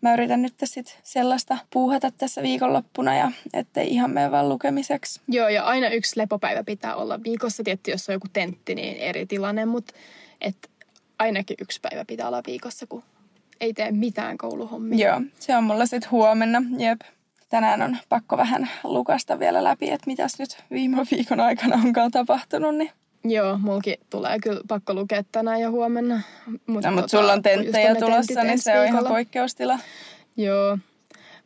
mä 0.01 0.13
yritän 0.13 0.41
nyt 0.41 0.53
sit 0.63 0.99
sellaista 1.03 1.57
puuhata 1.73 2.11
tässä 2.11 2.41
viikonloppuna 2.41 3.15
ja 3.15 3.31
ettei 3.53 3.93
ihan 3.93 4.11
mene 4.11 4.31
vaan 4.31 4.49
lukemiseksi. 4.49 5.21
Joo, 5.27 5.49
ja 5.49 5.63
aina 5.63 5.87
yksi 5.87 6.19
lepopäivä 6.19 6.63
pitää 6.63 6.95
olla 6.95 7.23
viikossa. 7.23 7.63
Tietty, 7.63 7.91
jos 7.91 8.09
on 8.09 8.13
joku 8.13 8.27
tentti, 8.33 8.75
niin 8.75 8.97
eri 8.97 9.25
tilanne, 9.25 9.65
mutta 9.65 9.93
et 10.41 10.69
ainakin 11.19 11.57
yksi 11.61 11.79
päivä 11.81 12.05
pitää 12.05 12.27
olla 12.27 12.43
viikossa, 12.47 12.87
kun 12.87 13.03
ei 13.61 13.73
tee 13.73 13.91
mitään 13.91 14.37
kouluhommia. 14.37 15.07
Joo, 15.07 15.21
se 15.39 15.57
on 15.57 15.63
mulla 15.63 15.85
sitten 15.85 16.11
huomenna, 16.11 16.61
jep. 16.77 17.01
Tänään 17.49 17.81
on 17.81 17.97
pakko 18.09 18.37
vähän 18.37 18.69
lukasta 18.83 19.39
vielä 19.39 19.63
läpi, 19.63 19.91
että 19.91 20.07
mitäs 20.07 20.39
nyt 20.39 20.63
viime 20.71 20.97
viikon 21.11 21.39
aikana 21.39 21.75
onkaan 21.85 22.11
tapahtunut, 22.11 22.75
niin 22.75 22.91
Joo, 23.25 23.57
mulki 23.57 23.97
tulee 24.09 24.39
kyllä 24.39 24.61
pakko 24.67 24.93
lukea 24.93 25.23
tänään 25.31 25.61
ja 25.61 25.71
huomenna. 25.71 26.21
Mutta 26.67 26.91
no, 26.91 26.95
tota, 26.95 27.07
sulla 27.07 27.33
on 27.33 27.41
tenttejä 27.41 27.95
tulossa, 27.95 28.43
niin 28.43 28.59
se 28.59 28.79
on 28.79 28.85
ihan 28.85 29.05
poikkeustila. 29.07 29.79
Joo. 30.37 30.77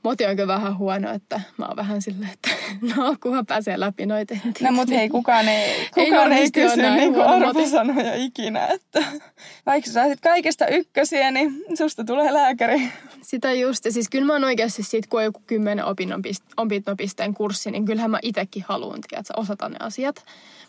Moti 0.07 0.25
on 0.25 0.35
kyllä 0.35 0.47
vähän 0.47 0.77
huono, 0.77 1.13
että 1.13 1.41
mä 1.57 1.65
oon 1.65 1.75
vähän 1.75 2.01
silleen, 2.01 2.31
että 2.33 2.49
no 2.95 3.15
kunhan 3.23 3.45
pääsee 3.45 3.79
läpi 3.79 4.05
noita. 4.05 4.35
No 4.61 4.71
mutta 4.71 4.95
hei, 4.95 5.09
kukaan 5.09 5.47
ei, 5.47 5.89
kukaan 5.93 6.33
ei, 6.33 6.41
ei 6.41 6.51
kysy 6.51 6.81
niin 6.81 7.21
arvosanoja 7.21 8.15
ikinä, 8.15 8.67
että 8.67 9.03
vaikka 9.65 9.87
sä 9.87 9.93
saisit 9.93 10.21
kaikista 10.21 10.67
ykkösiä, 10.67 11.31
niin 11.31 11.63
susta 11.77 12.03
tulee 12.03 12.33
lääkäri. 12.33 12.91
Sitä 13.21 13.53
just, 13.53 13.85
ja 13.85 13.91
siis 13.91 14.09
kyllä 14.09 14.25
mä 14.25 14.33
oon 14.33 14.43
oikeasti 14.43 14.83
siitä, 14.83 15.07
kun 15.09 15.19
on 15.19 15.23
joku 15.23 15.41
kymmenen 15.47 15.85
opintopisteen 16.57 17.33
kurssi, 17.33 17.71
niin 17.71 17.85
kyllähän 17.85 18.11
mä 18.11 18.19
itekin 18.21 18.65
haluan, 18.67 18.99
että 19.11 19.33
osata 19.37 19.69
ne 19.69 19.77
asiat. 19.79 20.15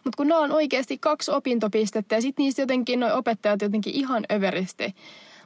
Mutta 0.05 0.17
kun 0.17 0.29
ne 0.29 0.35
on 0.35 0.53
oikeasti 0.53 0.99
kaksi 0.99 1.31
opintopistettä 1.31 2.15
ja 2.15 2.23
sitten 2.23 2.45
niistä 2.45 2.63
jotenkin 2.63 3.01
noi 3.01 3.13
opettajat 3.13 3.63
jotenkin 3.63 3.95
ihan 3.95 4.25
överisti 4.33 4.95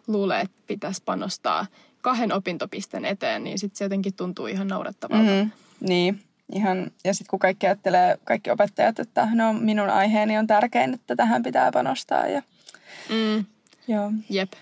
luulee, 0.06 0.40
että 0.40 0.56
pitäisi 0.66 1.02
panostaa 1.04 1.66
kahden 2.02 2.32
opintopisteen 2.32 3.04
eteen, 3.04 3.44
niin 3.44 3.58
sitten 3.58 3.78
se 3.78 3.84
jotenkin 3.84 4.14
tuntuu 4.14 4.46
ihan 4.46 4.68
naurettavalta. 4.68 5.32
Mm, 5.44 5.50
niin, 5.80 6.22
ihan. 6.52 6.90
Ja 7.04 7.14
sitten 7.14 7.30
kun 7.30 7.38
kaikki 7.38 7.66
ajattelee, 7.66 8.18
kaikki 8.24 8.50
opettajat, 8.50 8.98
että 8.98 9.28
no 9.34 9.52
minun 9.52 9.90
aiheeni 9.90 10.38
on 10.38 10.46
tärkein, 10.46 10.94
että 10.94 11.16
tähän 11.16 11.42
pitää 11.42 11.72
panostaa. 11.72 12.26
Ja, 12.26 12.42
mm. 13.08 13.44
Joo. 13.88 14.12
Jep. 14.30 14.52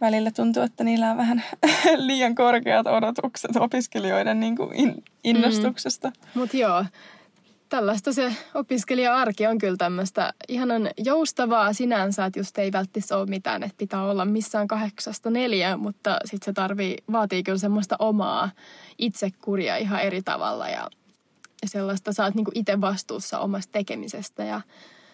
Välillä 0.00 0.30
tuntuu, 0.30 0.62
että 0.62 0.84
niillä 0.84 1.10
on 1.10 1.16
vähän 1.16 1.42
liian 2.06 2.34
korkeat 2.34 2.86
odotukset 2.86 3.56
opiskelijoiden 3.56 4.40
niin 4.40 4.56
kuin 4.56 4.74
in, 4.74 5.04
innostuksesta. 5.24 6.08
Mm. 6.08 6.40
Mutta 6.40 6.56
joo, 6.56 6.84
tällaista 7.68 8.12
se 8.12 8.32
opiskelija-arki 8.54 9.46
on 9.46 9.58
kyllä 9.58 9.76
tämmöistä 9.76 10.32
ihanan 10.48 10.90
joustavaa 10.96 11.72
sinänsä, 11.72 12.24
että 12.24 12.38
just 12.38 12.58
ei 12.58 12.72
välttämättä 12.72 13.16
ole 13.16 13.26
mitään, 13.26 13.62
että 13.62 13.74
pitää 13.78 14.04
olla 14.04 14.24
missään 14.24 14.68
kahdeksasta 14.68 15.30
neljä, 15.30 15.76
mutta 15.76 16.18
sitten 16.24 16.44
se 16.44 16.52
tarvii, 16.52 16.96
vaatii 17.12 17.42
kyllä 17.42 17.58
semmoista 17.58 17.96
omaa 17.98 18.50
itsekuria 18.98 19.76
ihan 19.76 20.02
eri 20.02 20.22
tavalla 20.22 20.68
ja, 20.68 20.90
ja 21.62 21.68
sellaista 21.68 22.22
oot 22.22 22.34
niinku 22.34 22.50
itse 22.54 22.80
vastuussa 22.80 23.38
omasta 23.38 23.72
tekemisestä 23.72 24.44
ja 24.44 24.60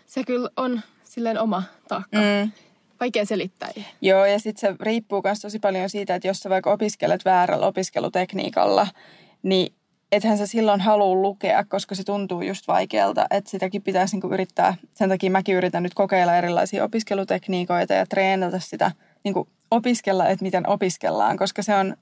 se 0.07 0.25
kyllä 0.25 0.51
on 0.57 0.81
silleen 1.05 1.41
oma 1.41 1.63
taakka. 1.89 2.19
Mm. 2.19 2.51
Vaikea 3.01 3.25
selittää. 3.25 3.69
Joo, 4.01 4.27
ja 4.27 4.39
sitten 4.39 4.71
se 4.71 4.77
riippuu 4.81 5.21
myös 5.25 5.41
tosi 5.41 5.59
paljon 5.59 5.91
siitä, 5.91 6.15
että 6.15 6.29
jos 6.29 6.41
sä 6.41 6.51
vaikka 6.51 6.73
opiskelet 6.73 7.25
väärällä 7.25 7.67
opiskelutekniikalla, 7.67 8.87
niin 9.43 9.75
ethän 10.13 10.39
sä 10.39 10.47
silloin 10.47 10.81
halua 10.81 11.15
lukea, 11.15 11.65
koska 11.65 11.95
se 11.95 12.05
tuntuu 12.05 12.43
just 12.43 12.69
vaikealta, 12.69 13.27
että 13.31 13.51
sitäkin 13.51 13.83
pitäisi 13.83 14.15
niinku 14.15 14.29
yrittää. 14.35 14.75
Sen 14.95 15.09
takia 15.09 15.31
mäkin 15.31 15.55
yritän 15.55 15.83
nyt 15.83 15.95
kokeilla 15.95 16.37
erilaisia 16.37 16.85
opiskelutekniikoita 16.85 17.95
ja 17.95 18.07
treenata 18.07 18.61
sitä, 18.61 18.91
niinku 19.25 19.49
opiskella, 19.71 20.29
että 20.29 20.45
miten 20.45 20.69
opiskellaan, 20.69 21.37
koska 21.37 21.63
se 21.63 21.75
on 21.75 21.97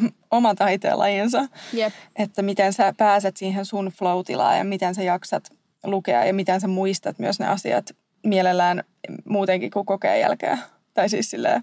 oma 0.30 0.54
taiteenlajinsa. 0.54 1.48
Yep. 1.74 1.92
Että 2.16 2.42
miten 2.42 2.72
sä 2.72 2.94
pääset 2.96 3.36
siihen 3.36 3.64
sun 3.64 3.92
flow 3.98 4.20
ja 4.58 4.64
miten 4.64 4.94
sä 4.94 5.02
jaksat 5.02 5.50
lukea 5.84 6.24
ja 6.24 6.34
miten 6.34 6.60
sä 6.60 6.68
muistat 6.68 7.18
myös 7.18 7.40
ne 7.40 7.46
asiat 7.46 7.90
mielellään 8.26 8.84
muutenkin 9.24 9.70
kuin 9.70 9.86
kokeen 9.86 10.20
jälkeen. 10.20 10.58
Tai 10.94 11.08
siis 11.08 11.30
silleen 11.30 11.62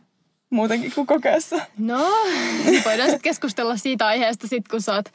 muutenkin 0.50 0.92
kuin 0.96 1.08
kokeessa. 1.08 1.56
No, 1.78 2.12
voidaan 2.86 3.10
sitten 3.10 3.22
keskustella 3.22 3.78
siitä 3.78 4.08
aiheesta 4.08 4.48
sit, 4.48 4.68
kun 4.68 4.82
sä 4.82 4.94
oot 4.94 5.10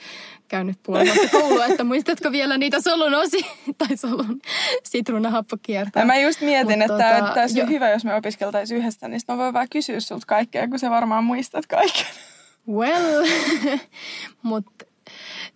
käynyt 0.49 0.78
puoli 0.82 1.28
koulua, 1.30 1.66
että 1.66 1.85
muistatko 1.85 2.32
vielä 2.32 2.59
niitä 2.59 2.80
solun 2.80 3.14
osi 3.14 3.47
tai 3.78 3.97
solun 3.97 4.41
sitruunahappokiertoa. 4.85 6.03
Ja 6.03 6.07
mä 6.07 6.16
just 6.16 6.41
mietin, 6.41 6.78
Mut 6.78 6.91
että 6.91 7.20
tota, 7.20 7.41
olisi 7.41 7.59
jo. 7.59 7.66
hyvä, 7.66 7.91
jos 7.91 8.05
me 8.05 8.14
opiskeltaisiin 8.14 8.80
yhdessä, 8.80 9.09
niin 9.09 9.20
mä 9.28 9.39
voin 9.39 9.55
vaan 9.55 9.68
kysyä 9.70 10.01
sulta 10.01 10.26
kaikkea, 10.26 10.68
kun 10.68 10.78
sä 10.78 10.91
varmaan 10.91 11.24
muistat 11.24 11.66
kaiken. 11.66 12.07
Well, 12.68 13.26
mutta 14.43 14.85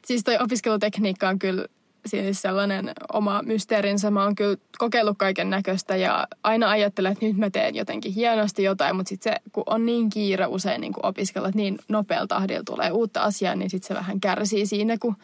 siis 0.07 0.25
toi 0.25 0.39
opiskelutekniikka 0.41 1.29
on 1.29 1.39
kyllä 1.39 1.67
siis 2.09 2.43
sellainen 2.43 2.91
oma 3.13 3.43
mysteerinsä. 3.43 4.11
Mä 4.11 4.25
oon 4.25 4.35
kyllä 4.35 4.57
kokeillut 4.79 5.19
kaiken 5.19 5.51
näköistä 5.51 5.97
ja 5.97 6.29
aina 6.43 6.71
ajattelen, 6.71 7.13
että 7.13 7.27
nyt 7.27 7.37
mä 7.37 7.51
teen 7.51 7.75
jotenkin 7.75 8.13
hienosti 8.13 8.63
jotain, 8.63 8.97
mutta 8.97 9.09
sitten 9.09 9.33
se, 9.33 9.51
kun 9.53 9.63
on 9.67 9.87
niin 9.87 10.11
kiire 10.11 10.47
usein 10.47 10.81
niin 10.81 10.93
opiskella, 11.03 11.49
että 11.49 11.57
niin 11.57 11.79
nopealla 11.89 12.27
tahdilla 12.27 12.63
tulee 12.67 12.91
uutta 12.91 13.21
asiaa, 13.21 13.55
niin 13.55 13.71
sitten 13.71 13.89
se 13.89 13.95
vähän 13.95 14.21
kärsii 14.21 14.67
siinä, 14.67 14.99
kun 14.99 15.17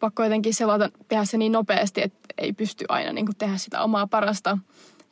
pakko 0.00 0.22
jotenkin 0.22 0.54
selata, 0.54 0.90
tehdä 1.08 1.24
se 1.24 1.38
niin 1.38 1.52
nopeasti, 1.52 2.02
että 2.02 2.18
ei 2.38 2.52
pysty 2.52 2.84
aina 2.88 3.12
niin 3.12 3.26
tehdä 3.38 3.56
sitä 3.56 3.82
omaa 3.82 4.06
parasta. 4.06 4.58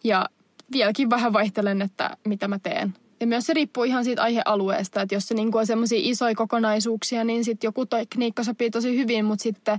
Ja 0.05 0.28
vieläkin 0.72 1.11
vähän 1.11 1.33
vaihtelen, 1.33 1.83
että 1.83 2.16
mitä 2.24 2.49
mä 2.49 2.59
teen. 2.59 2.95
Ja 3.21 3.27
myös 3.27 3.47
se 3.47 3.55
riippuu 3.55 3.85
ihan 3.85 4.05
siitä 4.05 4.23
aihealueesta, 4.23 5.03
että 5.03 5.14
jos 5.14 5.29
se 5.29 5.35
niin 5.35 5.57
on 5.57 5.66
semmoisia 5.66 5.99
isoja 6.03 6.35
kokonaisuuksia, 6.35 7.25
niin 7.25 7.45
sitten 7.45 7.68
joku 7.68 7.87
tekniikka 7.87 8.45
sopii 8.45 8.71
tosi 8.71 8.97
hyvin, 8.97 9.25
mutta 9.25 9.43
sitten 9.43 9.79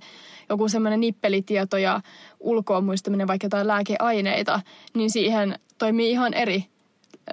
joku 0.49 0.69
semmoinen 0.69 0.99
nippelitieto 0.99 1.77
ja 1.77 2.01
ulkoa 2.39 2.81
muistaminen, 2.81 3.27
vaikka 3.27 3.45
jotain 3.45 3.67
lääkeaineita, 3.67 4.61
niin 4.93 5.09
siihen 5.09 5.59
toimii 5.77 6.11
ihan 6.11 6.33
eri 6.33 6.65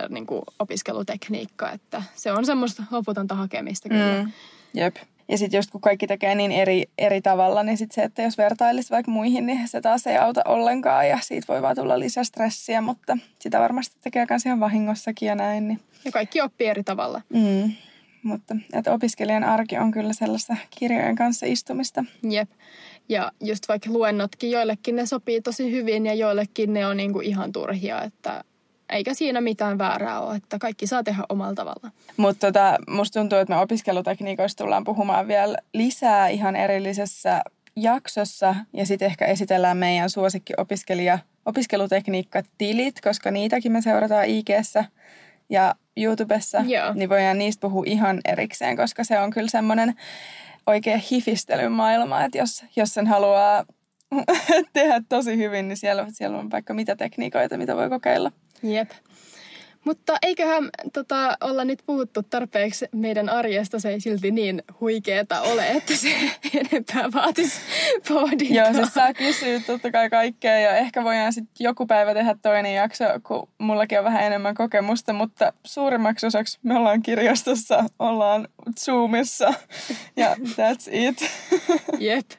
niin 0.08 0.26
kuin 0.26 0.42
opiskelutekniikka, 0.58 1.70
että 1.70 2.02
se 2.14 2.32
on 2.32 2.46
semmoista 2.46 2.82
loputonta 2.90 3.34
hakemista 3.34 3.88
kyllä. 3.88 4.22
Mm, 4.22 4.32
jep. 4.74 4.96
Ja 5.28 5.38
sitten 5.38 5.58
just 5.58 5.70
kun 5.70 5.80
kaikki 5.80 6.06
tekee 6.06 6.34
niin 6.34 6.52
eri, 6.52 6.84
eri 6.98 7.20
tavalla, 7.20 7.62
niin 7.62 7.78
sitten 7.78 7.94
se, 7.94 8.02
että 8.02 8.22
jos 8.22 8.38
vertailisi 8.38 8.90
vaikka 8.90 9.10
muihin, 9.10 9.46
niin 9.46 9.68
se 9.68 9.80
taas 9.80 10.06
ei 10.06 10.16
auta 10.16 10.42
ollenkaan 10.44 11.08
ja 11.08 11.18
siitä 11.22 11.52
voi 11.52 11.62
vaan 11.62 11.76
tulla 11.76 11.98
lisää 11.98 12.24
stressiä, 12.24 12.80
mutta 12.80 13.18
sitä 13.38 13.60
varmasti 13.60 13.96
tekee 14.02 14.26
myös 14.30 14.46
ihan 14.46 14.60
vahingossakin 14.60 15.26
ja 15.26 15.34
näin. 15.34 15.68
Niin. 15.68 15.80
Ja 16.04 16.12
kaikki 16.12 16.40
oppii 16.40 16.66
eri 16.66 16.84
tavalla. 16.84 17.22
Mm. 17.28 17.72
Mutta 18.22 18.56
että 18.72 18.92
opiskelijan 18.92 19.44
arki 19.44 19.78
on 19.78 19.90
kyllä 19.90 20.12
sellaista 20.12 20.56
kirjojen 20.78 21.16
kanssa 21.16 21.46
istumista. 21.46 22.04
Jep. 22.30 22.50
Ja 23.08 23.32
just 23.40 23.68
vaikka 23.68 23.90
luennotkin, 23.90 24.50
joillekin 24.50 24.96
ne 24.96 25.06
sopii 25.06 25.40
tosi 25.40 25.72
hyvin 25.72 26.06
ja 26.06 26.14
joillekin 26.14 26.72
ne 26.72 26.86
on 26.86 26.96
niinku 26.96 27.20
ihan 27.20 27.52
turhia, 27.52 28.02
että 28.02 28.44
eikä 28.90 29.14
siinä 29.14 29.40
mitään 29.40 29.78
väärää 29.78 30.20
ole, 30.20 30.36
että 30.36 30.58
kaikki 30.58 30.86
saa 30.86 31.02
tehdä 31.02 31.24
omalla 31.28 31.54
tavalla. 31.54 31.90
Mutta 32.16 32.46
tota, 32.46 32.78
musta 32.88 33.20
tuntuu, 33.20 33.38
että 33.38 33.54
me 33.54 33.60
opiskelutekniikoista 33.60 34.64
tullaan 34.64 34.84
puhumaan 34.84 35.28
vielä 35.28 35.56
lisää 35.74 36.28
ihan 36.28 36.56
erillisessä 36.56 37.42
jaksossa 37.76 38.54
ja 38.72 38.86
sitten 38.86 39.06
ehkä 39.06 39.26
esitellään 39.26 39.76
meidän 39.76 40.10
suosikkiopiskelija 40.10 41.18
opiskelutekniikka-tilit, 41.46 43.00
koska 43.00 43.30
niitäkin 43.30 43.72
me 43.72 43.82
seurataan 43.82 44.26
ig 44.26 44.48
ja 45.50 45.74
YouTubessa, 45.96 46.58
Joo. 46.66 46.92
niin 46.94 47.08
voidaan 47.08 47.38
niistä 47.38 47.60
puhua 47.60 47.82
ihan 47.86 48.20
erikseen, 48.24 48.76
koska 48.76 49.04
se 49.04 49.20
on 49.20 49.30
kyllä 49.30 49.48
semmoinen 49.48 49.94
oikea 50.66 50.98
hifistelymaailma, 51.10 52.24
että 52.24 52.38
jos, 52.38 52.64
jos 52.76 52.94
sen 52.94 53.06
haluaa 53.06 53.64
tehdä 54.72 55.02
tosi 55.08 55.36
hyvin, 55.36 55.68
niin 55.68 55.76
siellä, 55.76 56.06
siellä 56.08 56.38
on 56.38 56.50
vaikka 56.50 56.74
mitä 56.74 56.96
tekniikoita, 56.96 57.58
mitä 57.58 57.76
voi 57.76 57.88
kokeilla. 57.88 58.32
Jep. 58.62 58.90
Mutta 59.88 60.16
eiköhän 60.22 60.70
tota, 60.92 61.36
olla 61.40 61.64
nyt 61.64 61.82
puhuttu 61.86 62.22
tarpeeksi 62.22 62.86
meidän 62.92 63.28
arjesta. 63.28 63.78
Se 63.78 63.88
ei 63.90 64.00
silti 64.00 64.30
niin 64.30 64.62
huikeeta 64.80 65.40
ole, 65.40 65.68
että 65.68 65.96
se 65.96 66.08
enempää 66.60 67.12
vaatisi 67.14 67.60
pohdintaa. 68.08 68.56
Joo, 68.56 68.74
siis 68.74 68.94
saa 68.94 69.14
kysyä 69.14 69.60
totta 69.66 69.90
kai 69.90 70.10
kaikkea 70.10 70.58
ja 70.58 70.76
ehkä 70.76 71.04
voidaan 71.04 71.32
sitten 71.32 71.64
joku 71.64 71.86
päivä 71.86 72.14
tehdä 72.14 72.36
toinen 72.42 72.74
jakso, 72.74 73.04
kun 73.22 73.48
mullakin 73.58 73.98
on 73.98 74.04
vähän 74.04 74.22
enemmän 74.22 74.54
kokemusta, 74.54 75.12
mutta 75.12 75.52
suurimmaksi 75.64 76.26
osaksi 76.26 76.58
me 76.62 76.76
ollaan 76.76 77.02
kirjastossa, 77.02 77.84
ollaan 77.98 78.48
Zoomissa 78.80 79.54
ja 80.16 80.34
that's 80.34 80.88
it. 80.92 81.30
Jep 81.98 82.30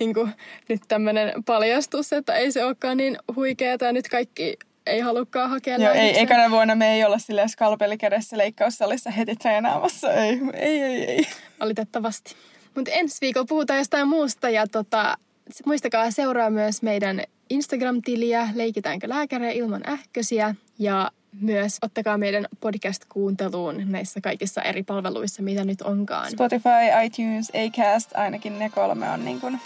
niin 0.00 0.14
kuin, 0.14 0.32
nyt 0.68 0.80
tämmöinen 0.88 1.44
paljastus, 1.44 2.12
että 2.12 2.34
ei 2.34 2.52
se 2.52 2.64
olekaan 2.64 2.96
niin 2.96 3.18
huikeaa. 3.36 3.92
Nyt 3.92 4.08
kaikki 4.08 4.56
ei 4.86 5.00
halukkaan 5.00 5.50
hakea 5.50 5.76
Joo, 5.76 5.92
ei, 5.92 6.20
ekana 6.20 6.50
vuonna 6.50 6.74
me 6.74 6.94
ei 6.94 7.04
olla 7.04 7.18
sille 7.18 7.48
skalpelikädessä 7.48 8.38
leikkaussalissa 8.38 9.10
heti 9.10 9.36
treenaamassa. 9.36 10.12
Ei, 10.12 10.40
ei, 10.54 10.82
ei. 10.82 11.04
ei. 11.04 11.26
Valitettavasti. 11.60 12.34
Mutta 12.74 12.90
ensi 12.90 13.18
viikolla 13.20 13.46
puhutaan 13.46 13.78
jostain 13.78 14.08
muusta 14.08 14.50
ja 14.50 14.66
tota, 14.66 15.18
muistakaa 15.66 16.10
seuraa 16.10 16.50
myös 16.50 16.82
meidän 16.82 17.22
Instagram-tiliä 17.50 18.48
Leikitäänkö 18.54 19.08
lääkäriä 19.08 19.50
ilman 19.50 19.82
ähkösiä 19.88 20.54
ja 20.78 21.10
myös 21.40 21.78
ottakaa 21.82 22.18
meidän 22.18 22.46
podcast-kuunteluun 22.60 23.82
näissä 23.92 24.20
kaikissa 24.20 24.62
eri 24.62 24.82
palveluissa, 24.82 25.42
mitä 25.42 25.64
nyt 25.64 25.82
onkaan. 25.82 26.30
Spotify, 26.30 26.68
iTunes, 27.04 27.52
Acast, 27.66 28.16
ainakin 28.16 28.58
ne 28.58 28.70
kolme 28.70 29.10
on 29.10 29.24
niin 29.24 29.40
kuin, 29.40 29.60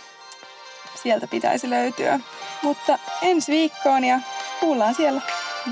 sieltä 1.03 1.27
pitäisi 1.27 1.71
löytyä. 1.71 2.21
Mutta 2.62 2.99
ensi 3.23 3.53
viikkoon 3.53 4.05
ja 4.05 4.21
kuullaan 4.61 4.95
siellä. 4.95 5.21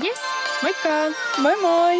Yes, 0.03 0.19
moikka! 0.61 0.89
Moi 1.37 1.61
moi! 1.61 1.93